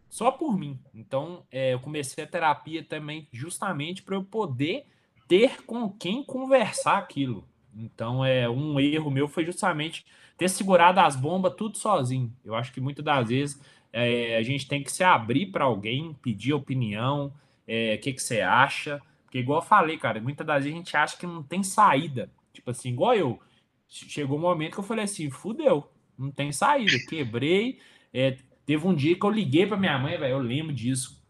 só 0.09 0.31
por 0.31 0.57
mim. 0.57 0.79
Então, 0.93 1.45
é, 1.51 1.73
eu 1.73 1.79
comecei 1.79 2.23
a 2.23 2.27
terapia 2.27 2.83
também 2.83 3.27
justamente 3.31 4.01
para 4.01 4.15
eu 4.15 4.23
poder 4.23 4.85
ter 5.27 5.63
com 5.65 5.89
quem 5.89 6.23
conversar 6.23 6.97
aquilo. 6.97 7.47
Então, 7.75 8.23
é 8.25 8.49
um 8.49 8.79
erro 8.79 9.11
meu 9.11 9.27
foi 9.27 9.45
justamente 9.45 10.05
ter 10.37 10.49
segurado 10.49 10.99
as 10.99 11.15
bombas 11.15 11.53
tudo 11.55 11.77
sozinho. 11.77 12.33
Eu 12.43 12.55
acho 12.55 12.71
que 12.71 12.81
muitas 12.81 13.03
das 13.03 13.29
vezes 13.29 13.61
é, 13.93 14.37
a 14.37 14.43
gente 14.43 14.67
tem 14.67 14.83
que 14.83 14.91
se 14.91 15.03
abrir 15.03 15.47
para 15.47 15.65
alguém, 15.65 16.13
pedir 16.21 16.53
opinião, 16.53 17.33
é, 17.67 17.95
o 17.95 17.99
que, 17.99 18.13
que 18.13 18.21
você 18.21 18.41
acha? 18.41 19.01
Porque, 19.23 19.39
igual 19.39 19.59
eu 19.59 19.65
falei, 19.65 19.97
cara, 19.97 20.19
muitas 20.19 20.45
das 20.45 20.63
vezes 20.63 20.73
a 20.73 20.77
gente 20.77 20.97
acha 20.97 21.17
que 21.17 21.25
não 21.25 21.41
tem 21.41 21.63
saída. 21.63 22.29
Tipo 22.51 22.71
assim, 22.71 22.89
igual 22.89 23.15
eu. 23.15 23.39
Chegou 23.87 24.37
um 24.37 24.41
momento 24.41 24.73
que 24.73 24.79
eu 24.79 24.83
falei 24.83 25.05
assim: 25.05 25.29
fudeu, 25.29 25.89
não 26.17 26.31
tem 26.31 26.51
saída. 26.51 26.97
Quebrei. 27.07 27.79
É, 28.13 28.37
teve 28.65 28.85
um 28.85 28.93
dia 28.93 29.17
que 29.17 29.25
eu 29.25 29.29
liguei 29.29 29.65
para 29.65 29.77
minha 29.77 29.97
mãe, 29.97 30.17
velho, 30.17 30.33
eu 30.33 30.39
lembro 30.39 30.73
disso. 30.73 31.21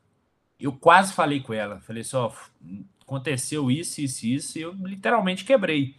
Eu 0.59 0.73
quase 0.73 1.13
falei 1.13 1.41
com 1.41 1.53
ela. 1.53 1.79
Falei 1.81 2.01
assim: 2.01 2.15
ó, 2.15 2.31
aconteceu 3.01 3.69
isso, 3.69 4.01
isso, 4.01 4.25
isso, 4.25 4.57
e 4.57 4.61
eu 4.61 4.73
literalmente 4.73 5.45
quebrei. 5.45 5.95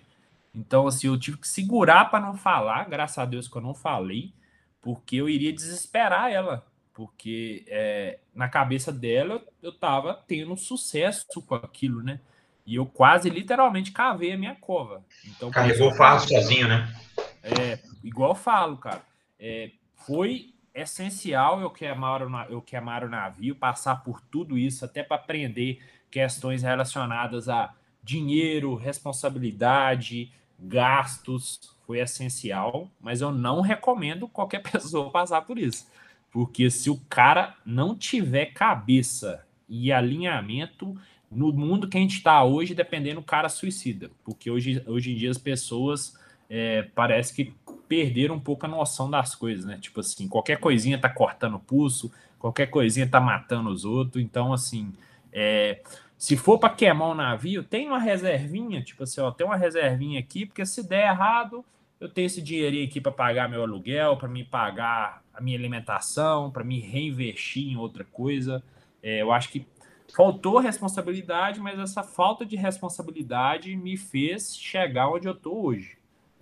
Então, 0.55 0.87
assim, 0.87 1.07
eu 1.07 1.19
tive 1.19 1.39
que 1.39 1.49
segurar 1.49 2.07
para 2.11 2.25
não 2.25 2.35
falar, 2.35 2.89
graças 2.89 3.19
a 3.19 3.25
Deus 3.25 3.49
que 3.49 3.57
eu 3.57 3.63
não 3.63 3.75
falei, 3.75 4.33
porque 4.81 5.17
eu 5.17 5.29
iria 5.29 5.53
desesperar 5.53 6.31
ela 6.31 6.65
porque 6.95 7.65
é, 7.69 8.19
na 8.35 8.49
cabeça 8.49 8.93
dela 8.93 9.43
eu 9.63 9.71
estava 9.71 10.15
tendo 10.27 10.57
sucesso 10.57 11.27
com 11.47 11.55
aquilo, 11.55 12.03
né? 12.03 12.21
E 12.65 12.77
eu 12.77 12.87
quase 12.87 13.29
literalmente 13.29 13.91
cavei 13.91 14.33
a 14.33 14.39
minha 14.39 14.55
cova. 14.55 15.05
Então, 15.27 15.51
Carregou 15.51 15.91
o 15.91 15.95
fardo 15.95 16.29
sozinho, 16.29 16.69
né? 16.69 16.95
É, 17.43 17.79
igual 18.05 18.31
eu 18.31 18.35
falo, 18.35 18.77
cara. 18.77 19.03
É, 19.39 19.71
foi 20.07 20.55
essencial 20.75 21.61
eu 21.61 21.71
queimar, 21.71 22.23
eu 22.51 22.63
queimar 22.63 23.05
o 23.05 23.09
navio, 23.09 23.57
passar 23.57 23.97
por 24.05 24.21
tudo 24.21 24.57
isso, 24.57 24.85
até 24.85 25.03
para 25.03 25.17
aprender 25.17 25.83
questões 26.11 26.63
relacionadas 26.63 27.49
a 27.49 27.75
dinheiro, 28.03 28.75
responsabilidade, 28.75 30.33
gastos. 30.63 31.73
Foi 31.87 31.99
essencial, 31.99 32.91
mas 33.01 33.21
eu 33.21 33.33
não 33.33 33.61
recomendo 33.61 34.29
qualquer 34.29 34.63
pessoa 34.71 35.11
passar 35.11 35.43
por 35.43 35.59
isso. 35.59 35.87
Porque 36.31 36.71
se 36.71 36.89
o 36.89 36.97
cara 37.09 37.55
não 37.67 37.95
tiver 37.95 38.47
cabeça 38.47 39.45
e 39.69 39.93
alinhamento, 39.93 40.97
no 41.31 41.53
mundo 41.53 41.89
que 41.89 41.97
a 41.97 42.01
gente 42.01 42.17
está 42.17 42.43
hoje, 42.45 42.75
dependendo, 42.75 43.21
o 43.21 43.25
cara 43.25 43.49
suicida. 43.49 44.11
Porque 44.25 44.51
hoje, 44.51 44.83
hoje 44.87 45.13
em 45.13 45.17
dia 45.17 45.31
as 45.31 45.39
pessoas 45.39 46.17
é, 46.49 46.83
parece 46.95 47.35
que 47.35 47.55
perderam 47.89 48.37
um 48.37 48.41
pouco 48.41 48.67
a 48.67 48.69
noção 48.69 49.11
das 49.11 49.35
coisas, 49.35 49.65
né? 49.65 49.79
Tipo 49.81 50.01
assim, 50.01 50.29
qualquer 50.29 50.59
coisinha 50.59 50.99
tá 50.99 51.09
cortando 51.09 51.55
o 51.55 51.61
pulso, 51.61 52.13
qualquer 52.39 52.67
coisinha 52.67 53.09
tá 53.09 53.21
matando 53.21 53.71
os 53.71 53.85
outros. 53.85 54.23
Então, 54.23 54.53
assim, 54.53 54.93
é, 55.33 55.83
se 56.23 56.37
for 56.37 56.57
para 56.57 56.73
queimar 56.73 57.09
o 57.09 57.11
um 57.11 57.15
navio, 57.17 57.65
tem 57.65 57.89
uma 57.89 57.99
reservinha, 57.99 58.81
tipo 58.81 59.03
assim, 59.03 59.21
ó, 59.21 59.33
tem 59.33 59.45
uma 59.45 59.57
reservinha 59.57 60.21
aqui, 60.21 60.47
porque 60.47 60.65
se 60.65 60.87
der 60.87 61.09
errado, 61.09 61.65
eu 61.99 62.09
tenho 62.09 62.27
esse 62.27 62.41
dinheirinho 62.41 62.87
aqui 62.87 63.01
para 63.01 63.11
pagar 63.11 63.49
meu 63.49 63.61
aluguel, 63.61 64.17
para 64.17 64.29
me 64.29 64.45
pagar 64.45 65.21
a 65.35 65.41
minha 65.41 65.59
alimentação, 65.59 66.49
para 66.49 66.63
me 66.63 66.79
reinvestir 66.79 67.73
em 67.73 67.77
outra 67.77 68.05
coisa. 68.05 68.63
É, 69.03 69.21
eu 69.21 69.33
acho 69.33 69.49
que 69.49 69.67
faltou 70.15 70.61
responsabilidade, 70.61 71.59
mas 71.59 71.77
essa 71.77 72.05
falta 72.05 72.47
de 72.47 72.55
responsabilidade 72.55 73.75
me 73.75 73.97
fez 73.97 74.57
chegar 74.57 75.09
onde 75.09 75.27
eu 75.27 75.33
estou 75.33 75.67
hoje. 75.67 75.99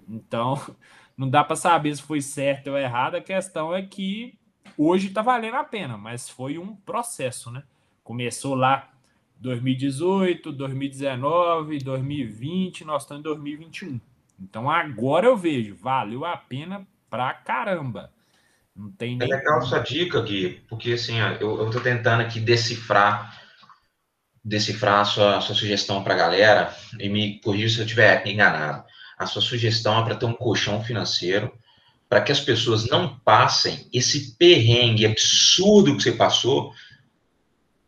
Então, 0.07 0.61
não 1.17 1.27
dá 1.27 1.43
para 1.43 1.57
saber 1.57 1.97
se 1.97 2.03
foi 2.03 2.21
certo 2.21 2.67
ou 2.67 2.77
errado. 2.77 3.15
A 3.15 3.23
questão 3.23 3.75
é 3.75 3.81
que 3.81 4.39
hoje 4.77 5.09
está 5.09 5.23
valendo 5.23 5.57
a 5.57 5.65
pena, 5.65 5.97
mas 5.97 6.29
foi 6.29 6.59
um 6.59 6.77
processo, 6.77 7.51
né? 7.51 7.63
Começou 8.05 8.55
lá 8.55 8.91
2018, 9.41 10.53
2019, 10.53 11.79
2020, 11.79 12.85
nós 12.85 13.03
estamos 13.03 13.21
em 13.21 13.25
2021. 13.25 14.01
Então 14.39 14.71
agora 14.71 15.27
eu 15.27 15.37
vejo, 15.37 15.75
valeu 15.77 16.25
a 16.25 16.37
pena 16.37 16.87
pra 17.09 17.33
caramba. 17.35 18.13
Não 18.77 18.91
tem 18.93 19.17
É 19.21 19.27
nem. 19.27 19.29
legal 19.29 19.63
sua 19.63 19.81
dica, 19.81 20.21
Gui, 20.23 20.63
porque 20.69 20.93
assim, 20.93 21.19
eu, 21.41 21.61
eu 21.63 21.71
tô 21.71 21.81
tentando 21.81 22.23
aqui 22.23 22.39
decifrar 22.39 23.39
decifrar 24.43 25.01
a 25.01 25.05
sua, 25.05 25.37
a 25.37 25.41
sua 25.41 25.55
sugestão 25.55 26.03
para 26.03 26.15
a 26.15 26.17
galera 26.17 26.75
e 26.99 27.09
me 27.11 27.41
corrija 27.41 27.69
se 27.75 27.81
eu 27.81 27.85
estiver 27.85 28.27
enganado. 28.27 28.85
A 29.19 29.27
sua 29.27 29.43
sugestão 29.43 30.01
é 30.01 30.05
para 30.05 30.17
ter 30.17 30.25
um 30.25 30.33
colchão 30.33 30.83
financeiro 30.83 31.53
para 32.09 32.23
que 32.23 32.33
as 32.33 32.41
pessoas 32.41 32.89
não 32.89 33.19
passem 33.21 33.87
esse 33.93 34.37
perrengue 34.37 35.07
absurdo 35.07 35.97
que 35.97 36.03
você 36.03 36.13
passou 36.13 36.73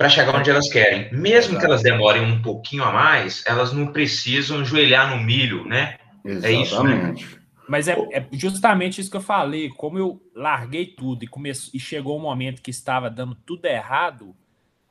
para 0.02 0.08
chegar 0.08 0.34
onde 0.34 0.50
elas 0.50 0.68
querem. 0.68 1.12
Mesmo 1.12 1.56
que 1.56 1.64
elas 1.64 1.80
demorem 1.80 2.24
um 2.24 2.42
pouquinho 2.42 2.82
a 2.82 2.90
mais, 2.90 3.44
elas 3.46 3.72
não 3.72 3.92
precisam 3.92 4.62
ajoelhar 4.62 5.08
no 5.16 5.22
milho, 5.22 5.64
né? 5.64 5.96
É 6.24 6.50
isso, 6.50 6.82
né? 6.82 6.94
Exatamente. 6.94 7.40
Mas 7.68 7.86
é, 7.86 7.96
é 8.10 8.26
justamente 8.32 9.00
isso 9.00 9.08
que 9.08 9.16
eu 9.16 9.20
falei. 9.20 9.68
Como 9.68 9.96
eu 9.96 10.20
larguei 10.34 10.86
tudo 10.86 11.22
e, 11.22 11.28
começou, 11.28 11.70
e 11.72 11.78
chegou 11.78 12.18
um 12.18 12.22
momento 12.22 12.60
que 12.60 12.70
estava 12.72 13.08
dando 13.08 13.36
tudo 13.46 13.64
errado, 13.66 14.34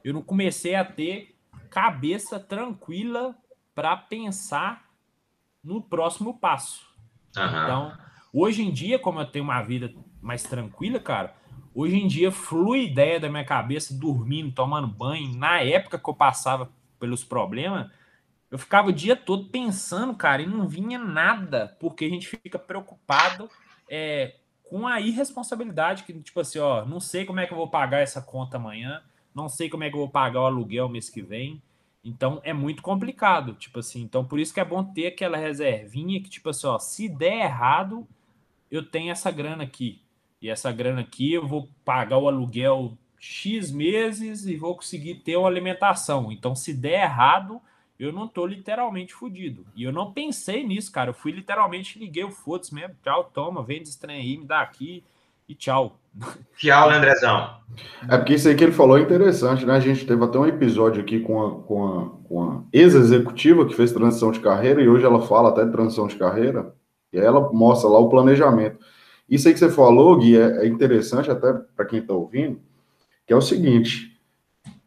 eu 0.01 0.13
não 0.13 0.21
comecei 0.21 0.75
a 0.75 0.85
ter 0.85 1.35
cabeça 1.69 2.39
tranquila 2.39 3.35
para 3.75 3.97
pensar 3.97 4.85
no 5.61 5.81
próximo 5.81 6.39
passo. 6.39 6.87
Aham. 7.35 7.63
Então, 7.63 7.97
hoje 8.31 8.61
em 8.61 8.71
dia, 8.71 8.97
como 8.97 9.19
eu 9.19 9.25
tenho 9.25 9.43
uma 9.43 9.61
vida 9.61 9.93
mais 10.21 10.43
tranquila, 10.43 11.01
cara, 11.01 11.35
hoje 11.73 11.95
em 11.95 12.07
dia 12.07 12.31
flui 12.31 12.85
ideia 12.85 13.19
da 13.19 13.29
minha 13.29 13.45
cabeça 13.45 13.93
dormindo, 13.93 14.51
tomando 14.51 14.87
banho. 14.87 15.35
Na 15.35 15.61
época 15.61 15.97
que 15.97 16.09
eu 16.09 16.13
passava 16.13 16.69
pelos 16.99 17.23
problemas, 17.23 17.89
eu 18.49 18.57
ficava 18.57 18.89
o 18.89 18.93
dia 18.93 19.15
todo 19.15 19.49
pensando, 19.49 20.13
cara, 20.13 20.41
e 20.41 20.45
não 20.45 20.67
vinha 20.67 20.99
nada, 20.99 21.75
porque 21.79 22.05
a 22.05 22.09
gente 22.09 22.27
fica 22.27 22.59
preocupado 22.59 23.49
é, 23.89 24.35
com 24.69 24.87
a 24.87 24.99
irresponsabilidade, 24.99 26.03
que 26.03 26.13
tipo 26.13 26.39
assim, 26.39 26.59
ó, 26.59 26.85
não 26.85 26.99
sei 26.99 27.25
como 27.25 27.39
é 27.39 27.47
que 27.47 27.53
eu 27.53 27.57
vou 27.57 27.69
pagar 27.69 27.99
essa 27.99 28.21
conta 28.21 28.57
amanhã, 28.57 29.01
não 29.33 29.47
sei 29.47 29.69
como 29.69 29.83
é 29.83 29.89
que 29.89 29.95
eu 29.95 29.99
vou 29.99 30.09
pagar 30.09 30.41
o 30.41 30.45
aluguel 30.45 30.89
mês 30.89 31.09
que 31.09 31.21
vem. 31.21 31.61
Então 32.03 32.41
é 32.43 32.51
muito 32.51 32.81
complicado, 32.81 33.53
tipo 33.53 33.79
assim. 33.79 34.01
Então 34.01 34.25
por 34.25 34.39
isso 34.39 34.53
que 34.53 34.59
é 34.59 34.65
bom 34.65 34.83
ter 34.83 35.07
aquela 35.07 35.37
reservinha 35.37 36.21
que 36.21 36.29
tipo 36.29 36.49
assim, 36.49 36.67
ó, 36.67 36.77
se 36.77 37.07
der 37.07 37.45
errado, 37.45 38.07
eu 38.69 38.83
tenho 38.83 39.11
essa 39.11 39.31
grana 39.31 39.63
aqui. 39.63 40.01
E 40.41 40.49
essa 40.49 40.71
grana 40.71 41.01
aqui 41.01 41.33
eu 41.33 41.47
vou 41.47 41.69
pagar 41.85 42.17
o 42.17 42.27
aluguel 42.27 42.97
X 43.19 43.71
meses 43.71 44.45
e 44.45 44.55
vou 44.55 44.75
conseguir 44.75 45.15
ter 45.15 45.37
uma 45.37 45.47
alimentação. 45.47 46.31
Então 46.31 46.55
se 46.55 46.73
der 46.73 47.03
errado, 47.03 47.61
eu 47.99 48.11
não 48.11 48.27
tô 48.27 48.47
literalmente 48.47 49.13
fudido. 49.13 49.63
E 49.75 49.83
eu 49.83 49.91
não 49.91 50.11
pensei 50.11 50.65
nisso, 50.65 50.91
cara. 50.91 51.11
Eu 51.11 51.13
fui 51.13 51.31
literalmente, 51.31 51.99
liguei 51.99 52.23
o 52.23 52.31
foda-se 52.31 52.73
mesmo. 52.73 52.95
Tchau, 53.03 53.29
toma, 53.31 53.63
vende 53.63 53.83
esse 53.83 53.99
trem 53.99 54.19
aí, 54.19 54.37
me 54.37 54.45
dá 54.45 54.61
aqui 54.61 55.03
e 55.47 55.53
tchau. 55.53 55.99
Que 56.57 56.69
aula, 56.69 56.95
Andrezão. 56.95 57.57
É 58.09 58.17
porque 58.17 58.33
isso 58.33 58.47
aí 58.47 58.55
que 58.55 58.63
ele 58.63 58.71
falou 58.71 58.97
é 58.97 59.01
interessante, 59.01 59.65
né? 59.65 59.73
A 59.73 59.79
gente 59.79 60.05
teve 60.05 60.23
até 60.23 60.37
um 60.37 60.45
episódio 60.45 61.01
aqui 61.01 61.19
com 61.19 61.45
a, 61.45 61.61
com 61.63 61.85
a, 61.85 62.09
com 62.27 62.43
a 62.43 62.63
ex-executiva 62.73 63.65
que 63.65 63.75
fez 63.75 63.91
transição 63.91 64.31
de 64.31 64.39
carreira 64.39 64.81
e 64.81 64.89
hoje 64.89 65.05
ela 65.05 65.21
fala 65.21 65.49
até 65.49 65.63
de 65.63 65.71
transição 65.71 66.07
de 66.07 66.15
carreira 66.15 66.73
e 67.13 67.19
aí 67.19 67.25
ela 67.25 67.51
mostra 67.53 67.89
lá 67.89 67.99
o 67.99 68.09
planejamento. 68.09 68.79
Isso 69.31 69.47
aí 69.47 69.53
que 69.53 69.59
você 69.61 69.69
falou, 69.69 70.17
Gui, 70.17 70.37
é, 70.37 70.65
é 70.65 70.67
interessante 70.67 71.31
até 71.31 71.53
para 71.53 71.85
quem 71.85 71.99
está 71.99 72.13
ouvindo, 72.13 72.59
que 73.25 73.31
é 73.31 73.35
o 73.35 73.41
seguinte: 73.41 74.19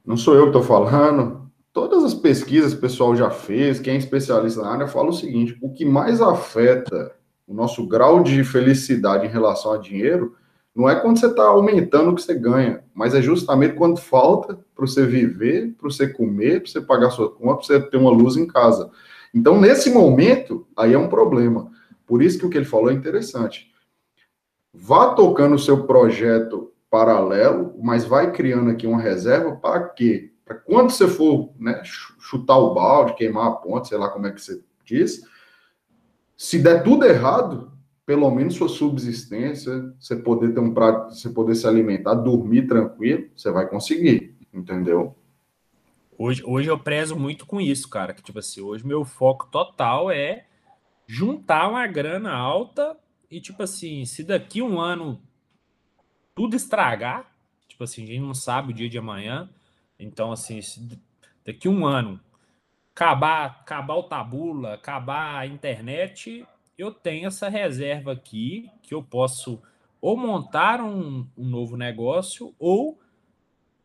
não 0.04 0.18
sou 0.18 0.34
eu 0.34 0.42
que 0.42 0.48
estou 0.48 0.62
falando, 0.62 1.50
todas 1.72 2.04
as 2.04 2.12
pesquisas 2.12 2.72
que 2.72 2.78
o 2.78 2.82
pessoal 2.82 3.16
já 3.16 3.30
fez, 3.30 3.80
quem 3.80 3.94
é 3.94 3.96
especialista 3.96 4.60
na 4.60 4.68
área, 4.68 4.86
fala 4.86 5.08
o 5.08 5.14
seguinte: 5.14 5.56
o 5.62 5.72
que 5.72 5.86
mais 5.86 6.20
afeta 6.20 7.12
o 7.46 7.54
nosso 7.54 7.86
grau 7.86 8.22
de 8.22 8.44
felicidade 8.44 9.26
em 9.26 9.30
relação 9.30 9.72
a 9.72 9.78
dinheiro 9.78 10.36
não 10.74 10.90
é 10.90 10.96
quando 10.96 11.18
você 11.18 11.26
está 11.26 11.44
aumentando 11.44 12.10
o 12.10 12.14
que 12.14 12.22
você 12.22 12.34
ganha, 12.34 12.82
mas 12.92 13.14
é 13.14 13.22
justamente 13.22 13.76
quando 13.76 13.98
falta 13.98 14.58
para 14.74 14.86
você 14.86 15.06
viver, 15.06 15.72
para 15.78 15.88
você 15.88 16.08
comer, 16.08 16.60
para 16.60 16.70
você 16.70 16.80
pagar 16.80 17.10
sua 17.10 17.30
conta, 17.30 17.56
para 17.56 17.64
você 17.64 17.80
ter 17.80 17.96
uma 17.96 18.10
luz 18.10 18.36
em 18.36 18.46
casa. 18.46 18.90
Então, 19.32 19.60
nesse 19.60 19.88
momento, 19.90 20.66
aí 20.76 20.92
é 20.92 20.98
um 20.98 21.08
problema. 21.08 21.70
Por 22.04 22.20
isso 22.20 22.38
que 22.38 22.46
o 22.46 22.50
que 22.50 22.58
ele 22.58 22.64
falou 22.64 22.90
é 22.90 22.94
interessante. 22.94 23.72
Vá 24.74 25.14
tocando 25.14 25.54
o 25.54 25.58
seu 25.58 25.86
projeto 25.86 26.72
paralelo, 26.90 27.74
mas 27.80 28.04
vai 28.04 28.32
criando 28.32 28.70
aqui 28.70 28.86
uma 28.86 29.00
reserva 29.00 29.54
para 29.54 29.88
quê? 29.88 30.32
Para 30.44 30.56
quando 30.56 30.90
você 30.90 31.06
for 31.06 31.52
né, 31.58 31.80
chutar 31.84 32.58
o 32.58 32.74
balde, 32.74 33.14
queimar 33.14 33.46
a 33.46 33.52
ponte, 33.52 33.88
sei 33.88 33.96
lá 33.96 34.10
como 34.10 34.26
é 34.26 34.32
que 34.32 34.40
você 34.40 34.60
diz, 34.84 35.22
se 36.36 36.58
der 36.58 36.82
tudo 36.82 37.06
errado, 37.06 37.72
pelo 38.04 38.30
menos 38.30 38.54
sua 38.54 38.68
subsistência, 38.68 39.94
você 39.98 40.16
poder 40.16 40.52
ter 40.52 40.60
um 40.60 40.74
prato, 40.74 41.14
você 41.14 41.30
poder 41.30 41.54
se 41.54 41.66
alimentar, 41.66 42.14
dormir 42.14 42.66
tranquilo, 42.66 43.28
você 43.34 43.50
vai 43.50 43.66
conseguir, 43.68 44.36
entendeu? 44.52 45.16
Hoje, 46.18 46.42
hoje 46.44 46.68
eu 46.68 46.78
prezo 46.78 47.16
muito 47.16 47.46
com 47.46 47.60
isso, 47.60 47.88
cara. 47.88 48.12
Que 48.12 48.22
tipo 48.22 48.38
assim, 48.38 48.60
hoje 48.60 48.86
meu 48.86 49.04
foco 49.04 49.46
total 49.50 50.10
é 50.10 50.46
juntar 51.06 51.68
uma 51.68 51.86
grana 51.86 52.32
alta 52.32 52.96
e 53.30 53.40
tipo 53.40 53.62
assim, 53.62 54.04
se 54.04 54.22
daqui 54.24 54.62
um 54.62 54.80
ano 54.80 55.20
tudo 56.34 56.56
estragar, 56.56 57.30
tipo 57.68 57.84
assim, 57.84 58.04
a 58.04 58.06
gente 58.06 58.20
não 58.20 58.34
sabe 58.34 58.72
o 58.72 58.74
dia 58.74 58.88
de 58.88 58.98
amanhã. 58.98 59.48
Então, 59.98 60.32
assim, 60.32 60.60
daqui 61.44 61.68
um 61.68 61.86
ano 61.86 62.20
acabar, 62.94 63.46
acabar 63.46 63.94
o 63.94 64.02
tabula, 64.04 64.74
acabar 64.74 65.38
a 65.38 65.46
internet, 65.46 66.46
eu 66.76 66.92
tenho 66.92 67.26
essa 67.26 67.48
reserva 67.48 68.12
aqui 68.12 68.70
que 68.82 68.94
eu 68.94 69.02
posso 69.02 69.60
ou 70.00 70.16
montar 70.16 70.80
um, 70.80 71.26
um 71.36 71.48
novo 71.48 71.76
negócio 71.76 72.54
ou 72.58 73.00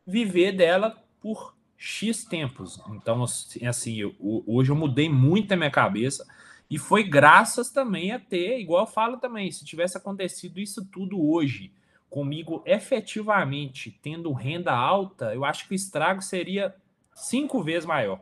viver 0.06 0.52
dela 0.52 0.98
por 1.22 1.56
X 1.78 2.26
tempos. 2.26 2.82
Então, 2.90 3.24
assim, 3.24 3.96
eu, 3.96 4.16
hoje 4.20 4.70
eu 4.72 4.76
mudei 4.76 5.08
muito 5.08 5.54
a 5.54 5.56
minha 5.56 5.72
cabeça 5.72 6.28
e 6.70 6.78
foi 6.78 7.04
graças 7.04 7.72
também 7.72 8.12
a 8.12 8.20
ter, 8.20 8.60
igual 8.60 8.84
eu 8.84 8.92
falo 8.92 9.18
também, 9.18 9.52
se 9.52 9.66
tivesse 9.66 9.98
acontecido 9.98 10.60
isso 10.60 10.86
tudo 10.86 11.20
hoje, 11.20 11.74
comigo 12.10 12.62
efetivamente 12.66 13.98
tendo 14.02 14.32
renda 14.34 14.74
alta, 14.74 15.34
eu 15.34 15.44
acho 15.44 15.68
que 15.68 15.74
o 15.74 15.76
estrago 15.76 16.22
seria 16.22 16.76
cinco 17.14 17.64
vezes 17.64 17.86
maior. 17.86 18.20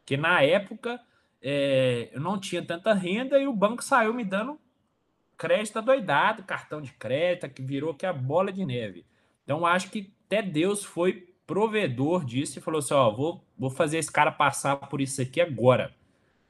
Porque 0.00 0.16
na 0.16 0.42
época 0.42 1.00
é, 1.42 2.08
eu 2.12 2.20
não 2.20 2.38
tinha 2.38 2.62
tanta 2.62 2.92
renda 2.94 3.38
e 3.38 3.46
o 3.46 3.52
banco 3.52 3.82
saiu 3.82 4.12
me 4.12 4.24
dando 4.24 4.58
crédito 5.36 5.80
doidado, 5.80 6.42
cartão 6.42 6.80
de 6.80 6.92
crédito, 6.92 7.48
que 7.48 7.62
virou 7.62 7.94
que 7.94 8.04
a 8.04 8.12
bola 8.12 8.52
de 8.52 8.64
neve. 8.64 9.06
Então 9.44 9.64
acho 9.64 9.90
que 9.90 10.12
até 10.26 10.42
Deus 10.42 10.84
foi 10.84 11.32
provedor 11.46 12.24
disso 12.24 12.58
e 12.58 12.62
falou 12.62 12.80
assim: 12.80 12.94
ó, 12.94 13.10
vou, 13.10 13.44
vou 13.56 13.70
fazer 13.70 13.98
esse 13.98 14.10
cara 14.10 14.32
passar 14.32 14.76
por 14.76 15.00
isso 15.00 15.22
aqui 15.22 15.40
agora. 15.40 15.94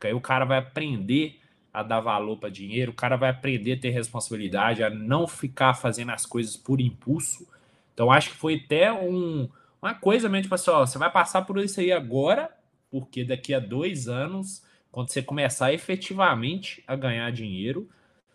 Aí 0.02 0.14
o 0.14 0.20
cara 0.20 0.44
vai 0.44 0.58
aprender 0.58 1.40
a 1.72 1.82
dar 1.82 2.00
valor 2.00 2.38
para 2.38 2.48
dinheiro, 2.48 2.92
o 2.92 2.94
cara 2.94 3.16
vai 3.16 3.30
aprender 3.30 3.74
a 3.74 3.80
ter 3.80 3.90
responsabilidade, 3.90 4.82
a 4.82 4.90
não 4.90 5.26
ficar 5.26 5.74
fazendo 5.74 6.10
as 6.10 6.24
coisas 6.24 6.56
por 6.56 6.80
impulso. 6.80 7.46
Então 7.94 8.10
acho 8.10 8.30
que 8.30 8.36
foi 8.36 8.62
até 8.64 8.92
um, 8.92 9.48
uma 9.80 9.94
coisa 9.94 10.28
mesmo, 10.28 10.44
tipo 10.44 10.54
assim, 10.54 10.70
ó, 10.70 10.86
você 10.86 10.98
vai 10.98 11.10
passar 11.10 11.42
por 11.42 11.58
isso 11.58 11.80
aí 11.80 11.92
agora, 11.92 12.50
porque 12.90 13.24
daqui 13.24 13.52
a 13.52 13.60
dois 13.60 14.08
anos, 14.08 14.62
quando 14.90 15.10
você 15.10 15.22
começar 15.22 15.72
efetivamente 15.72 16.82
a 16.86 16.96
ganhar 16.96 17.30
dinheiro, 17.30 17.88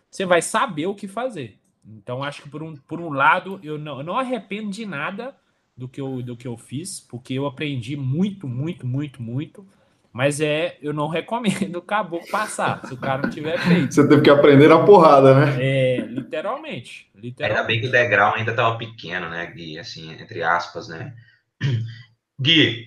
você 0.09 0.25
vai 0.25 0.41
saber 0.41 0.85
o 0.85 0.95
que 0.95 1.07
fazer. 1.07 1.59
Então 1.85 2.23
acho 2.23 2.43
que 2.43 2.49
por 2.49 2.63
um, 2.63 2.75
por 2.75 3.01
um 3.01 3.09
lado 3.09 3.59
eu 3.63 3.77
não, 3.77 3.97
eu 3.97 4.03
não 4.03 4.17
arrependo 4.17 4.69
de 4.69 4.85
nada 4.85 5.35
do 5.75 5.87
que, 5.89 5.99
eu, 5.99 6.21
do 6.21 6.37
que 6.37 6.47
eu 6.47 6.55
fiz, 6.55 6.99
porque 6.99 7.33
eu 7.33 7.45
aprendi 7.45 7.97
muito, 7.97 8.47
muito, 8.47 8.85
muito, 8.85 9.21
muito. 9.21 9.67
Mas 10.13 10.39
é, 10.39 10.77
eu 10.79 10.93
não 10.93 11.07
recomendo 11.07 11.77
o 11.77 11.81
caboclo 11.81 12.29
passar, 12.29 12.85
se 12.85 12.93
o 12.93 12.97
cara 12.97 13.23
não 13.23 13.31
tiver 13.31 13.57
feito. 13.57 13.95
Você 13.95 14.07
teve 14.07 14.21
que 14.21 14.29
aprender 14.29 14.67
na 14.67 14.85
porrada, 14.85 15.33
né? 15.33 15.57
É, 15.59 15.97
literalmente. 16.01 17.09
literalmente. 17.15 17.43
Ainda 17.43 17.63
bem 17.63 17.81
que 17.81 17.87
o 17.87 17.91
degrau 17.91 18.35
ainda 18.35 18.51
estava 18.51 18.77
pequeno, 18.77 19.27
né, 19.27 19.47
Gui? 19.47 19.79
Assim, 19.79 20.11
entre 20.13 20.43
aspas, 20.43 20.87
né? 20.87 21.15
Gui, 22.39 22.85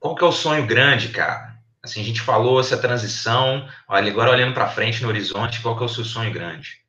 qual 0.00 0.16
que 0.16 0.24
é 0.24 0.26
o 0.26 0.32
sonho 0.32 0.66
grande, 0.66 1.10
cara? 1.10 1.56
Assim, 1.80 2.00
a 2.00 2.04
gente 2.04 2.20
falou 2.20 2.58
essa 2.58 2.76
transição, 2.76 3.68
olha, 3.86 4.10
agora 4.10 4.32
olhando 4.32 4.52
para 4.52 4.68
frente 4.68 5.00
no 5.00 5.08
horizonte, 5.08 5.62
qual 5.62 5.76
que 5.76 5.84
é 5.84 5.86
o 5.86 5.88
seu 5.88 6.04
sonho 6.04 6.32
grande? 6.32 6.82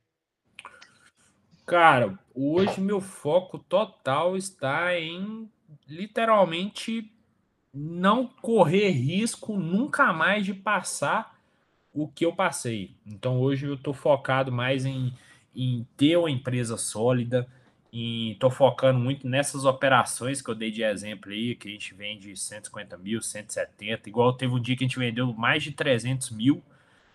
Cara, 1.67 2.17
hoje 2.33 2.81
meu 2.81 2.99
foco 2.99 3.59
total 3.59 4.35
está 4.35 4.97
em 4.97 5.47
literalmente 5.87 7.13
não 7.81 8.27
correr 8.27 8.89
risco 8.89 9.57
nunca 9.57 10.11
mais 10.11 10.45
de 10.45 10.53
passar 10.53 11.39
o 11.93 12.07
que 12.07 12.25
eu 12.25 12.33
passei. 12.33 12.95
Então 13.05 13.39
hoje 13.39 13.67
eu 13.67 13.75
estou 13.75 13.93
focado 13.93 14.51
mais 14.51 14.85
em, 14.85 15.13
em 15.55 15.87
ter 15.95 16.17
uma 16.17 16.29
empresa 16.29 16.77
sólida, 16.77 17.47
Estou 17.91 18.51
focando 18.51 18.99
muito 18.99 19.27
nessas 19.27 19.65
operações 19.65 20.43
que 20.43 20.49
eu 20.49 20.53
dei 20.53 20.69
de 20.69 20.83
exemplo 20.83 21.31
aí, 21.31 21.55
que 21.55 21.67
a 21.67 21.71
gente 21.71 21.93
vende 21.95 22.35
150 22.35 22.97
mil, 22.99 23.19
170, 23.19 24.07
igual 24.07 24.33
teve 24.33 24.53
um 24.53 24.59
dia 24.59 24.77
que 24.77 24.83
a 24.83 24.87
gente 24.87 24.99
vendeu 24.99 25.33
mais 25.33 25.63
de 25.63 25.71
300 25.71 26.29
mil. 26.29 26.61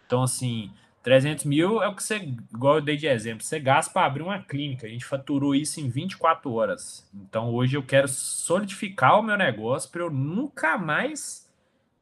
Então, 0.05 0.25
assim, 0.25 0.73
300 1.05 1.45
mil 1.45 1.83
é 1.83 1.87
o 1.87 1.95
que 1.95 2.03
você, 2.03 2.17
igual 2.17 2.77
eu 2.77 2.81
dei 2.81 2.97
de 2.97 3.07
exemplo, 3.07 3.45
você 3.45 3.61
gasta 3.61 3.93
para 3.93 4.07
abrir 4.07 4.23
uma 4.23 4.43
clínica. 4.43 4.87
A 4.87 4.91
gente 4.91 5.05
faturou 5.05 5.55
isso 5.55 5.79
em 5.79 5.91
24 5.91 6.51
horas. 6.51 7.07
Então, 7.15 7.53
hoje 7.53 7.77
eu 7.77 7.83
quero 7.83 8.09
solidificar 8.09 9.21
o 9.21 9.23
meu 9.23 9.37
negócio 9.37 9.91
para 9.91 10.01
eu 10.01 10.11
nunca 10.11 10.79
mais 10.79 11.47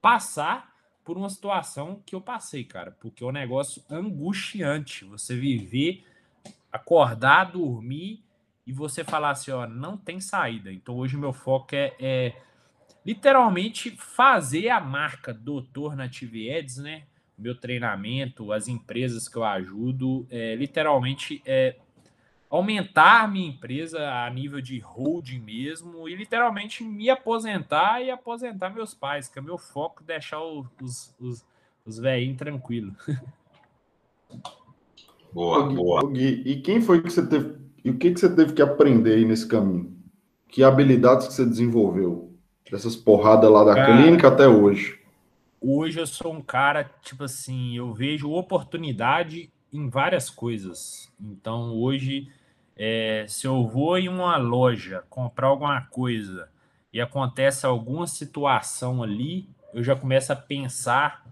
passar 0.00 0.72
por 1.04 1.18
uma 1.18 1.28
situação 1.28 2.00
que 2.06 2.14
eu 2.14 2.20
passei, 2.20 2.62
cara, 2.62 2.96
porque 3.00 3.24
é 3.24 3.26
um 3.26 3.32
negócio 3.32 3.82
angustiante. 3.90 5.04
Você 5.06 5.34
viver, 5.34 6.06
acordar, 6.70 7.50
dormir 7.50 8.22
e 8.64 8.72
você 8.72 9.02
falar 9.02 9.30
assim, 9.30 9.50
ó, 9.50 9.66
não 9.66 9.96
tem 9.96 10.20
saída. 10.20 10.72
Então 10.72 10.96
hoje 10.96 11.16
o 11.16 11.20
meu 11.20 11.32
foco 11.32 11.74
é, 11.74 11.92
é 11.98 12.36
literalmente 13.04 13.90
fazer 13.90 14.68
a 14.68 14.80
marca 14.80 15.34
Doutor 15.34 15.96
Native 15.96 16.48
Eds, 16.48 16.76
né? 16.76 17.02
Meu 17.42 17.54
treinamento, 17.54 18.52
as 18.52 18.68
empresas 18.68 19.28
que 19.28 19.36
eu 19.36 19.44
ajudo, 19.44 20.26
é, 20.30 20.54
literalmente 20.54 21.42
é 21.44 21.76
aumentar 22.48 23.30
minha 23.30 23.48
empresa 23.48 23.98
a 23.98 24.30
nível 24.30 24.60
de 24.60 24.78
holding 24.78 25.40
mesmo 25.40 26.08
e 26.08 26.14
literalmente 26.14 26.84
me 26.84 27.10
aposentar 27.10 28.02
e 28.02 28.10
aposentar 28.10 28.70
meus 28.70 28.94
pais, 28.94 29.28
que 29.28 29.38
é 29.38 29.42
meu 29.42 29.58
foco 29.58 30.04
deixar 30.04 30.42
os, 30.42 31.14
os, 31.18 31.44
os 31.84 31.98
velhinhos 31.98 32.38
tranquilos. 32.38 32.94
Boa, 35.32 35.64
boa. 35.64 36.06
Gui, 36.10 36.42
e 36.44 36.60
quem 36.60 36.82
foi 36.82 37.00
que 37.00 37.10
você 37.10 37.26
teve 37.26 37.56
e 37.84 37.90
o 37.90 37.98
que, 37.98 38.12
que 38.12 38.20
você 38.20 38.32
teve 38.32 38.52
que 38.52 38.62
aprender 38.62 39.14
aí 39.14 39.24
nesse 39.24 39.46
caminho? 39.46 39.96
Que 40.48 40.62
habilidades 40.62 41.26
que 41.26 41.32
você 41.32 41.44
desenvolveu? 41.44 42.32
Dessas 42.70 42.94
porradas 42.94 43.50
lá 43.50 43.64
da 43.64 43.74
cara, 43.74 43.96
clínica 43.96 44.28
até 44.28 44.46
hoje. 44.46 45.00
Hoje 45.64 46.00
eu 46.00 46.06
sou 46.06 46.32
um 46.32 46.42
cara, 46.42 46.90
tipo 47.02 47.22
assim, 47.22 47.76
eu 47.76 47.94
vejo 47.94 48.30
oportunidade 48.32 49.48
em 49.72 49.88
várias 49.88 50.28
coisas. 50.28 51.12
Então, 51.20 51.74
hoje, 51.74 52.28
é, 52.76 53.24
se 53.28 53.46
eu 53.46 53.66
vou 53.68 53.96
em 53.96 54.08
uma 54.08 54.36
loja 54.36 55.04
comprar 55.08 55.46
alguma 55.46 55.80
coisa 55.82 56.48
e 56.92 57.00
acontece 57.00 57.64
alguma 57.64 58.08
situação 58.08 59.04
ali, 59.04 59.48
eu 59.72 59.84
já 59.84 59.94
começo 59.94 60.32
a 60.32 60.36
pensar, 60.36 61.24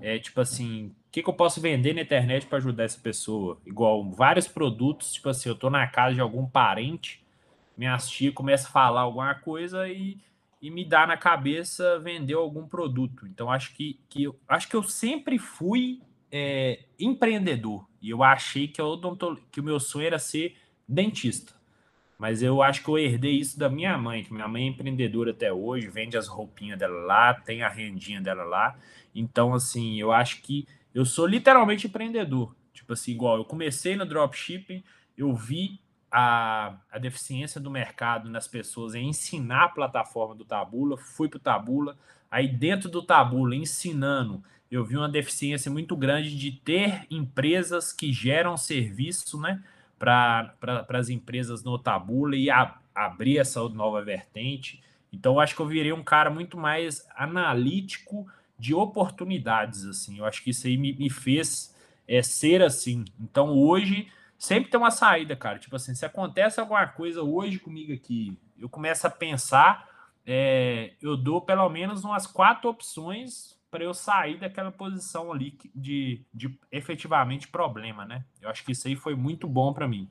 é, 0.00 0.18
tipo 0.18 0.40
assim, 0.40 0.90
que, 1.16 1.22
que 1.22 1.30
eu 1.30 1.34
posso 1.34 1.62
vender 1.62 1.94
na 1.94 2.02
internet 2.02 2.46
para 2.46 2.58
ajudar 2.58 2.84
essa 2.84 3.00
pessoa? 3.00 3.58
Igual 3.64 4.10
vários 4.10 4.46
produtos, 4.46 5.14
tipo 5.14 5.30
assim, 5.30 5.48
eu 5.48 5.54
tô 5.54 5.70
na 5.70 5.86
casa 5.86 6.14
de 6.14 6.20
algum 6.20 6.46
parente, 6.46 7.24
minha 7.74 7.96
tia 7.96 8.30
começa 8.30 8.68
a 8.68 8.70
falar 8.70 9.02
alguma 9.02 9.34
coisa 9.34 9.88
e, 9.88 10.18
e 10.66 10.70
me 10.70 10.84
dá 10.84 11.06
na 11.06 11.16
cabeça 11.16 12.00
vender 12.00 12.34
algum 12.34 12.66
produto. 12.66 13.24
Então 13.28 13.52
acho 13.52 13.72
que, 13.72 14.00
que 14.08 14.24
eu 14.24 14.36
acho 14.48 14.68
que 14.68 14.74
eu 14.74 14.82
sempre 14.82 15.38
fui 15.38 16.02
é, 16.30 16.86
empreendedor 16.98 17.88
e 18.02 18.10
eu 18.10 18.20
achei 18.24 18.66
que, 18.66 18.80
eu 18.80 19.00
que 19.52 19.60
o 19.60 19.62
meu 19.62 19.78
sonho 19.78 20.08
era 20.08 20.18
ser 20.18 20.56
dentista. 20.88 21.54
Mas 22.18 22.42
eu 22.42 22.62
acho 22.62 22.82
que 22.82 22.88
eu 22.88 22.98
herdei 22.98 23.38
isso 23.38 23.56
da 23.56 23.68
minha 23.68 23.96
mãe, 23.96 24.24
que 24.24 24.32
minha 24.32 24.48
mãe 24.48 24.64
é 24.64 24.66
empreendedora 24.66 25.30
até 25.30 25.52
hoje, 25.52 25.86
vende 25.86 26.16
as 26.16 26.26
roupinhas 26.26 26.80
dela 26.80 27.04
lá, 27.04 27.34
tem 27.34 27.62
a 27.62 27.68
rendinha 27.68 28.20
dela 28.20 28.42
lá. 28.42 28.76
Então, 29.14 29.54
assim, 29.54 30.00
eu 30.00 30.10
acho 30.10 30.42
que 30.42 30.66
eu 30.92 31.04
sou 31.04 31.26
literalmente 31.26 31.86
empreendedor. 31.86 32.56
Tipo 32.72 32.94
assim, 32.94 33.12
igual 33.12 33.36
eu 33.36 33.44
comecei 33.44 33.94
no 33.94 34.04
dropshipping, 34.04 34.82
eu 35.16 35.32
vi 35.32 35.78
a, 36.18 36.72
a 36.90 36.98
deficiência 36.98 37.60
do 37.60 37.70
mercado 37.70 38.30
nas 38.30 38.48
pessoas 38.48 38.94
em 38.94 39.10
ensinar 39.10 39.64
a 39.64 39.68
plataforma 39.68 40.34
do 40.34 40.46
Tabula, 40.46 40.96
fui 40.96 41.28
para 41.28 41.36
o 41.36 41.40
Tabula, 41.40 41.94
aí 42.30 42.48
dentro 42.48 42.88
do 42.88 43.02
Tabula, 43.02 43.54
ensinando, 43.54 44.42
eu 44.70 44.82
vi 44.82 44.96
uma 44.96 45.10
deficiência 45.10 45.70
muito 45.70 45.94
grande 45.94 46.34
de 46.34 46.52
ter 46.52 47.06
empresas 47.10 47.92
que 47.92 48.14
geram 48.14 48.56
serviço 48.56 49.38
né, 49.38 49.62
para 49.98 50.54
as 50.88 51.10
empresas 51.10 51.62
no 51.62 51.78
Tabula 51.78 52.34
e 52.34 52.48
a, 52.48 52.78
abrir 52.94 53.36
essa 53.36 53.60
nova 53.68 54.02
vertente. 54.02 54.82
Então, 55.12 55.38
acho 55.38 55.54
que 55.54 55.60
eu 55.60 55.68
virei 55.68 55.92
um 55.92 56.02
cara 56.02 56.30
muito 56.30 56.56
mais 56.56 57.06
analítico 57.14 58.26
de 58.58 58.74
oportunidades, 58.74 59.84
assim. 59.84 60.16
Eu 60.16 60.24
acho 60.24 60.42
que 60.42 60.48
isso 60.48 60.66
aí 60.66 60.78
me, 60.78 60.94
me 60.94 61.10
fez 61.10 61.76
é, 62.08 62.22
ser 62.22 62.62
assim. 62.62 63.04
Então, 63.20 63.50
hoje, 63.50 64.08
sempre 64.46 64.70
tem 64.70 64.78
uma 64.78 64.92
saída, 64.92 65.34
cara. 65.34 65.58
Tipo 65.58 65.74
assim, 65.74 65.92
se 65.92 66.06
acontece 66.06 66.60
alguma 66.60 66.86
coisa 66.86 67.20
hoje 67.20 67.58
comigo 67.58 67.92
aqui, 67.92 68.38
eu 68.56 68.68
começo 68.68 69.04
a 69.04 69.10
pensar, 69.10 69.88
é, 70.24 70.92
eu 71.02 71.16
dou 71.16 71.40
pelo 71.40 71.68
menos 71.68 72.04
umas 72.04 72.28
quatro 72.28 72.70
opções 72.70 73.58
para 73.68 73.82
eu 73.82 73.92
sair 73.92 74.38
daquela 74.38 74.70
posição 74.70 75.32
ali 75.32 75.58
de, 75.74 76.24
de 76.32 76.56
efetivamente 76.70 77.48
problema, 77.48 78.04
né? 78.04 78.24
Eu 78.40 78.48
acho 78.48 78.64
que 78.64 78.70
isso 78.70 78.86
aí 78.86 78.94
foi 78.94 79.16
muito 79.16 79.48
bom 79.48 79.72
para 79.72 79.88
mim. 79.88 80.08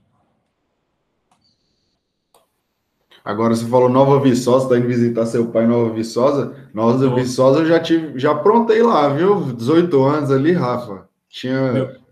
Agora 3.24 3.56
você 3.56 3.66
falou 3.66 3.88
Nova 3.88 4.20
Viçosa, 4.20 4.68
tá 4.68 4.78
indo 4.78 4.86
visitar 4.86 5.26
seu 5.26 5.48
pai 5.48 5.66
Nova 5.66 5.94
Viçosa. 5.94 6.70
Nova. 6.74 7.16
Viçosa 7.16 7.62
eu 7.62 7.66
já 7.66 7.80
tive, 7.80 8.20
já 8.20 8.34
aprontei 8.34 8.84
lá, 8.84 9.08
viu? 9.08 9.54
18 9.54 10.04
anos 10.04 10.30
ali, 10.30 10.52
Rafa. 10.52 11.08
Tinha 11.30 11.72
Meu... 11.72 12.05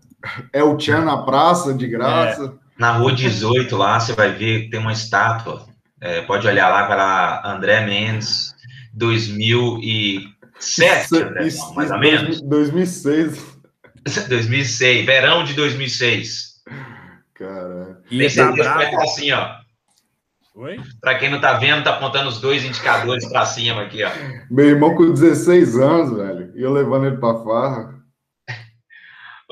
é 0.52 0.62
o 0.62 0.76
Tchan 0.76 1.04
na 1.04 1.18
praça 1.18 1.74
de 1.74 1.86
graça. 1.86 2.44
É. 2.44 2.50
Na 2.78 2.92
rua 2.92 3.12
18 3.12 3.76
lá, 3.76 4.00
você 4.00 4.12
vai 4.12 4.32
ver 4.32 4.68
tem 4.68 4.80
uma 4.80 4.92
estátua. 4.92 5.66
É, 6.00 6.22
pode 6.22 6.46
olhar 6.46 6.68
lá 6.68 6.86
para 6.86 7.42
André 7.44 7.86
Mendes 7.86 8.54
2007, 8.92 11.16
André, 11.16 11.46
isso, 11.46 11.74
mais 11.74 11.90
ou 11.90 11.98
menos. 11.98 12.40
2006. 12.42 13.54
2006, 14.28 15.06
verão 15.06 15.44
de 15.44 15.54
2006. 15.54 16.54
Cara. 17.34 18.00
E 18.10 18.30
tá 18.30 18.52
bravo. 18.52 19.02
assim, 19.02 19.32
ó. 19.32 19.64
Oi? 20.54 20.80
Para 21.00 21.18
quem 21.18 21.30
não 21.30 21.40
tá 21.40 21.54
vendo, 21.54 21.82
tá 21.82 21.96
apontando 21.96 22.28
os 22.28 22.40
dois 22.40 22.64
indicadores 22.64 23.26
para 23.26 23.44
cima 23.44 23.82
aqui, 23.82 24.04
ó. 24.04 24.10
Meu 24.48 24.66
irmão 24.66 24.94
com 24.94 25.12
16 25.12 25.76
anos, 25.76 26.16
velho. 26.16 26.52
E 26.54 26.62
eu 26.62 26.72
levando 26.72 27.06
ele 27.06 27.16
para 27.16 27.42
farra. 27.42 27.93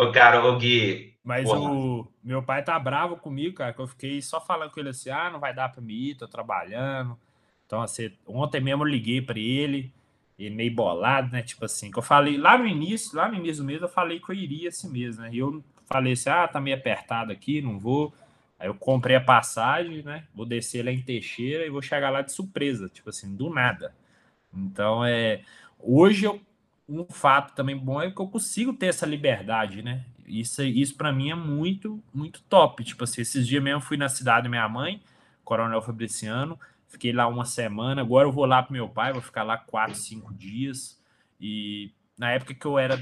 Ô, 0.03 0.12
cara, 0.12 0.44
ô 0.44 0.57
Gui. 0.57 1.14
Mas 1.24 1.44
porra. 1.44 1.70
o 1.70 2.09
meu 2.22 2.42
pai 2.42 2.64
tá 2.64 2.78
bravo 2.78 3.16
comigo, 3.16 3.57
cara, 3.57 3.72
que 3.72 3.80
eu 3.80 3.86
fiquei 3.86 4.20
só 4.20 4.40
falando 4.40 4.70
com 4.70 4.80
ele 4.80 4.88
assim: 4.88 5.11
ah, 5.11 5.30
não 5.30 5.38
vai 5.38 5.55
dar 5.55 5.70
para 5.70 5.80
mim 5.80 5.94
ir, 5.94 6.16
tô 6.16 6.26
trabalhando. 6.26 7.18
Então, 7.66 7.80
assim, 7.80 8.11
ontem 8.26 8.61
mesmo 8.61 8.82
eu 8.82 8.88
liguei 8.88 9.22
para 9.22 9.38
ele, 9.38 9.92
e 10.38 10.50
meio 10.50 10.74
bolado, 10.74 11.32
né? 11.32 11.42
Tipo 11.42 11.64
assim, 11.64 11.90
que 11.90 11.98
eu 11.98 12.03
falei 12.03 12.36
lá 12.36 12.59
no 12.59 12.66
início, 12.66 13.16
lá 13.16 13.28
no 13.28 13.34
início 13.36 13.62
do 13.62 13.66
mês, 13.66 13.80
eu 13.80 13.88
falei 13.88 14.18
que 14.18 14.30
eu 14.30 14.34
iria 14.34 14.68
assim 14.68 14.90
mesmo, 14.90 15.22
né? 15.22 15.30
E 15.32 15.38
eu 15.38 15.62
falei 15.86 16.14
assim: 16.14 16.30
ah, 16.30 16.48
tá 16.48 16.61
meio 16.61 16.76
apertado 16.76 17.32
aqui, 17.32 17.62
não 17.62 17.78
vou. 17.78 18.12
Aí 18.59 18.68
eu 18.68 18.74
comprei 18.74 19.16
a 19.16 19.20
passagem, 19.20 20.03
né? 20.03 20.24
Vou 20.34 20.46
descer 20.46 20.84
lá 20.84 20.92
em 20.92 21.03
Teixeira 21.03 21.66
e 21.66 21.70
vou 21.70 21.82
chegar 21.82 22.11
lá 22.11 22.22
de 22.22 22.32
surpresa, 22.32 22.88
tipo 22.88 23.11
assim, 23.11 23.34
do 23.34 23.50
nada. 23.50 23.94
Então, 24.55 25.05
é. 25.05 25.42
Hoje, 25.78 26.24
eu, 26.26 26.40
um 26.88 27.04
fato 27.04 27.54
também 27.54 27.76
bom 27.76 28.00
é 28.00 28.10
que 28.10 28.20
eu 28.20 28.28
consigo 28.28 28.72
ter 28.72 28.86
essa 28.86 29.06
liberdade, 29.06 29.82
né? 29.82 30.04
Isso, 30.26 30.62
isso 30.62 30.96
para 30.96 31.12
mim 31.12 31.30
é 31.30 31.34
muito, 31.34 32.02
muito 32.12 32.42
top. 32.42 32.84
Tipo 32.84 33.04
assim, 33.04 33.20
esses 33.22 33.46
dias 33.46 33.62
mesmo 33.62 33.80
fui 33.80 33.96
na 33.96 34.08
cidade 34.08 34.44
da 34.44 34.48
minha 34.48 34.68
mãe, 34.68 35.02
Coronel 35.44 35.82
Fabriciano, 35.82 36.58
fiquei 36.88 37.12
lá 37.12 37.26
uma 37.26 37.44
semana. 37.44 38.02
Agora 38.02 38.26
eu 38.26 38.32
vou 38.32 38.46
lá 38.46 38.62
pro 38.62 38.72
meu 38.72 38.88
pai, 38.88 39.12
vou 39.12 39.22
ficar 39.22 39.42
lá 39.42 39.56
quatro, 39.56 39.94
cinco 39.94 40.32
dias. 40.34 41.00
E 41.40 41.92
na 42.16 42.30
época 42.30 42.54
que 42.54 42.66
eu 42.66 42.78
era, 42.78 42.98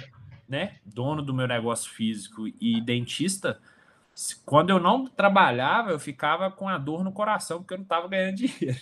né, 0.49 0.77
dono 0.85 1.23
do 1.23 1.35
meu 1.35 1.47
negócio 1.47 1.91
físico 1.91 2.47
e 2.61 2.81
dentista, 2.81 3.61
quando 4.45 4.71
eu 4.71 4.81
não 4.81 5.07
trabalhava, 5.07 5.91
eu 5.91 5.99
ficava 5.99 6.51
com 6.51 6.69
a 6.69 6.79
dor 6.79 7.05
no 7.05 7.13
coração 7.13 7.59
porque 7.59 7.75
eu 7.75 7.79
não 7.79 7.85
estava 7.85 8.09
ganhando 8.09 8.37
dinheiro. 8.37 8.81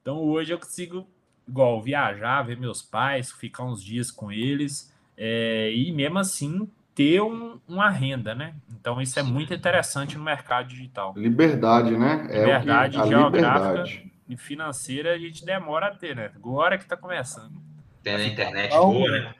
Então 0.00 0.18
hoje 0.18 0.52
eu 0.52 0.58
consigo, 0.58 1.08
igual, 1.46 1.82
viajar, 1.82 2.42
ver 2.42 2.58
meus 2.58 2.82
pais, 2.82 3.32
ficar 3.32 3.64
uns 3.64 3.82
dias 3.82 4.10
com 4.10 4.32
eles 4.32 4.92
é, 5.16 5.72
e 5.72 5.92
mesmo 5.92 6.18
assim 6.18 6.68
ter 6.94 7.20
um, 7.20 7.58
uma 7.66 7.90
renda, 7.90 8.34
né? 8.34 8.54
Então 8.70 9.00
isso 9.00 9.18
é 9.18 9.22
muito 9.22 9.52
interessante 9.52 10.16
no 10.16 10.24
mercado 10.24 10.68
digital. 10.68 11.12
Liberdade, 11.16 11.96
né? 11.96 12.26
É 12.30 12.40
liberdade 12.40 13.00
que, 13.00 13.08
geográfica 13.08 13.82
liberdade. 13.82 14.12
e 14.28 14.36
financeira 14.36 15.14
a 15.14 15.18
gente 15.18 15.44
demora 15.44 15.88
a 15.88 15.94
ter, 15.94 16.14
né? 16.14 16.30
Agora 16.36 16.78
que 16.78 16.84
está 16.84 16.96
começando. 16.96 17.60
Tem 18.02 18.16
na 18.16 18.24
internet 18.24 18.70
boa, 18.70 19.10
né? 19.10 19.34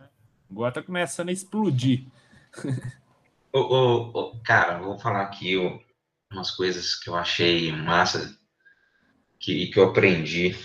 Agora 0.50 0.70
está 0.70 0.82
começando 0.82 1.28
a 1.28 1.32
explodir. 1.32 2.04
Ô, 3.52 3.60
ô, 3.60 4.10
ô, 4.12 4.40
cara, 4.42 4.78
vou 4.78 4.98
falar 4.98 5.22
aqui 5.22 5.56
ó, 5.56 5.78
umas 6.32 6.50
coisas 6.50 6.96
que 6.96 7.08
eu 7.08 7.14
achei 7.14 7.70
massa 7.70 8.36
que, 9.38 9.68
que 9.68 9.78
eu 9.78 9.90
aprendi 9.90 10.56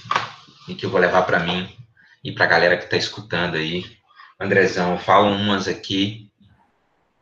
e 0.70 0.76
que 0.76 0.86
eu 0.86 0.90
vou 0.90 1.00
levar 1.00 1.24
para 1.24 1.40
mim 1.40 1.68
e 2.24 2.32
para 2.32 2.46
a 2.46 2.48
galera 2.48 2.78
que 2.78 2.84
está 2.84 2.96
escutando 2.96 3.56
aí. 3.56 3.86
Andrezão, 4.40 4.98
fala 5.00 5.30
umas 5.30 5.68
aqui 5.68 6.30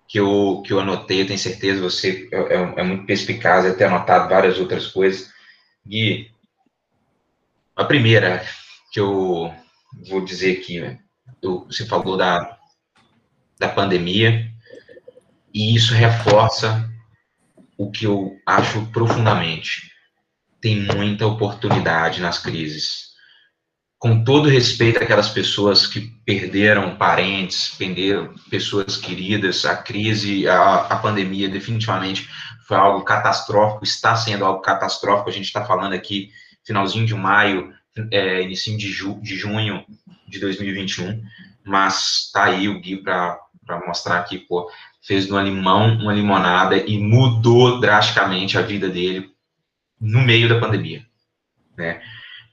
que 0.07 0.19
eu, 0.19 0.61
que 0.65 0.73
eu 0.73 0.79
anotei, 0.79 1.21
eu 1.21 1.27
tenho 1.27 1.39
certeza, 1.39 1.81
você 1.81 2.29
é, 2.31 2.37
é, 2.37 2.73
é 2.77 2.83
muito 2.83 3.05
perspicaz, 3.05 3.65
é 3.65 3.73
ter 3.73 3.85
anotado 3.85 4.29
várias 4.29 4.59
outras 4.59 4.87
coisas. 4.87 5.31
Gui, 5.85 6.31
a 7.75 7.83
primeira 7.83 8.45
que 8.91 8.99
eu 8.99 9.53
vou 10.09 10.23
dizer 10.23 10.59
aqui, 10.59 10.79
né? 10.79 10.99
eu, 11.41 11.65
você 11.65 11.85
falou 11.85 12.17
da, 12.17 12.57
da 13.57 13.69
pandemia, 13.69 14.51
e 15.53 15.75
isso 15.75 15.93
reforça 15.93 16.89
o 17.77 17.89
que 17.89 18.05
eu 18.05 18.37
acho 18.45 18.85
profundamente. 18.87 19.91
Tem 20.59 20.81
muita 20.81 21.25
oportunidade 21.25 22.21
nas 22.21 22.39
crises 22.39 23.06
com 23.99 24.23
todo 24.23 24.49
respeito 24.49 25.01
àquelas 25.01 25.29
pessoas 25.29 25.87
que 25.87 26.01
perderam 26.23 26.95
parentes, 26.95 27.73
perderam 27.77 28.33
pessoas 28.49 28.95
queridas, 28.95 29.65
a 29.65 29.75
crise, 29.75 30.47
a, 30.47 30.81
a 30.81 30.97
pandemia 30.97 31.49
definitivamente 31.49 32.29
foi 32.67 32.77
algo 32.77 33.03
catastrófico, 33.03 33.83
está 33.83 34.15
sendo 34.15 34.45
algo 34.45 34.61
catastrófico, 34.61 35.29
a 35.29 35.33
gente 35.33 35.45
está 35.45 35.65
falando 35.65 35.93
aqui 35.93 36.29
finalzinho 36.65 37.05
de 37.05 37.15
maio, 37.15 37.73
é, 38.11 38.41
início 38.41 38.77
de, 38.77 38.91
ju, 38.91 39.19
de 39.21 39.35
junho 39.35 39.83
de 40.27 40.39
2021, 40.39 41.23
mas 41.65 42.29
tá 42.31 42.43
aí 42.45 42.67
o 42.67 42.79
Gui 42.79 42.97
para 42.97 43.39
mostrar 43.87 44.21
que, 44.23 44.37
pô, 44.37 44.69
fez 45.01 45.25
do 45.25 45.39
limão 45.39 45.95
uma 45.95 46.13
limonada 46.13 46.77
e 46.77 46.99
mudou 46.99 47.79
drasticamente 47.79 48.57
a 48.57 48.61
vida 48.61 48.89
dele 48.89 49.31
no 49.99 50.21
meio 50.21 50.49
da 50.49 50.59
pandemia, 50.59 51.05
né? 51.75 52.01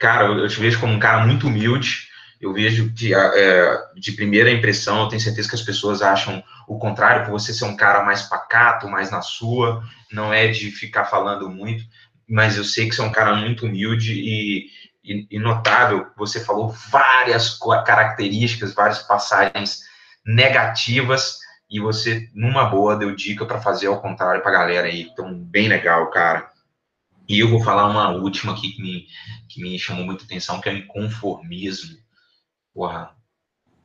Cara, 0.04 0.26
eu 0.26 0.46
te 0.46 0.60
vejo 0.60 0.78
como 0.78 0.92
um 0.92 0.98
cara 0.98 1.24
muito 1.24 1.46
humilde. 1.46 2.10
Eu 2.38 2.52
vejo 2.52 2.92
que, 2.92 3.14
é, 3.14 3.78
de 3.96 4.12
primeira 4.12 4.50
impressão, 4.50 5.00
eu 5.00 5.08
tenho 5.08 5.22
certeza 5.22 5.48
que 5.48 5.54
as 5.54 5.62
pessoas 5.62 6.02
acham 6.02 6.44
o 6.68 6.78
contrário, 6.78 7.24
por 7.24 7.32
você 7.32 7.54
ser 7.54 7.64
um 7.64 7.74
cara 7.74 8.04
mais 8.04 8.20
pacato, 8.20 8.86
mais 8.86 9.10
na 9.10 9.22
sua, 9.22 9.82
não 10.12 10.30
é 10.30 10.48
de 10.48 10.70
ficar 10.70 11.06
falando 11.06 11.48
muito, 11.48 11.82
mas 12.28 12.58
eu 12.58 12.64
sei 12.64 12.86
que 12.86 12.94
você 12.94 13.00
é 13.00 13.04
um 13.04 13.12
cara 13.12 13.34
muito 13.34 13.64
humilde 13.64 14.12
e, 14.12 14.66
e, 15.02 15.26
e 15.30 15.38
notável. 15.38 16.06
Você 16.18 16.44
falou 16.44 16.68
várias 16.90 17.58
características, 17.86 18.74
várias 18.74 18.98
passagens 18.98 19.84
negativas, 20.26 21.38
e 21.70 21.80
você, 21.80 22.28
numa 22.34 22.66
boa, 22.66 22.94
deu 22.94 23.16
dica 23.16 23.46
para 23.46 23.58
fazer 23.60 23.86
ao 23.86 24.02
contrário 24.02 24.42
para 24.42 24.50
a 24.50 24.60
galera 24.60 24.86
aí. 24.86 25.08
Então, 25.10 25.34
bem 25.34 25.66
legal, 25.66 26.10
cara. 26.10 26.50
E 27.28 27.38
eu 27.38 27.48
vou 27.48 27.62
falar 27.62 27.86
uma 27.88 28.10
última 28.10 28.52
aqui 28.52 28.72
que 28.72 28.82
me, 28.82 29.06
que 29.48 29.62
me 29.62 29.78
chamou 29.78 30.04
muita 30.04 30.24
atenção, 30.24 30.60
que 30.60 30.68
é 30.68 30.72
o 30.72 30.76
inconformismo. 30.76 31.96
Porra, 32.72 33.14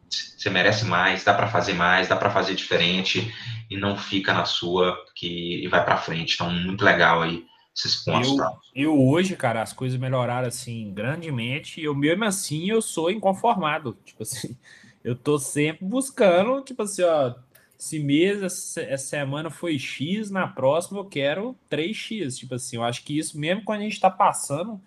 você 0.10 0.50
merece 0.50 0.86
mais, 0.86 1.24
dá 1.24 1.34
para 1.34 1.48
fazer 1.48 1.74
mais, 1.74 2.08
dá 2.08 2.16
para 2.16 2.30
fazer 2.30 2.56
diferente 2.56 3.34
e 3.70 3.78
não 3.78 3.98
fica 3.98 4.34
na 4.34 4.46
sua 4.46 4.98
que 5.16 5.64
e 5.64 5.68
vai 5.68 5.84
para 5.84 5.98
frente. 5.98 6.36
Então, 6.36 6.52
muito 6.52 6.84
legal 6.84 7.22
aí 7.22 7.46
esses 7.76 7.98
pontos. 7.98 8.30
Eu, 8.30 8.38
tá? 8.38 8.58
eu 8.76 9.08
hoje, 9.08 9.36
cara, 9.36 9.62
as 9.62 9.74
coisas 9.74 10.00
melhoraram 10.00 10.48
assim 10.48 10.92
grandemente 10.94 11.80
e 11.80 11.84
eu 11.84 11.96
mesmo 11.96 12.26
assim 12.26 12.70
eu 12.70 12.82
sou 12.82 13.12
inconformado. 13.12 13.98
Tipo 14.06 14.24
assim, 14.24 14.58
eu 15.04 15.16
tô 15.16 15.38
sempre 15.38 15.86
buscando, 15.86 16.62
tipo 16.62 16.82
assim, 16.84 17.04
ó, 17.04 17.34
se 17.80 17.98
mês, 17.98 18.44
essa 18.44 18.98
semana 18.98 19.50
foi 19.50 19.80
X, 19.80 20.30
na 20.30 20.46
próxima 20.46 21.00
eu 21.00 21.06
quero 21.06 21.58
3X. 21.72 22.36
Tipo 22.36 22.56
assim, 22.56 22.76
eu 22.76 22.84
acho 22.84 23.06
que 23.06 23.18
isso, 23.18 23.40
mesmo 23.40 23.64
quando 23.64 23.80
a 23.80 23.84
gente 23.84 23.94
está 23.94 24.12
passando 24.12 24.82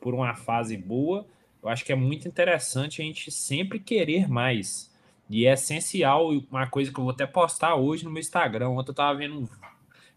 por 0.00 0.14
uma 0.14 0.32
fase 0.32 0.76
boa, 0.76 1.26
eu 1.60 1.68
acho 1.68 1.84
que 1.84 1.90
é 1.90 1.96
muito 1.96 2.28
interessante 2.28 3.02
a 3.02 3.04
gente 3.04 3.32
sempre 3.32 3.80
querer 3.80 4.28
mais. 4.28 4.94
E 5.28 5.44
é 5.44 5.54
essencial, 5.54 6.28
uma 6.48 6.68
coisa 6.68 6.92
que 6.92 7.00
eu 7.00 7.02
vou 7.02 7.12
até 7.12 7.26
postar 7.26 7.74
hoje 7.74 8.04
no 8.04 8.12
meu 8.12 8.20
Instagram. 8.20 8.68
Ontem 8.68 8.92
eu 8.92 8.94
tava 8.94 9.18
vendo, 9.18 9.50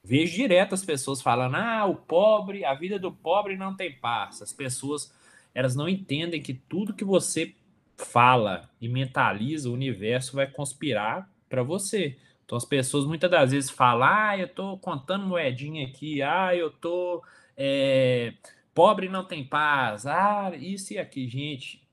vejo 0.04 0.36
direto 0.36 0.76
as 0.76 0.86
pessoas 0.86 1.24
falando: 1.24 1.56
ah, 1.56 1.88
o 1.88 1.96
pobre, 1.96 2.64
a 2.64 2.76
vida 2.76 3.00
do 3.00 3.12
pobre 3.12 3.58
não 3.58 3.76
tem 3.76 3.92
paz. 3.92 4.40
As 4.44 4.54
pessoas, 4.54 5.12
elas 5.52 5.76
não 5.76 5.90
entendem 5.90 6.44
que 6.44 6.54
tudo 6.54 6.94
que 6.94 7.04
você 7.04 7.56
fala 7.98 8.70
e 8.80 8.88
mentaliza, 8.88 9.68
o 9.68 9.74
universo 9.74 10.36
vai 10.36 10.46
conspirar 10.46 11.28
para 11.50 11.64
você. 11.64 12.16
Então 12.46 12.58
as 12.58 12.66
pessoas 12.66 13.06
muitas 13.06 13.30
das 13.30 13.52
vezes 13.52 13.70
falam: 13.70 14.08
ah, 14.08 14.38
eu 14.38 14.46
estou 14.46 14.78
contando 14.78 15.26
moedinha 15.26 15.88
aqui, 15.88 16.22
ah, 16.22 16.56
eu 16.56 16.70
tô 16.72 17.24
é, 17.62 18.34
pobre 18.74 19.10
não 19.10 19.26
tem 19.26 19.44
paz, 19.44 20.06
ah, 20.06 20.54
isso 20.56 20.94
e 20.94 20.98
aqui, 20.98 21.28
gente. 21.28 21.86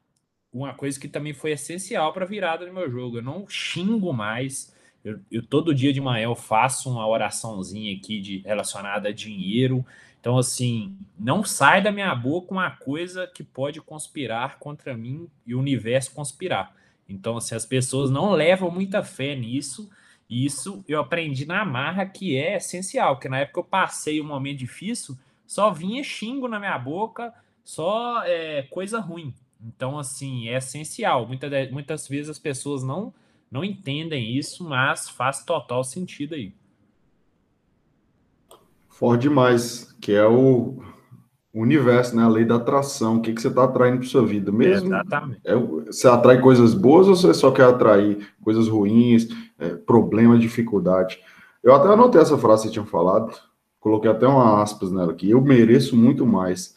Uma 0.52 0.72
coisa 0.72 0.98
que 0.98 1.08
também 1.08 1.34
foi 1.34 1.50
essencial 1.50 2.12
para 2.12 2.24
a 2.24 2.28
virada 2.28 2.64
do 2.64 2.72
meu 2.72 2.88
jogo. 2.88 3.18
Eu 3.18 3.22
não 3.22 3.48
xingo 3.48 4.12
mais. 4.12 4.72
Eu, 5.04 5.18
eu, 5.30 5.42
todo 5.44 5.74
dia 5.74 5.92
de 5.92 6.00
manhã 6.00 6.26
eu 6.26 6.36
faço 6.36 6.88
uma 6.88 7.06
oraçãozinha 7.06 7.96
aqui 7.96 8.20
de 8.20 8.38
relacionada 8.38 9.08
a 9.08 9.12
dinheiro. 9.12 9.84
Então, 10.20 10.38
assim, 10.38 10.96
não 11.18 11.44
sai 11.44 11.82
da 11.82 11.90
minha 11.90 12.14
boca 12.14 12.52
uma 12.52 12.70
coisa 12.70 13.26
que 13.26 13.42
pode 13.42 13.80
conspirar 13.80 14.58
contra 14.58 14.96
mim 14.96 15.28
e 15.44 15.54
o 15.54 15.58
universo 15.58 16.14
conspirar. 16.14 16.72
Então, 17.08 17.36
assim, 17.36 17.54
as 17.54 17.64
pessoas 17.64 18.10
não 18.10 18.32
levam 18.32 18.70
muita 18.70 19.02
fé 19.02 19.34
nisso. 19.34 19.88
Isso 20.28 20.84
eu 20.88 21.00
aprendi 21.00 21.46
na 21.46 21.64
marra 21.64 22.04
que 22.04 22.36
é 22.36 22.56
essencial, 22.56 23.14
porque 23.14 23.28
na 23.28 23.38
época 23.38 23.60
eu 23.60 23.64
passei 23.64 24.20
um 24.20 24.26
momento 24.26 24.58
difícil, 24.58 25.16
só 25.46 25.70
vinha 25.70 26.02
xingo 26.02 26.48
na 26.48 26.58
minha 26.58 26.76
boca, 26.78 27.32
só 27.62 28.22
é, 28.24 28.62
coisa 28.62 28.98
ruim. 28.98 29.32
Então, 29.60 29.98
assim, 29.98 30.48
é 30.48 30.56
essencial. 30.58 31.26
Muitas, 31.26 31.70
muitas 31.70 32.08
vezes 32.08 32.30
as 32.30 32.38
pessoas 32.38 32.82
não, 32.82 33.14
não 33.50 33.64
entendem 33.64 34.36
isso, 34.36 34.64
mas 34.64 35.08
faz 35.08 35.44
total 35.44 35.84
sentido 35.84 36.34
aí. 36.34 36.52
Forte 38.88 39.22
demais, 39.22 39.92
que 40.00 40.12
é 40.12 40.26
o, 40.26 40.82
o 41.56 41.62
universo, 41.62 42.14
né? 42.14 42.22
A 42.22 42.28
lei 42.28 42.44
da 42.44 42.56
atração. 42.56 43.16
O 43.16 43.22
que, 43.22 43.32
que 43.32 43.40
você 43.40 43.48
está 43.48 43.64
atraindo 43.64 44.00
para 44.00 44.08
sua 44.08 44.26
vida? 44.26 44.52
Mesmo 44.52 44.88
Exatamente. 44.88 45.40
É, 45.42 45.56
você 45.56 46.06
atrai 46.06 46.38
coisas 46.38 46.74
boas 46.74 47.08
ou 47.08 47.16
você 47.16 47.32
só 47.32 47.50
quer 47.50 47.64
atrair 47.64 48.28
coisas 48.42 48.68
ruins, 48.68 49.28
é, 49.58 49.70
problema, 49.70 50.38
dificuldade? 50.38 51.18
Eu 51.62 51.74
até 51.74 51.88
anotei 51.88 52.20
essa 52.20 52.36
frase 52.36 52.64
que 52.64 52.68
você 52.68 52.72
tinha 52.74 52.84
falado, 52.84 53.32
coloquei 53.80 54.10
até 54.10 54.26
uma 54.26 54.60
aspas 54.60 54.92
nela 54.92 55.12
aqui. 55.12 55.30
Eu 55.30 55.40
mereço 55.40 55.96
muito 55.96 56.26
mais. 56.26 56.76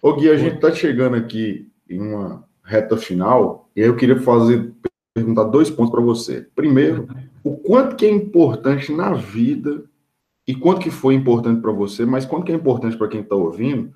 Ô 0.00 0.14
Gui, 0.14 0.30
a 0.30 0.36
gente 0.36 0.54
está 0.54 0.70
chegando 0.70 1.16
aqui 1.16 1.68
em 1.88 2.00
uma 2.00 2.44
reta 2.62 2.96
final 2.96 3.68
e 3.74 3.80
eu 3.80 3.96
queria 3.96 4.20
fazer 4.20 4.72
perguntar 5.12 5.44
dois 5.44 5.68
pontos 5.68 5.90
para 5.90 6.00
você. 6.00 6.46
Primeiro, 6.54 7.08
o 7.42 7.56
quanto 7.56 7.96
que 7.96 8.06
é 8.06 8.10
importante 8.10 8.92
na 8.92 9.14
vida 9.14 9.82
e 10.50 10.54
quanto 10.56 10.80
que 10.80 10.90
foi 10.90 11.14
importante 11.14 11.62
para 11.62 11.70
você, 11.70 12.04
mas 12.04 12.26
quanto 12.26 12.44
que 12.46 12.50
é 12.50 12.56
importante 12.56 12.96
para 12.96 13.06
quem 13.06 13.20
está 13.20 13.36
ouvindo, 13.36 13.92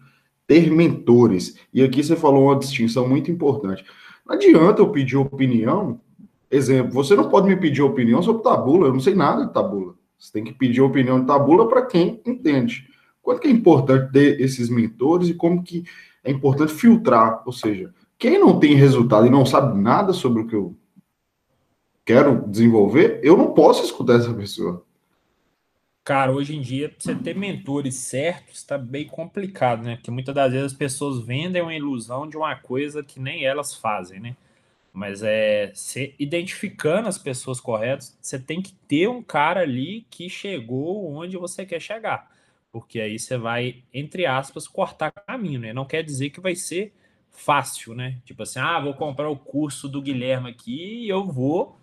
ter 0.47 0.71
mentores. 0.71 1.57
E 1.73 1.83
aqui 1.83 2.01
você 2.01 2.15
falou 2.15 2.45
uma 2.45 2.57
distinção 2.57 3.09
muito 3.09 3.29
importante. 3.29 3.85
Não 4.25 4.37
adianta 4.37 4.81
eu 4.81 4.89
pedir 4.89 5.17
opinião. 5.17 6.01
Exemplo, 6.49 6.93
você 6.93 7.17
não 7.17 7.29
pode 7.29 7.49
me 7.49 7.57
pedir 7.57 7.83
opinião 7.83 8.23
sobre 8.23 8.45
tabula, 8.45 8.87
eu 8.87 8.93
não 8.93 9.01
sei 9.01 9.17
nada 9.17 9.45
de 9.45 9.53
tabula. 9.53 9.97
Você 10.17 10.31
tem 10.31 10.45
que 10.45 10.53
pedir 10.53 10.81
opinião 10.81 11.19
de 11.19 11.27
tabula 11.27 11.67
para 11.67 11.87
quem 11.87 12.21
entende. 12.25 12.87
Quanto 13.21 13.41
que 13.41 13.49
é 13.49 13.51
importante 13.51 14.13
ter 14.13 14.41
esses 14.41 14.69
mentores 14.69 15.29
e 15.29 15.35
como 15.35 15.61
que 15.61 15.83
é 16.23 16.31
importante 16.31 16.73
filtrar, 16.73 17.43
ou 17.45 17.53
seja, 17.53 17.93
quem 18.17 18.39
não 18.39 18.61
tem 18.61 18.77
resultado 18.77 19.27
e 19.27 19.31
não 19.31 19.45
sabe 19.45 19.77
nada 19.77 20.13
sobre 20.13 20.43
o 20.43 20.47
que 20.47 20.55
eu 20.55 20.77
quero 22.05 22.47
desenvolver, 22.47 23.19
eu 23.25 23.37
não 23.37 23.53
posso 23.55 23.83
escutar 23.83 24.21
essa 24.21 24.33
pessoa. 24.33 24.84
Cara, 26.05 26.33
hoje 26.33 26.55
em 26.55 26.61
dia, 26.61 26.95
você 26.99 27.15
ter 27.15 27.35
mentores 27.35 27.95
certos 27.97 28.57
está 28.59 28.77
bem 28.77 29.07
complicado, 29.09 29.83
né? 29.83 29.97
Porque 29.97 30.11
muitas 30.11 30.35
das 30.35 30.53
vezes 30.53 30.73
as 30.73 30.79
pessoas 30.79 31.25
vendem 31.25 31.63
uma 31.63 31.75
ilusão 31.75 32.29
de 32.29 32.37
uma 32.37 32.55
coisa 32.57 33.03
que 33.03 33.19
nem 33.19 33.45
elas 33.47 33.75
fazem, 33.75 34.21
né? 34.21 34.37
Mas 34.93 35.23
é 35.23 35.73
você 35.75 36.15
identificando 36.19 37.09
as 37.09 37.19
pessoas 37.19 37.61
corretas, 37.61 38.19
você 38.21 38.39
tem 38.39 38.63
que 38.63 38.73
ter 38.89 39.09
um 39.09 39.23
cara 39.23 39.61
ali 39.63 40.07
que 40.11 40.29
chegou 40.31 41.13
onde 41.15 41.37
você 41.39 41.67
quer 41.67 41.81
chegar. 41.81 42.31
Porque 42.73 43.01
aí 43.01 43.19
você 43.19 43.39
vai, 43.39 43.83
entre 43.95 44.27
aspas, 44.27 44.69
cortar 44.69 45.13
caminho, 45.13 45.61
né? 45.61 45.73
Não 45.73 45.87
quer 45.87 46.03
dizer 46.03 46.31
que 46.31 46.41
vai 46.41 46.57
ser 46.57 46.93
fácil, 47.31 47.95
né? 47.95 48.19
Tipo 48.25 48.43
assim, 48.45 48.61
ah, 48.61 48.81
vou 48.81 48.95
comprar 48.95 49.31
o 49.31 49.37
curso 49.39 49.89
do 49.89 50.03
Guilherme 50.03 50.51
aqui 50.51 51.05
e 51.05 51.09
eu 51.09 51.27
vou 51.27 51.79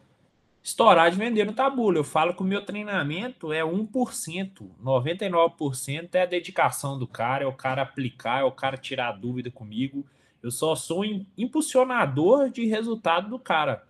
estourar 0.64 1.10
de 1.10 1.18
vender 1.18 1.46
no 1.46 1.54
Tabula. 1.54 1.98
Eu 1.98 2.04
falo 2.04 2.34
que 2.34 2.42
o 2.42 2.46
meu 2.46 2.64
treinamento 2.64 3.52
é 3.52 3.62
1%, 3.62 4.70
99% 4.84 6.10
é 6.14 6.22
a 6.22 6.26
dedicação 6.26 6.98
do 6.98 7.08
cara, 7.08 7.44
é 7.44 7.48
o 7.48 7.54
cara 7.54 7.82
aplicar, 7.82 8.42
é 8.42 8.44
o 8.44 8.52
cara 8.52 8.78
tirar 8.78 9.14
dúvida 9.14 9.50
comigo. 9.50 10.06
Eu 10.42 10.52
só 10.52 10.76
sou 10.76 11.04
impulsionador 11.38 12.50
de 12.50 12.66
resultado 12.66 13.30
do 13.30 13.40
cara. 13.40 13.84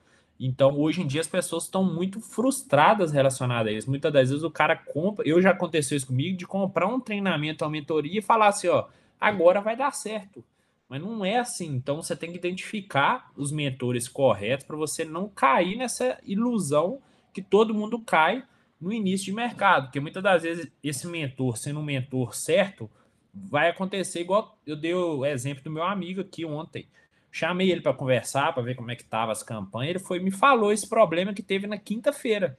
Então, 0.43 0.79
hoje 0.79 1.01
em 1.01 1.07
dia, 1.07 1.21
as 1.21 1.27
pessoas 1.27 1.65
estão 1.65 1.83
muito 1.83 2.19
frustradas 2.19 3.11
relacionadas 3.11 3.71
a 3.71 3.75
isso. 3.77 3.89
Muitas 3.89 4.11
das 4.11 4.29
vezes 4.29 4.43
o 4.43 4.49
cara 4.49 4.75
compra. 4.75 5.27
Eu 5.27 5.39
já 5.39 5.51
aconteceu 5.51 5.95
isso 5.95 6.07
comigo, 6.07 6.35
de 6.35 6.47
comprar 6.47 6.87
um 6.87 6.99
treinamento, 6.99 7.63
uma 7.63 7.69
mentoria 7.69 8.17
e 8.17 8.23
falar 8.23 8.47
assim: 8.47 8.67
ó, 8.67 8.87
agora 9.19 9.61
vai 9.61 9.77
dar 9.77 9.91
certo. 9.91 10.43
Mas 10.91 11.01
não 11.01 11.23
é 11.23 11.37
assim. 11.37 11.73
Então 11.73 12.03
você 12.03 12.17
tem 12.17 12.31
que 12.33 12.37
identificar 12.37 13.31
os 13.37 13.49
mentores 13.49 14.09
corretos 14.09 14.65
para 14.65 14.75
você 14.75 15.05
não 15.05 15.29
cair 15.29 15.77
nessa 15.77 16.19
ilusão 16.21 16.99
que 17.31 17.41
todo 17.41 17.73
mundo 17.73 17.97
cai 17.97 18.43
no 18.79 18.91
início 18.91 19.27
de 19.27 19.31
mercado, 19.31 19.85
porque 19.85 20.01
muitas 20.01 20.21
das 20.21 20.43
vezes 20.43 20.69
esse 20.83 21.07
mentor, 21.07 21.55
sendo 21.55 21.79
um 21.79 21.83
mentor 21.83 22.35
certo, 22.35 22.91
vai 23.33 23.69
acontecer 23.69 24.19
igual 24.19 24.57
eu 24.67 24.75
dei 24.75 24.93
o 24.93 25.25
exemplo 25.25 25.63
do 25.63 25.71
meu 25.71 25.83
amigo 25.83 26.19
aqui 26.19 26.43
ontem. 26.43 26.89
Chamei 27.31 27.71
ele 27.71 27.79
para 27.79 27.93
conversar, 27.93 28.51
para 28.51 28.61
ver 28.61 28.75
como 28.75 28.91
é 28.91 28.95
que 28.97 29.05
tava 29.05 29.31
as 29.31 29.41
campanhas. 29.41 29.91
Ele 29.91 29.99
foi 29.99 30.19
me 30.19 30.29
falou 30.29 30.73
esse 30.73 30.89
problema 30.89 31.33
que 31.33 31.41
teve 31.41 31.67
na 31.67 31.77
quinta-feira. 31.77 32.57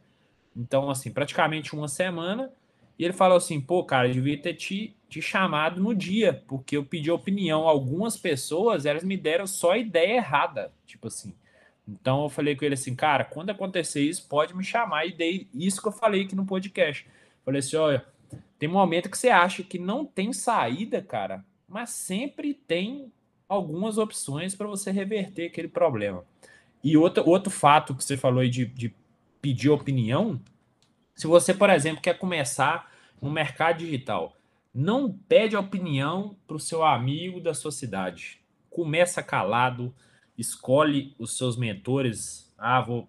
Então, 0.57 0.89
assim, 0.89 1.13
praticamente 1.13 1.75
uma 1.75 1.87
semana. 1.87 2.51
Ele 3.05 3.13
falou 3.13 3.37
assim: 3.37 3.61
pô, 3.61 3.85
cara, 3.85 4.09
eu 4.09 4.15
devia 4.15 4.37
ter 4.39 4.55
te, 4.55 4.97
te 5.09 5.21
chamado 5.21 5.81
no 5.81 5.95
dia, 5.95 6.43
porque 6.47 6.77
eu 6.77 6.85
pedi 6.85 7.11
opinião. 7.11 7.67
Algumas 7.69 8.17
pessoas, 8.17 8.87
elas 8.87 9.05
me 9.05 9.17
deram 9.17 9.47
só 9.47 9.77
ideia 9.77 10.17
errada. 10.17 10.73
Tipo 10.87 11.09
assim. 11.09 11.35
Então 11.87 12.23
eu 12.23 12.29
falei 12.29 12.55
com 12.55 12.65
ele 12.65 12.75
assim, 12.75 12.95
cara, 12.95 13.25
quando 13.25 13.51
acontecer 13.51 14.03
isso, 14.03 14.29
pode 14.29 14.55
me 14.55 14.63
chamar. 14.63 15.07
E 15.07 15.13
dei 15.13 15.49
isso 15.53 15.83
que 15.83 15.89
eu 15.89 15.93
falei 15.93 16.23
aqui 16.23 16.37
no 16.37 16.47
podcast. 16.47 17.07
Falei 17.45 17.59
assim: 17.59 17.77
olha, 17.77 18.05
tem 18.59 18.69
momento 18.69 19.11
que 19.11 19.19
você 19.19 19.29
acha 19.29 19.63
que 19.63 19.79
não 19.79 20.05
tem 20.05 20.33
saída, 20.33 21.03
cara, 21.03 21.45
mas 21.69 21.91
sempre 21.91 22.55
tem 22.55 23.13
algumas 23.49 23.99
opções 23.99 24.55
para 24.55 24.67
você 24.67 24.91
reverter 24.91 25.47
aquele 25.47 25.69
problema. 25.69 26.25
E 26.83 26.97
outro, 26.97 27.29
outro 27.29 27.51
fato 27.51 27.95
que 27.95 28.03
você 28.03 28.17
falou 28.17 28.41
aí 28.41 28.49
de, 28.49 28.65
de 28.67 28.95
pedir 29.41 29.71
opinião, 29.71 30.41
se 31.15 31.27
você, 31.27 31.53
por 31.53 31.71
exemplo, 31.71 32.01
quer 32.01 32.19
começar 32.19 32.92
no 33.23 33.31
mercado 33.31 33.79
digital, 33.79 34.37
não 34.75 35.11
pede 35.13 35.57
opinião 35.57 36.37
para 36.47 36.57
o 36.57 36.61
seu 36.61 36.85
amigo 36.85 37.41
da 37.41 37.55
sua 37.55 37.71
cidade. 37.71 38.41
Começa 38.69 39.23
calado, 39.23 39.95
escolhe 40.37 41.15
os 41.19 41.37
seus 41.37 41.57
mentores. 41.57 42.53
Ah, 42.59 42.81
vou 42.81 43.09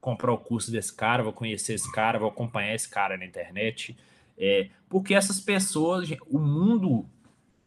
comprar 0.00 0.32
o 0.32 0.38
curso 0.38 0.70
desse 0.70 0.94
cara, 0.94 1.22
vou 1.22 1.32
conhecer 1.32 1.74
esse 1.74 1.90
cara, 1.90 2.18
vou 2.18 2.28
acompanhar 2.28 2.74
esse 2.74 2.88
cara 2.88 3.16
na 3.16 3.24
internet. 3.24 3.96
É, 4.36 4.68
porque 4.88 5.14
essas 5.14 5.40
pessoas, 5.40 6.08
o 6.28 6.38
mundo 6.38 7.08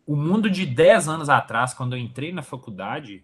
o 0.05 0.15
mundo 0.15 0.49
de 0.49 0.65
10 0.65 1.07
anos 1.07 1.29
atrás, 1.29 1.73
quando 1.73 1.95
eu 1.95 1.99
entrei 1.99 2.34
na 2.34 2.41
faculdade, 2.41 3.23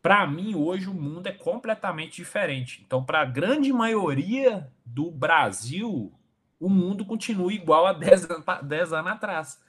para 0.00 0.26
mim 0.26 0.54
hoje 0.54 0.88
o 0.88 0.94
mundo 0.94 1.26
é 1.26 1.32
completamente 1.32 2.16
diferente. 2.16 2.82
Então, 2.86 3.02
para 3.02 3.22
a 3.22 3.24
grande 3.24 3.72
maioria 3.72 4.70
do 4.84 5.10
Brasil, 5.10 6.12
o 6.60 6.68
mundo 6.68 7.04
continua 7.04 7.52
igual 7.52 7.86
a 7.86 7.92
10 7.92 8.30
anos, 8.30 8.44
10 8.62 8.92
anos 8.92 9.12
atrás. 9.12 9.60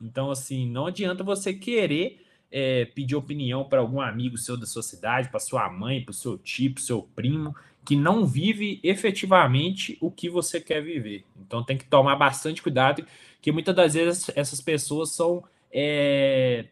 Então, 0.00 0.30
assim, 0.30 0.68
não 0.68 0.86
adianta 0.86 1.24
você 1.24 1.52
querer 1.52 2.24
é, 2.50 2.86
pedir 2.86 3.14
opinião 3.16 3.64
para 3.64 3.80
algum 3.80 4.00
amigo 4.00 4.38
seu 4.38 4.56
da 4.56 4.66
sua 4.66 4.82
cidade, 4.82 5.28
para 5.28 5.40
sua 5.40 5.68
mãe, 5.70 6.02
para 6.02 6.12
o 6.12 6.14
seu 6.14 6.38
tio, 6.38 6.72
para 6.72 6.82
seu 6.82 7.02
primo, 7.02 7.54
que 7.84 7.96
não 7.96 8.26
vive 8.26 8.80
efetivamente 8.82 9.98
o 10.00 10.10
que 10.10 10.28
você 10.28 10.60
quer 10.60 10.82
viver. 10.82 11.24
Então 11.40 11.64
tem 11.64 11.76
que 11.76 11.84
tomar 11.84 12.16
bastante 12.16 12.62
cuidado, 12.62 13.04
que 13.40 13.52
muitas 13.52 13.74
das 13.74 13.94
vezes 13.94 14.30
essas 14.34 14.60
pessoas 14.60 15.10
são. 15.10 15.44
É, 15.70 16.66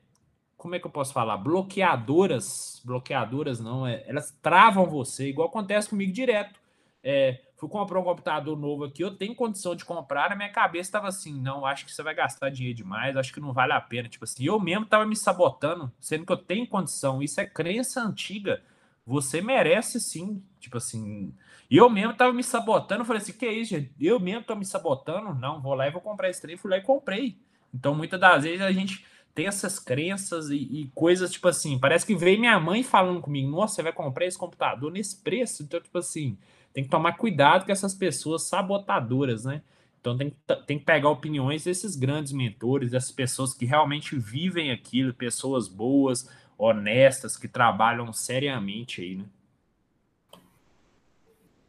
como 0.56 0.74
é 0.74 0.78
que 0.78 0.86
eu 0.86 0.90
posso 0.90 1.12
falar? 1.12 1.36
Bloqueadoras. 1.36 2.80
Bloqueadoras 2.84 3.60
não, 3.60 3.86
é, 3.86 4.04
elas 4.06 4.36
travam 4.42 4.86
você, 4.86 5.28
igual 5.28 5.48
acontece 5.48 5.88
comigo 5.88 6.12
direto. 6.12 6.58
É, 7.08 7.40
fui 7.54 7.68
comprar 7.68 8.00
um 8.00 8.02
computador 8.02 8.58
novo 8.58 8.82
aqui, 8.82 9.02
eu 9.02 9.14
tenho 9.14 9.32
condição 9.32 9.76
de 9.76 9.84
comprar, 9.84 10.30
na 10.30 10.34
minha 10.34 10.50
cabeça 10.50 10.88
estava 10.88 11.06
assim, 11.06 11.40
não, 11.40 11.64
acho 11.64 11.84
que 11.84 11.92
você 11.92 12.02
vai 12.02 12.12
gastar 12.14 12.50
dinheiro 12.50 12.76
demais, 12.76 13.16
acho 13.16 13.32
que 13.32 13.38
não 13.38 13.52
vale 13.52 13.72
a 13.72 13.80
pena. 13.80 14.08
Tipo 14.08 14.24
assim, 14.24 14.44
eu 14.44 14.58
mesmo 14.58 14.84
estava 14.84 15.06
me 15.06 15.14
sabotando, 15.14 15.92
sendo 16.00 16.26
que 16.26 16.32
eu 16.32 16.36
tenho 16.36 16.66
condição. 16.66 17.22
Isso 17.22 17.40
é 17.40 17.46
crença 17.46 18.00
antiga 18.00 18.60
você 19.06 19.40
merece 19.40 20.00
sim. 20.00 20.42
Tipo 20.58 20.78
assim, 20.78 21.32
eu 21.70 21.88
mesmo 21.88 22.14
tava 22.14 22.32
me 22.32 22.42
sabotando, 22.42 23.04
falei 23.04 23.22
assim, 23.22 23.32
que 23.32 23.46
isso, 23.46 23.70
gente? 23.70 23.92
Eu 24.00 24.18
mesmo 24.18 24.42
tô 24.42 24.56
me 24.56 24.64
sabotando, 24.66 25.32
não, 25.34 25.62
vou 25.62 25.74
lá 25.74 25.86
e 25.86 25.92
vou 25.92 26.00
comprar 26.00 26.28
esse 26.28 26.42
trem, 26.42 26.56
fui 26.56 26.70
lá 26.70 26.78
e 26.78 26.82
comprei. 26.82 27.38
Então, 27.72 27.94
muitas 27.94 28.18
das 28.18 28.42
vezes 28.42 28.60
a 28.60 28.72
gente 28.72 29.06
tem 29.32 29.46
essas 29.46 29.78
crenças 29.78 30.50
e, 30.50 30.56
e, 30.56 30.90
coisas, 30.94 31.30
tipo 31.30 31.46
assim, 31.46 31.78
parece 31.78 32.04
que 32.04 32.16
veio 32.16 32.40
minha 32.40 32.58
mãe 32.58 32.82
falando 32.82 33.20
comigo, 33.20 33.48
nossa, 33.48 33.76
você 33.76 33.82
vai 33.82 33.92
comprar 33.92 34.24
esse 34.26 34.38
computador 34.38 34.90
nesse 34.90 35.16
preço? 35.16 35.62
Então, 35.62 35.80
tipo 35.80 35.98
assim, 35.98 36.36
tem 36.76 36.84
que 36.84 36.90
tomar 36.90 37.16
cuidado 37.16 37.64
com 37.64 37.72
essas 37.72 37.94
pessoas 37.94 38.42
sabotadoras, 38.42 39.46
né? 39.46 39.62
Então 39.98 40.14
tem, 40.14 40.36
tem 40.66 40.78
que 40.78 40.84
pegar 40.84 41.08
opiniões 41.08 41.64
desses 41.64 41.96
grandes 41.96 42.32
mentores, 42.32 42.90
dessas 42.90 43.10
pessoas 43.10 43.54
que 43.54 43.64
realmente 43.64 44.14
vivem 44.18 44.70
aquilo, 44.70 45.14
pessoas 45.14 45.68
boas, 45.68 46.30
honestas, 46.58 47.34
que 47.34 47.48
trabalham 47.48 48.12
seriamente 48.12 49.00
aí, 49.00 49.14
né? 49.14 49.24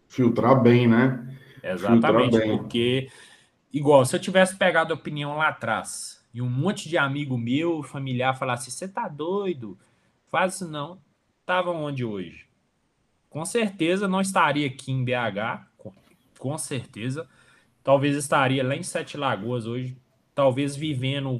Filtrar 0.09 0.61
bem, 0.61 0.89
né? 0.89 1.39
Exatamente, 1.63 2.37
bem. 2.37 2.57
porque, 2.57 3.09
igual, 3.71 4.03
se 4.03 4.13
eu 4.13 4.19
tivesse 4.19 4.57
pegado 4.57 4.91
a 4.91 4.97
opinião 4.97 5.37
lá 5.37 5.47
atrás 5.47 6.21
e 6.33 6.41
um 6.41 6.49
monte 6.49 6.89
de 6.89 6.97
amigo 6.97 7.37
meu, 7.37 7.81
familiar, 7.81 8.37
falasse: 8.37 8.69
você 8.71 8.89
tá 8.89 9.07
doido? 9.07 9.79
Faz 10.29 10.55
isso 10.55 10.67
não. 10.67 10.99
Tava 11.45 11.71
onde 11.71 12.03
hoje? 12.03 12.46
Com 13.37 13.45
certeza 13.45 14.07
não 14.07 14.19
estaria 14.19 14.65
aqui 14.65 14.91
em 14.91 15.05
BH, 15.05 15.63
com, 16.39 16.57
certeza. 16.57 17.29
Talvez 17.83 18.15
estaria 18.15 18.65
lá 18.65 18.75
em 18.75 18.81
Sete 18.81 19.15
Lagoas 19.15 19.67
hoje, 19.67 19.95
talvez 20.33 20.75
vivendo, 20.75 21.39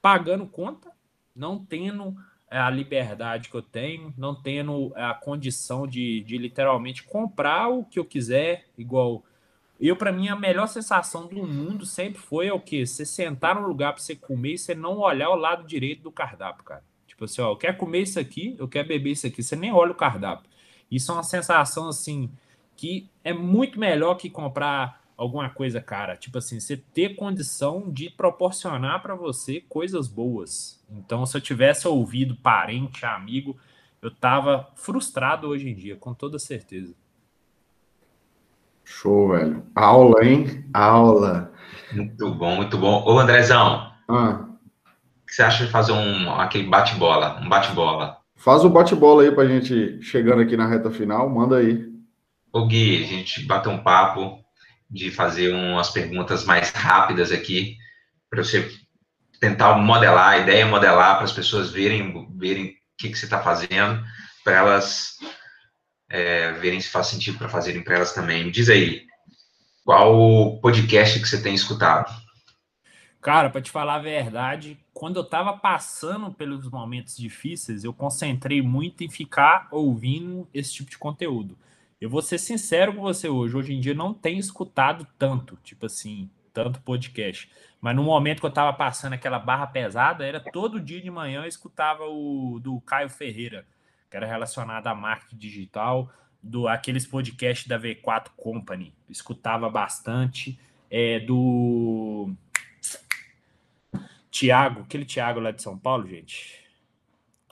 pagando 0.00 0.46
conta, 0.46 0.90
não 1.36 1.62
tendo 1.62 2.16
é 2.50 2.58
a 2.58 2.70
liberdade 2.70 3.50
que 3.50 3.54
eu 3.54 3.60
tenho, 3.60 4.14
não 4.16 4.34
tendo 4.34 4.90
a 4.96 5.12
condição 5.12 5.86
de, 5.86 6.22
de 6.22 6.38
literalmente 6.38 7.02
comprar 7.02 7.68
o 7.68 7.84
que 7.84 7.98
eu 7.98 8.06
quiser, 8.06 8.64
igual 8.78 9.22
eu, 9.78 9.96
para 9.96 10.10
mim, 10.10 10.28
a 10.28 10.34
melhor 10.34 10.66
sensação 10.66 11.26
do 11.26 11.46
mundo 11.46 11.84
sempre 11.84 12.22
foi 12.22 12.50
o 12.50 12.58
que? 12.58 12.86
Você 12.86 13.04
sentar 13.04 13.54
num 13.54 13.66
lugar 13.66 13.92
para 13.92 14.02
você 14.02 14.16
comer 14.16 14.54
e 14.54 14.58
você 14.58 14.74
não 14.74 14.96
olhar 14.96 15.28
o 15.28 15.36
lado 15.36 15.66
direito 15.66 16.00
do 16.00 16.10
cardápio, 16.10 16.64
cara. 16.64 16.82
Tipo 17.06 17.26
assim, 17.26 17.42
ó, 17.42 17.50
eu 17.50 17.56
quero 17.56 17.76
comer 17.76 18.00
isso 18.00 18.18
aqui, 18.18 18.56
eu 18.58 18.66
quero 18.66 18.88
beber 18.88 19.10
isso 19.10 19.26
aqui, 19.26 19.42
você 19.42 19.54
nem 19.54 19.70
olha 19.70 19.92
o 19.92 19.94
cardápio. 19.94 20.48
Isso 20.90 21.10
é 21.10 21.14
uma 21.14 21.22
sensação, 21.22 21.88
assim, 21.88 22.30
que 22.76 23.08
é 23.24 23.32
muito 23.32 23.78
melhor 23.78 24.14
que 24.14 24.30
comprar 24.30 25.02
alguma 25.16 25.50
coisa 25.50 25.80
cara. 25.80 26.16
Tipo 26.16 26.38
assim, 26.38 26.60
você 26.60 26.76
ter 26.76 27.16
condição 27.16 27.90
de 27.90 28.08
proporcionar 28.08 29.02
para 29.02 29.16
você 29.16 29.60
coisas 29.68 30.06
boas. 30.06 30.80
Então, 30.88 31.26
se 31.26 31.36
eu 31.36 31.40
tivesse 31.40 31.88
ouvido 31.88 32.36
parente, 32.36 33.04
amigo, 33.04 33.56
eu 34.00 34.10
tava 34.10 34.70
frustrado 34.76 35.48
hoje 35.48 35.68
em 35.68 35.74
dia, 35.74 35.96
com 35.96 36.14
toda 36.14 36.38
certeza. 36.38 36.94
Show, 38.84 39.30
velho. 39.30 39.66
Aula, 39.74 40.24
hein? 40.24 40.64
Aula. 40.72 41.52
Muito 41.92 42.32
bom, 42.34 42.56
muito 42.56 42.78
bom. 42.78 43.04
Ô, 43.04 43.18
Andrezão. 43.18 43.92
Ah. 44.08 44.46
O 45.22 45.26
que 45.26 45.34
você 45.34 45.42
acha 45.42 45.66
de 45.66 45.70
fazer 45.70 45.92
um 45.92 46.32
aquele 46.32 46.68
bate-bola? 46.68 47.38
Um 47.42 47.48
bate-bola. 47.48 48.17
Faz 48.38 48.64
o 48.64 48.70
bate-bola 48.70 49.24
aí 49.24 49.32
pra 49.32 49.46
gente 49.46 50.00
chegando 50.00 50.42
aqui 50.42 50.56
na 50.56 50.68
reta 50.68 50.90
final, 50.90 51.28
manda 51.28 51.58
aí. 51.58 51.84
Ô 52.52 52.66
Gui, 52.66 53.02
a 53.02 53.06
gente 53.06 53.44
bater 53.44 53.68
um 53.68 53.82
papo, 53.82 54.38
de 54.88 55.10
fazer 55.10 55.52
umas 55.52 55.90
perguntas 55.90 56.44
mais 56.44 56.70
rápidas 56.70 57.32
aqui, 57.32 57.76
para 58.30 58.42
você 58.42 58.70
tentar 59.40 59.76
modelar, 59.76 60.30
a 60.30 60.38
ideia 60.38 60.62
é 60.62 60.64
modelar 60.64 61.16
para 61.16 61.24
as 61.24 61.32
pessoas 61.32 61.70
verem, 61.70 62.28
verem 62.36 62.66
o 62.66 62.74
que, 62.96 63.10
que 63.10 63.18
você 63.18 63.26
está 63.26 63.40
fazendo, 63.40 64.02
para 64.44 64.56
elas 64.56 65.16
é, 66.08 66.52
verem 66.52 66.80
se 66.80 66.88
faz 66.88 67.08
sentido 67.08 67.38
para 67.38 67.48
fazerem 67.48 67.82
para 67.82 67.96
elas 67.96 68.14
também. 68.14 68.44
Me 68.44 68.50
diz 68.52 68.68
aí, 68.68 69.02
qual 69.84 70.16
o 70.16 70.60
podcast 70.60 71.18
que 71.18 71.28
você 71.28 71.42
tem 71.42 71.54
escutado? 71.54 72.10
Cara, 73.20 73.50
para 73.50 73.60
te 73.60 73.70
falar 73.70 73.96
a 73.96 74.00
verdade, 74.00 74.78
quando 74.94 75.16
eu 75.16 75.22
estava 75.22 75.52
passando 75.56 76.32
pelos 76.32 76.70
momentos 76.70 77.16
difíceis, 77.16 77.82
eu 77.82 77.92
concentrei 77.92 78.62
muito 78.62 79.02
em 79.02 79.10
ficar 79.10 79.66
ouvindo 79.72 80.48
esse 80.54 80.72
tipo 80.72 80.90
de 80.90 80.98
conteúdo. 80.98 81.58
Eu 82.00 82.08
vou 82.08 82.22
ser 82.22 82.38
sincero 82.38 82.94
com 82.94 83.00
você 83.00 83.28
hoje. 83.28 83.56
Hoje 83.56 83.74
em 83.74 83.80
dia 83.80 83.92
não 83.92 84.14
tenho 84.14 84.38
escutado 84.38 85.04
tanto, 85.18 85.58
tipo 85.64 85.86
assim, 85.86 86.30
tanto 86.54 86.80
podcast. 86.80 87.50
Mas 87.80 87.96
no 87.96 88.04
momento 88.04 88.38
que 88.40 88.46
eu 88.46 88.52
tava 88.52 88.72
passando 88.72 89.14
aquela 89.14 89.40
barra 89.40 89.66
pesada, 89.66 90.24
era 90.24 90.38
todo 90.40 90.80
dia 90.80 91.00
de 91.00 91.10
manhã 91.10 91.42
eu 91.42 91.48
escutava 91.48 92.04
o 92.04 92.60
do 92.60 92.80
Caio 92.82 93.08
Ferreira, 93.08 93.66
que 94.08 94.16
era 94.16 94.26
relacionado 94.26 94.86
à 94.86 94.94
marketing 94.94 95.36
digital, 95.36 96.08
do 96.40 96.68
aqueles 96.68 97.04
podcasts 97.04 97.66
da 97.66 97.78
V4 97.78 98.28
Company. 98.36 98.94
escutava 99.08 99.68
bastante. 99.68 100.58
É, 100.90 101.20
do 101.20 102.30
Tiago, 104.30 104.82
aquele 104.82 105.04
Tiago 105.04 105.40
lá 105.40 105.50
de 105.50 105.62
São 105.62 105.78
Paulo, 105.78 106.06
gente 106.06 106.66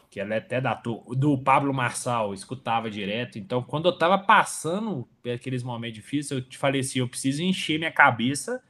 que 0.08 0.20
ela 0.20 0.34
é 0.34 0.38
até 0.38 0.62
da 0.62 0.72
do 1.14 1.36
Pablo 1.36 1.74
Marçal, 1.74 2.32
escutava 2.32 2.90
direto. 2.90 3.38
Então, 3.38 3.62
quando 3.62 3.86
eu 3.86 3.98
tava 3.98 4.16
passando 4.16 5.06
aqueles 5.30 5.62
momentos 5.62 5.96
difíceis, 5.96 6.30
eu 6.30 6.40
te 6.40 6.56
falei 6.56 6.80
assim: 6.80 7.00
eu 7.00 7.08
preciso 7.08 7.42
encher 7.42 7.78
minha 7.78 7.92
cabeça 7.92 8.62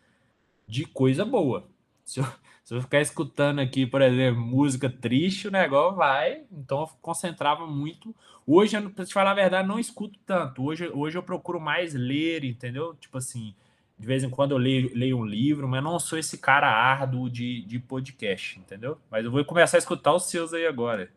de 0.66 0.84
coisa 0.84 1.24
boa. 1.24 1.68
Se 2.04 2.18
eu, 2.18 2.26
Se 2.66 2.74
eu 2.74 2.82
ficar 2.82 3.00
escutando 3.00 3.60
aqui, 3.60 3.86
por 3.86 4.02
exemplo, 4.02 4.40
música 4.40 4.90
triste, 4.90 5.46
o 5.46 5.52
negócio 5.52 5.94
vai. 5.94 6.42
Então 6.50 6.80
eu 6.80 6.88
concentrava 7.00 7.64
muito. 7.64 8.12
Hoje, 8.44 8.76
para 8.90 9.04
te 9.04 9.14
falar 9.14 9.30
a 9.30 9.34
verdade, 9.34 9.68
não 9.68 9.78
escuto 9.78 10.18
tanto. 10.26 10.64
Hoje, 10.64 10.90
hoje 10.92 11.16
eu 11.16 11.22
procuro 11.22 11.60
mais 11.60 11.94
ler, 11.94 12.42
entendeu? 12.44 12.96
Tipo 12.96 13.18
assim, 13.18 13.54
de 13.98 14.06
vez 14.06 14.22
em 14.22 14.30
quando 14.30 14.52
eu 14.52 14.58
leio, 14.58 14.90
leio 14.94 15.18
um 15.18 15.24
livro, 15.24 15.66
mas 15.66 15.82
não 15.82 15.98
sou 15.98 16.18
esse 16.18 16.36
cara 16.38 16.68
árduo 16.68 17.30
de, 17.30 17.62
de 17.62 17.78
podcast, 17.78 18.58
entendeu? 18.58 18.98
Mas 19.10 19.24
eu 19.24 19.30
vou 19.30 19.44
começar 19.44 19.76
a 19.76 19.80
escutar 19.80 20.12
os 20.12 20.28
seus 20.28 20.52
aí 20.52 20.66
agora. 20.66 21.10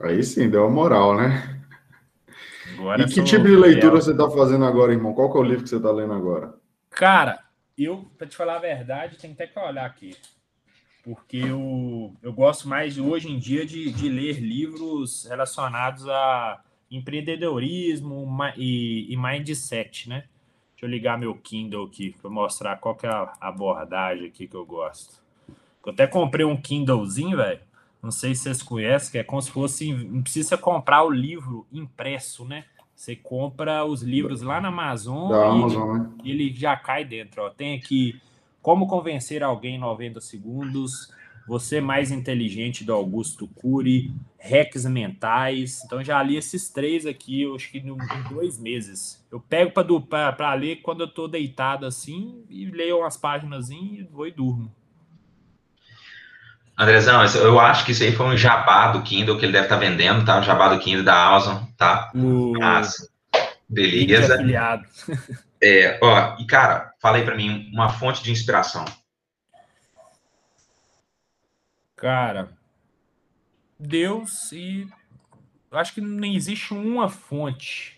Aí 0.00 0.22
sim, 0.22 0.50
deu 0.50 0.62
uma 0.62 0.70
moral, 0.70 1.16
né? 1.16 1.60
Agora 2.74 3.02
e 3.02 3.06
que 3.06 3.22
tipo 3.22 3.44
de 3.44 3.56
leitura 3.56 3.92
você 3.92 4.12
está 4.12 4.28
fazendo 4.30 4.64
agora, 4.64 4.92
irmão? 4.92 5.14
Qual 5.14 5.34
é 5.34 5.40
o 5.40 5.42
livro 5.42 5.62
que 5.62 5.68
você 5.68 5.76
está 5.76 5.90
lendo 5.90 6.12
agora? 6.12 6.54
Cara, 6.90 7.42
eu, 7.76 8.10
para 8.18 8.26
te 8.26 8.36
falar 8.36 8.56
a 8.56 8.60
verdade, 8.60 9.18
tem 9.18 9.32
até 9.32 9.46
que 9.46 9.58
olhar 9.58 9.86
aqui. 9.86 10.16
Porque 11.02 11.38
eu, 11.38 12.14
eu 12.22 12.32
gosto 12.32 12.68
mais 12.68 12.98
hoje 12.98 13.28
em 13.28 13.38
dia 13.38 13.66
de, 13.66 13.90
de 13.90 14.08
ler 14.08 14.40
livros 14.40 15.26
relacionados 15.28 16.08
a 16.08 16.62
empreendedorismo 16.90 18.28
e, 18.56 19.12
e 19.12 19.16
mindset, 19.16 20.08
né? 20.08 20.24
Deixa 20.82 20.90
eu 20.96 20.98
ligar 20.98 21.16
meu 21.16 21.36
Kindle 21.36 21.84
aqui 21.84 22.12
para 22.20 22.28
mostrar 22.28 22.76
qual 22.78 22.96
que 22.96 23.06
é 23.06 23.08
a 23.08 23.32
abordagem 23.40 24.26
aqui 24.26 24.48
que 24.48 24.56
eu 24.56 24.66
gosto. 24.66 25.22
Eu 25.86 25.92
até 25.92 26.08
comprei 26.08 26.44
um 26.44 26.60
Kindlezinho, 26.60 27.36
velho. 27.36 27.60
Não 28.02 28.10
sei 28.10 28.34
se 28.34 28.42
vocês 28.42 28.64
conhecem, 28.64 29.12
que 29.12 29.18
é 29.18 29.22
como 29.22 29.40
se 29.40 29.52
fosse. 29.52 29.92
Não 29.92 30.22
precisa 30.22 30.58
comprar 30.58 31.04
o 31.04 31.10
livro 31.10 31.64
impresso, 31.72 32.44
né? 32.44 32.64
Você 32.96 33.14
compra 33.14 33.84
os 33.84 34.02
livros 34.02 34.42
lá 34.42 34.60
na 34.60 34.68
Amazon, 34.68 35.30
da 35.30 35.50
Amazon, 35.50 35.98
né? 35.98 36.10
e 36.24 36.32
ele 36.32 36.52
já 36.52 36.76
cai 36.76 37.04
dentro. 37.04 37.42
Ó. 37.42 37.50
Tem 37.50 37.78
aqui 37.78 38.20
Como 38.60 38.88
Convencer 38.88 39.44
Alguém 39.44 39.76
em 39.76 39.78
90 39.78 40.20
Segundos, 40.20 41.14
Você 41.46 41.80
Mais 41.80 42.10
Inteligente 42.10 42.84
do 42.84 42.92
Augusto 42.92 43.48
Cury, 43.48 44.12
Hacks 44.38 44.84
Mentais. 44.86 45.82
Então 45.84 46.02
já 46.02 46.22
li 46.22 46.36
esses 46.36 46.68
três 46.68 47.06
aqui, 47.06 47.42
eu 47.42 47.54
acho 47.54 47.70
que 47.70 47.78
em 47.78 47.96
dois 48.28 48.58
meses. 48.58 49.24
Eu 49.30 49.40
pego 49.40 49.72
para 50.00 50.54
ler 50.54 50.76
quando 50.82 51.00
eu 51.00 51.06
estou 51.06 51.28
deitado 51.28 51.86
assim, 51.86 52.44
e 52.48 52.66
leio 52.66 52.98
umas 52.98 53.16
páginas 53.16 53.70
e 53.70 54.06
vou 54.10 54.26
e 54.26 54.30
durmo. 54.30 54.72
Andrezão, 56.78 57.22
eu 57.36 57.60
acho 57.60 57.84
que 57.84 57.92
isso 57.92 58.02
aí 58.02 58.12
foi 58.12 58.26
um 58.26 58.36
jabá 58.36 58.92
do 58.92 59.02
Kindle 59.02 59.38
que 59.38 59.44
ele 59.44 59.52
deve 59.52 59.66
estar 59.66 59.76
tá 59.76 59.80
vendendo, 59.80 60.24
tá? 60.24 60.38
Um 60.38 60.42
jabá 60.42 60.68
do 60.68 60.80
Kindle 60.80 61.04
da 61.04 61.28
Amazon, 61.28 61.62
tá? 61.76 62.10
Uh, 62.14 62.58
Mas, 62.58 63.08
beleza. 63.68 64.38
É, 65.64 65.96
ó, 66.02 66.34
e 66.40 66.44
cara, 66.44 66.90
fala 67.00 67.18
aí 67.18 67.24
para 67.24 67.36
mim 67.36 67.70
uma 67.72 67.88
fonte 67.88 68.20
de 68.20 68.32
inspiração. 68.32 68.84
Cara, 72.02 72.48
Deus 73.78 74.50
e 74.50 74.88
acho 75.70 75.94
que 75.94 76.00
não 76.00 76.26
existe 76.26 76.74
uma 76.74 77.08
fonte, 77.08 77.96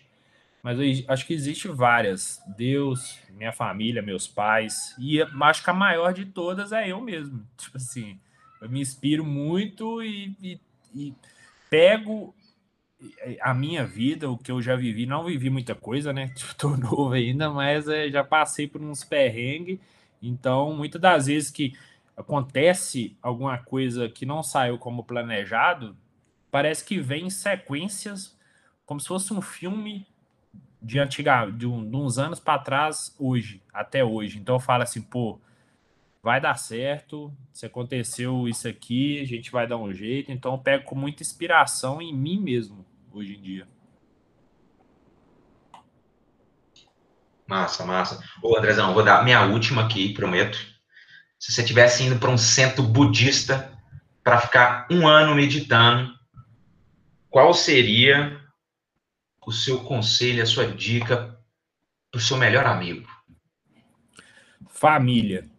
mas 0.61 0.77
acho 1.07 1.25
que 1.25 1.33
existe 1.33 1.67
várias. 1.69 2.39
Deus, 2.55 3.17
minha 3.31 3.51
família, 3.51 4.03
meus 4.03 4.27
pais 4.27 4.95
e 4.99 5.19
acho 5.23 5.63
que 5.63 5.69
a 5.71 5.73
maior 5.73 6.13
de 6.13 6.23
todas 6.23 6.71
é 6.71 6.87
eu 6.91 7.01
mesmo. 7.01 7.47
Tipo 7.57 7.77
assim, 7.77 8.19
eu 8.61 8.69
me 8.69 8.79
inspiro 8.79 9.25
muito 9.25 10.03
e, 10.03 10.37
e, 10.39 10.59
e 10.93 11.15
pego 11.67 12.35
a 13.41 13.55
minha 13.55 13.87
vida, 13.87 14.29
o 14.29 14.37
que 14.37 14.51
eu 14.51 14.61
já 14.61 14.75
vivi, 14.75 15.07
não 15.07 15.25
vivi 15.25 15.49
muita 15.49 15.73
coisa, 15.73 16.13
né? 16.13 16.31
Estou 16.37 16.77
novo 16.77 17.13
ainda, 17.13 17.49
mas 17.49 17.87
é, 17.87 18.07
já 18.11 18.23
passei 18.23 18.67
por 18.67 18.83
uns 18.83 19.03
perrengues. 19.03 19.79
Então, 20.21 20.75
muitas 20.75 21.01
das 21.01 21.25
vezes 21.25 21.49
que 21.49 21.73
acontece 22.15 23.17
alguma 23.21 23.57
coisa 23.57 24.07
que 24.07 24.25
não 24.25 24.41
saiu 24.41 24.77
como 24.77 25.03
planejado, 25.03 25.95
parece 26.49 26.83
que 26.83 26.99
vem 26.99 27.25
em 27.25 27.29
sequências, 27.29 28.37
como 28.85 28.99
se 28.99 29.07
fosse 29.07 29.33
um 29.33 29.41
filme 29.41 30.07
de 30.81 30.99
antiga, 30.99 31.45
de, 31.47 31.65
um, 31.65 31.89
de 31.89 31.95
uns 31.95 32.17
anos 32.17 32.39
para 32.39 32.59
trás, 32.59 33.15
hoje, 33.19 33.61
até 33.73 34.03
hoje. 34.03 34.37
Então, 34.37 34.55
eu 34.55 34.59
falo 34.59 34.83
assim, 34.83 35.01
pô, 35.01 35.39
vai 36.21 36.39
dar 36.39 36.55
certo. 36.57 37.33
Se 37.51 37.65
aconteceu 37.65 38.47
isso 38.47 38.67
aqui, 38.67 39.19
a 39.19 39.25
gente 39.25 39.51
vai 39.51 39.67
dar 39.67 39.77
um 39.77 39.91
jeito. 39.91 40.31
Então, 40.31 40.53
eu 40.53 40.57
pego 40.59 40.85
com 40.85 40.95
muita 40.95 41.23
inspiração 41.23 42.01
em 42.01 42.13
mim 42.13 42.39
mesmo, 42.39 42.85
hoje 43.11 43.35
em 43.35 43.41
dia. 43.41 43.67
Massa, 47.47 47.85
massa. 47.85 48.23
Ô, 48.41 48.57
Andrezão, 48.57 48.93
vou 48.93 49.03
dar 49.03 49.23
minha 49.23 49.45
última 49.45 49.85
aqui, 49.85 50.13
prometo. 50.13 50.74
Se 51.39 51.51
você 51.51 51.61
estivesse 51.61 52.03
indo 52.03 52.19
para 52.19 52.29
um 52.29 52.37
centro 52.37 52.83
budista 52.83 53.71
para 54.23 54.41
ficar 54.41 54.87
um 54.89 55.07
ano 55.07 55.35
meditando, 55.35 56.13
qual 57.29 57.53
seria 57.53 58.41
o 59.45 59.51
seu 59.51 59.83
conselho, 59.83 60.41
a 60.41 60.45
sua 60.45 60.67
dica 60.67 61.37
para 62.11 62.17
o 62.17 62.21
seu 62.21 62.37
melhor 62.37 62.65
amigo? 62.65 63.07
Família 64.69 65.49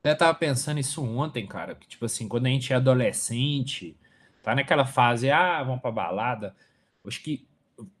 até 0.00 0.14
tava 0.14 0.34
pensando 0.34 0.80
isso 0.80 1.04
ontem, 1.04 1.46
cara. 1.46 1.74
Que, 1.74 1.86
tipo 1.86 2.06
assim, 2.06 2.26
quando 2.26 2.46
a 2.46 2.48
gente 2.48 2.72
é 2.72 2.76
adolescente, 2.76 3.96
tá 4.42 4.54
naquela 4.54 4.86
fase, 4.86 5.30
ah, 5.30 5.62
vamos 5.62 5.82
pra 5.82 5.92
balada. 5.92 6.56
Acho 7.06 7.22
que 7.22 7.46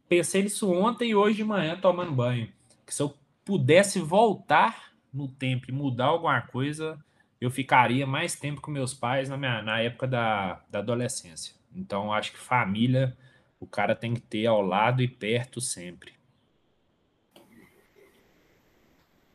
pensei 0.08 0.42
nisso 0.42 0.70
ontem 0.72 1.10
e 1.10 1.14
hoje 1.14 1.36
de 1.36 1.44
manhã 1.44 1.78
tomando 1.78 2.12
banho. 2.12 2.50
Que 2.86 2.94
se 2.94 3.02
eu 3.02 3.14
pudesse 3.44 4.00
voltar 4.00 4.89
no 5.12 5.28
tempo 5.28 5.66
e 5.68 5.72
mudar 5.72 6.06
alguma 6.06 6.40
coisa, 6.40 6.98
eu 7.40 7.50
ficaria 7.50 8.06
mais 8.06 8.34
tempo 8.34 8.60
com 8.60 8.70
meus 8.70 8.94
pais 8.94 9.28
na, 9.28 9.36
minha, 9.36 9.62
na 9.62 9.80
época 9.80 10.06
da, 10.06 10.60
da 10.70 10.78
adolescência. 10.80 11.54
Então, 11.74 12.12
acho 12.12 12.32
que 12.32 12.38
família 12.38 13.16
o 13.60 13.66
cara 13.66 13.94
tem 13.94 14.14
que 14.14 14.22
ter 14.22 14.46
ao 14.46 14.62
lado 14.62 15.02
e 15.02 15.08
perto 15.08 15.60
sempre. 15.60 16.12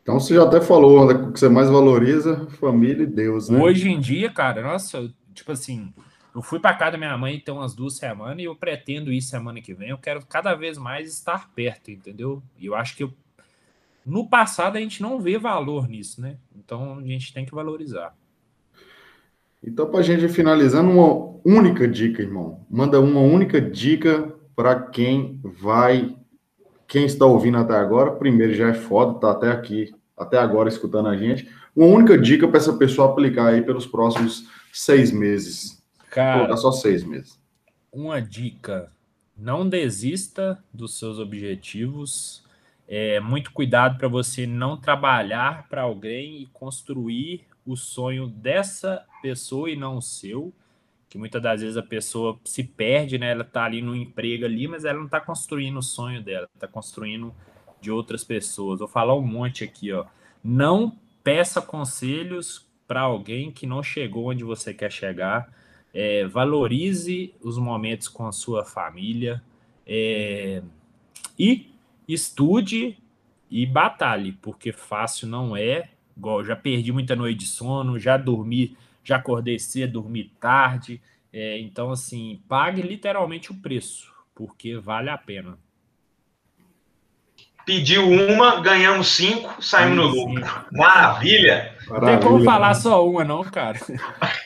Então 0.02 0.20
você 0.20 0.36
já 0.36 0.44
até 0.44 0.62
falou 0.62 1.08
né, 1.08 1.14
o 1.14 1.32
que 1.32 1.40
você 1.40 1.50
mais 1.50 1.70
valoriza, 1.70 2.48
família 2.60 3.04
e 3.04 3.08
Deus, 3.08 3.50
né? 3.50 3.60
Hoje 3.60 3.90
em 3.90 4.00
dia, 4.00 4.32
cara, 4.32 4.62
nossa, 4.62 5.12
tipo 5.34 5.52
assim, 5.52 5.92
eu 6.36 6.42
fui 6.42 6.60
para 6.60 6.76
casa 6.76 6.92
da 6.92 6.98
minha 6.98 7.18
mãe 7.18 7.40
tem 7.40 7.54
umas 7.54 7.74
duas 7.74 7.96
semanas 7.96 8.38
e 8.40 8.44
eu 8.44 8.56
pretendo 8.56 9.12
ir 9.12 9.22
semana 9.22 9.62
que 9.62 9.74
vem. 9.74 9.90
Eu 9.90 9.98
quero 9.98 10.24
cada 10.26 10.54
vez 10.54 10.78
mais 10.78 11.12
estar 11.12 11.50
perto, 11.54 11.90
entendeu? 11.90 12.44
E 12.60 12.68
eu 12.68 12.76
acho 12.76 12.96
que 12.96 13.04
eu, 13.04 13.14
no 14.06 14.30
passado 14.30 14.78
a 14.78 14.80
gente 14.80 15.02
não 15.02 15.20
vê 15.20 15.38
valor 15.38 15.88
nisso, 15.88 16.22
né? 16.22 16.38
Então 16.56 17.00
a 17.00 17.02
gente 17.02 17.34
tem 17.34 17.46
que 17.46 17.56
valorizar. 17.56 18.16
Então, 19.64 19.88
para 19.90 20.02
a 20.02 20.04
gente 20.04 20.28
finalizando, 20.28 20.92
uma 20.92 21.40
única 21.44 21.88
dica, 21.88 22.22
irmão. 22.22 22.64
Manda 22.70 23.00
uma 23.00 23.22
única 23.22 23.60
dica 23.60 24.32
para 24.56 24.80
quem 24.80 25.40
vai 25.44 26.16
quem 26.88 27.06
está 27.06 27.26
ouvindo 27.26 27.58
até 27.58 27.74
agora, 27.74 28.12
primeiro 28.12 28.54
já 28.54 28.70
é 28.70 28.74
foda, 28.74 29.20
tá 29.20 29.32
até 29.32 29.52
aqui, 29.52 29.94
até 30.16 30.38
agora 30.38 30.70
escutando 30.70 31.10
a 31.10 31.18
gente. 31.18 31.50
Uma 31.76 31.88
única 31.88 32.18
dica 32.18 32.48
para 32.48 32.58
essa 32.58 32.74
pessoa 32.74 33.10
aplicar 33.10 33.48
aí 33.48 33.62
pelos 33.62 33.88
próximos 33.88 34.48
seis 34.72 35.12
meses. 35.12 35.82
Cara, 36.10 36.56
só 36.56 36.72
seis 36.72 37.04
meses. 37.04 37.40
Uma 37.92 38.22
dica: 38.22 38.90
não 39.36 39.68
desista 39.68 40.64
dos 40.74 40.98
seus 40.98 41.20
objetivos. 41.20 42.45
É, 42.88 43.20
muito 43.20 43.52
cuidado 43.52 43.98
para 43.98 44.08
você 44.08 44.46
não 44.46 44.78
trabalhar 44.78 45.68
para 45.68 45.82
alguém 45.82 46.42
e 46.42 46.46
construir 46.48 47.46
o 47.66 47.76
sonho 47.76 48.28
dessa 48.28 49.06
pessoa 49.22 49.70
e 49.70 49.76
não 49.76 49.98
o 49.98 50.02
seu 50.02 50.54
que 51.16 51.18
muitas 51.18 51.42
das 51.42 51.62
vezes 51.62 51.78
a 51.78 51.82
pessoa 51.82 52.38
se 52.44 52.62
perde, 52.62 53.18
né? 53.18 53.32
Ela 53.32 53.46
tá 53.46 53.64
ali 53.64 53.82
no 53.82 53.96
emprego 53.96 54.44
ali, 54.44 54.68
mas 54.68 54.84
ela 54.84 55.00
não 55.00 55.08
tá 55.08 55.22
construindo 55.22 55.78
o 55.78 55.82
sonho 55.82 56.22
dela, 56.22 56.46
tá 56.60 56.68
construindo 56.68 57.34
de 57.80 57.90
outras 57.90 58.22
pessoas. 58.22 58.80
Vou 58.80 58.88
falar 58.88 59.16
um 59.16 59.22
monte 59.22 59.64
aqui, 59.64 59.94
ó. 59.94 60.06
Não 60.44 61.00
peça 61.24 61.62
conselhos 61.62 62.68
para 62.86 63.00
alguém 63.00 63.50
que 63.50 63.66
não 63.66 63.82
chegou 63.82 64.30
onde 64.30 64.44
você 64.44 64.74
quer 64.74 64.92
chegar. 64.92 65.50
É, 65.94 66.26
valorize 66.26 67.34
os 67.42 67.58
momentos 67.58 68.10
com 68.10 68.28
a 68.28 68.34
sua 68.34 68.66
família 68.66 69.42
é, 69.88 70.62
e 71.40 71.74
estude 72.08 72.98
e 73.50 73.66
batalhe, 73.66 74.34
porque 74.42 74.72
fácil 74.72 75.28
não 75.28 75.56
é. 75.56 75.90
Igual, 76.18 76.44
já 76.44 76.56
perdi 76.56 76.92
muita 76.92 77.16
noite 77.16 77.40
de 77.40 77.48
sono, 77.48 78.00
já 78.00 78.18
dormi 78.18 78.78
já 79.06 79.18
acordei 79.18 79.60
cedo, 79.60 80.02
dormi 80.02 80.32
tarde. 80.40 81.00
É, 81.32 81.60
então, 81.60 81.92
assim, 81.92 82.42
pague 82.50 82.82
literalmente 82.82 83.52
o 83.52 83.56
preço, 83.56 84.12
porque 84.34 84.78
vale 84.78 85.10
a 85.10 85.18
pena. 85.18 85.58
Pediu 87.66 88.08
uma, 88.10 88.62
ganhamos 88.62 89.08
cinco, 89.08 89.62
saímos 89.62 89.98
no 89.98 90.08
lucro. 90.08 90.46
Maravilha! 90.72 91.76
Não 91.88 92.00
tem 92.00 92.20
como 92.20 92.44
falar 92.44 92.74
só 92.74 93.08
uma, 93.08 93.24
não, 93.24 93.44
cara. 93.44 93.80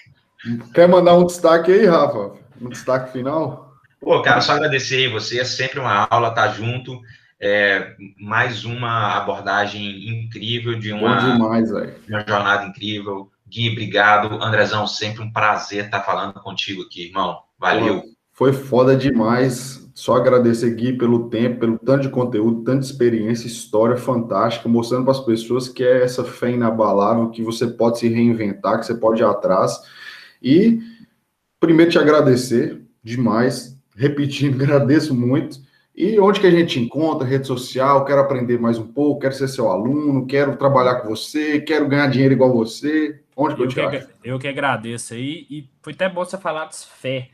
Quer 0.73 0.87
mandar 0.87 1.15
um 1.15 1.25
destaque 1.25 1.71
aí, 1.71 1.85
Rafa? 1.85 2.37
Um 2.61 2.69
destaque 2.69 3.11
final? 3.11 3.73
Pô, 3.99 4.21
cara, 4.21 4.39
só 4.39 4.53
agradecer 4.53 4.95
aí 4.95 5.07
você. 5.09 5.39
É 5.39 5.43
sempre 5.43 5.79
uma 5.79 6.07
aula 6.09 6.31
tá 6.31 6.47
junto. 6.47 7.01
É, 7.41 7.95
mais 8.19 8.65
uma 8.65 9.15
abordagem 9.15 10.09
incrível 10.09 10.77
de 10.77 10.91
uma, 10.91 11.15
demais, 11.17 11.71
uma 11.71 12.25
jornada 12.27 12.65
incrível. 12.65 13.31
Gui, 13.47 13.71
obrigado. 13.71 14.43
Andrezão, 14.43 14.85
sempre 14.85 15.23
um 15.23 15.31
prazer 15.31 15.85
estar 15.85 16.01
falando 16.01 16.33
contigo 16.33 16.83
aqui, 16.83 17.07
irmão. 17.07 17.39
Valeu. 17.57 18.03
Foi 18.33 18.53
foda 18.53 18.95
demais. 18.95 19.89
Só 19.93 20.15
agradecer, 20.15 20.69
Gui, 20.75 20.93
pelo 20.93 21.29
tempo, 21.29 21.59
pelo 21.59 21.77
tanto 21.77 22.03
de 22.03 22.09
conteúdo, 22.09 22.63
tanta 22.63 22.85
experiência, 22.85 23.47
história 23.47 23.97
fantástica, 23.97 24.69
mostrando 24.69 25.03
para 25.03 25.11
as 25.11 25.19
pessoas 25.19 25.67
que 25.67 25.83
é 25.83 26.03
essa 26.03 26.23
fé 26.23 26.51
inabalável, 26.51 27.29
que 27.31 27.43
você 27.43 27.67
pode 27.67 27.99
se 27.99 28.07
reinventar, 28.07 28.79
que 28.79 28.85
você 28.85 28.95
pode 28.95 29.21
ir 29.21 29.25
atrás. 29.25 29.77
E, 30.41 30.79
primeiro, 31.59 31.91
te 31.91 31.99
agradecer 31.99 32.81
demais, 33.03 33.77
repetindo, 33.95 34.55
agradeço 34.63 35.13
muito. 35.13 35.57
E 35.95 36.19
onde 36.19 36.39
que 36.39 36.47
a 36.47 36.51
gente 36.51 36.79
encontra? 36.79 37.27
Rede 37.27 37.45
social, 37.45 38.05
quero 38.05 38.21
aprender 38.21 38.57
mais 38.59 38.77
um 38.77 38.87
pouco, 38.87 39.21
quero 39.21 39.33
ser 39.33 39.47
seu 39.47 39.69
aluno, 39.69 40.25
quero 40.25 40.55
trabalhar 40.55 41.01
com 41.01 41.09
você, 41.09 41.59
quero 41.59 41.87
ganhar 41.87 42.07
dinheiro 42.07 42.33
igual 42.33 42.53
você. 42.53 43.21
Onde 43.35 43.55
que 43.55 43.61
eu, 43.61 43.65
eu 43.65 43.69
te 43.69 43.75
que, 43.75 43.81
acho? 43.81 44.09
Eu 44.23 44.39
que 44.39 44.47
agradeço 44.47 45.13
aí, 45.13 45.45
e 45.49 45.69
foi 45.81 45.93
até 45.93 46.07
bom 46.07 46.23
você 46.23 46.37
falar 46.37 46.65
de 46.65 46.77
fé, 46.77 47.29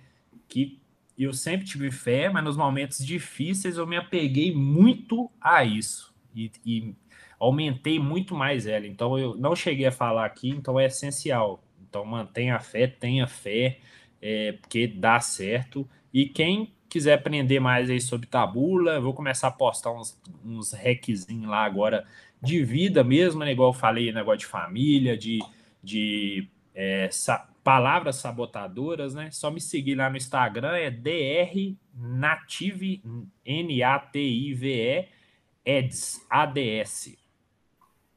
que 0.48 0.80
eu 1.18 1.34
sempre 1.34 1.66
tive 1.66 1.92
fé, 1.92 2.30
mas 2.30 2.44
nos 2.44 2.58
momentos 2.58 3.06
difíceis 3.06 3.78
eu 3.78 3.88
me 3.88 3.96
apeguei 3.96 4.54
muito 4.54 5.32
a 5.40 5.64
isso 5.64 6.14
e, 6.36 6.52
e, 6.66 6.96
aumentei 7.40 8.00
muito 8.00 8.36
mais 8.36 8.68
ela. 8.68 8.86
Então 8.86 9.18
eu 9.18 9.36
não 9.36 9.56
cheguei 9.56 9.86
a 9.86 9.92
falar 9.92 10.26
aqui, 10.26 10.50
então 10.50 10.80
é 10.80 10.86
essencial. 10.86 11.64
Então 11.88 12.06
mantenha 12.06 12.56
a 12.56 12.60
fé, 12.60 12.88
tenha 12.88 13.28
fé, 13.28 13.80
é, 14.22 14.54
porque 14.54 14.88
dá 14.88 15.20
certo. 15.20 15.88
E 16.14 16.26
quem 16.26 16.75
quiser 16.96 17.16
aprender 17.16 17.60
mais 17.60 17.90
aí 17.90 18.00
sobre 18.00 18.26
tabula, 18.26 19.02
vou 19.02 19.14
começar 19.14 19.50
a 19.50 19.52
postar 19.52 19.92
uns, 19.92 20.18
uns 20.46 20.72
hackzinhos 20.72 21.50
lá 21.50 21.66
agora 21.66 22.06
de 22.42 22.64
vida 22.64 23.04
mesmo, 23.04 23.42
né? 23.42 23.52
igual 23.52 23.72
eu 23.72 23.78
falei, 23.78 24.14
negócio 24.14 24.40
de 24.40 24.46
família, 24.46 25.18
de, 25.18 25.40
de 25.84 26.48
é, 26.74 27.10
palavras 27.62 28.16
sabotadoras, 28.16 29.14
né? 29.14 29.30
Só 29.30 29.52
me 29.52 29.60
seguir 29.60 29.96
lá 29.96 30.10
no 30.10 30.16
Instagram, 30.16 30.72
é 30.78 30.90
DR 30.90 31.76
Native, 31.94 33.04
N-A-T-I-V-E, 33.46 35.10
EDS, 35.66 36.26
ADS. 36.30 37.18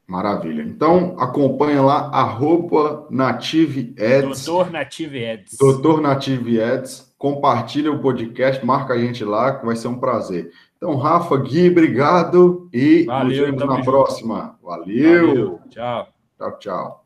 Maravilha. 0.07 0.63
Então, 0.63 1.17
acompanha 1.19 1.83
lá, 1.83 2.11
arroba 2.11 3.09
Native 3.11 3.93
Eds. 3.99 4.45
Doutor 4.47 4.71
Native 4.71 5.19
Eds. 5.19 5.59
Doutor 5.59 6.01
Native 6.01 6.61
Eds. 6.61 7.08
Compartilha 7.19 7.91
o 7.91 7.99
podcast, 8.01 8.65
marca 8.65 8.95
a 8.95 8.99
gente 8.99 9.25
lá, 9.25 9.59
que 9.59 9.67
vai 9.67 9.75
ser 9.75 9.89
um 9.89 9.99
prazer. 9.99 10.53
Então, 10.77 10.97
Rafa, 10.97 11.37
Gui, 11.37 11.69
obrigado 11.69 12.69
e 12.73 13.03
Valeu, 13.05 13.27
nos 13.27 13.37
vemos 13.39 13.67
na 13.67 13.75
junto. 13.79 13.85
próxima. 13.85 14.57
Valeu. 14.63 15.27
Valeu. 15.27 15.61
Tchau. 15.69 16.09
Tchau, 16.39 16.59
tchau. 16.59 17.03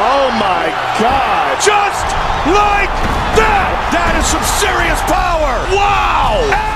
Oh 0.00 0.30
my 0.30 0.68
God! 1.00 1.60
Just 1.62 2.27
like 2.46 2.92
that! 3.34 3.90
That 3.90 4.14
is 4.20 4.26
some 4.28 4.44
serious 4.60 5.00
power! 5.08 5.56
Wow! 5.74 6.67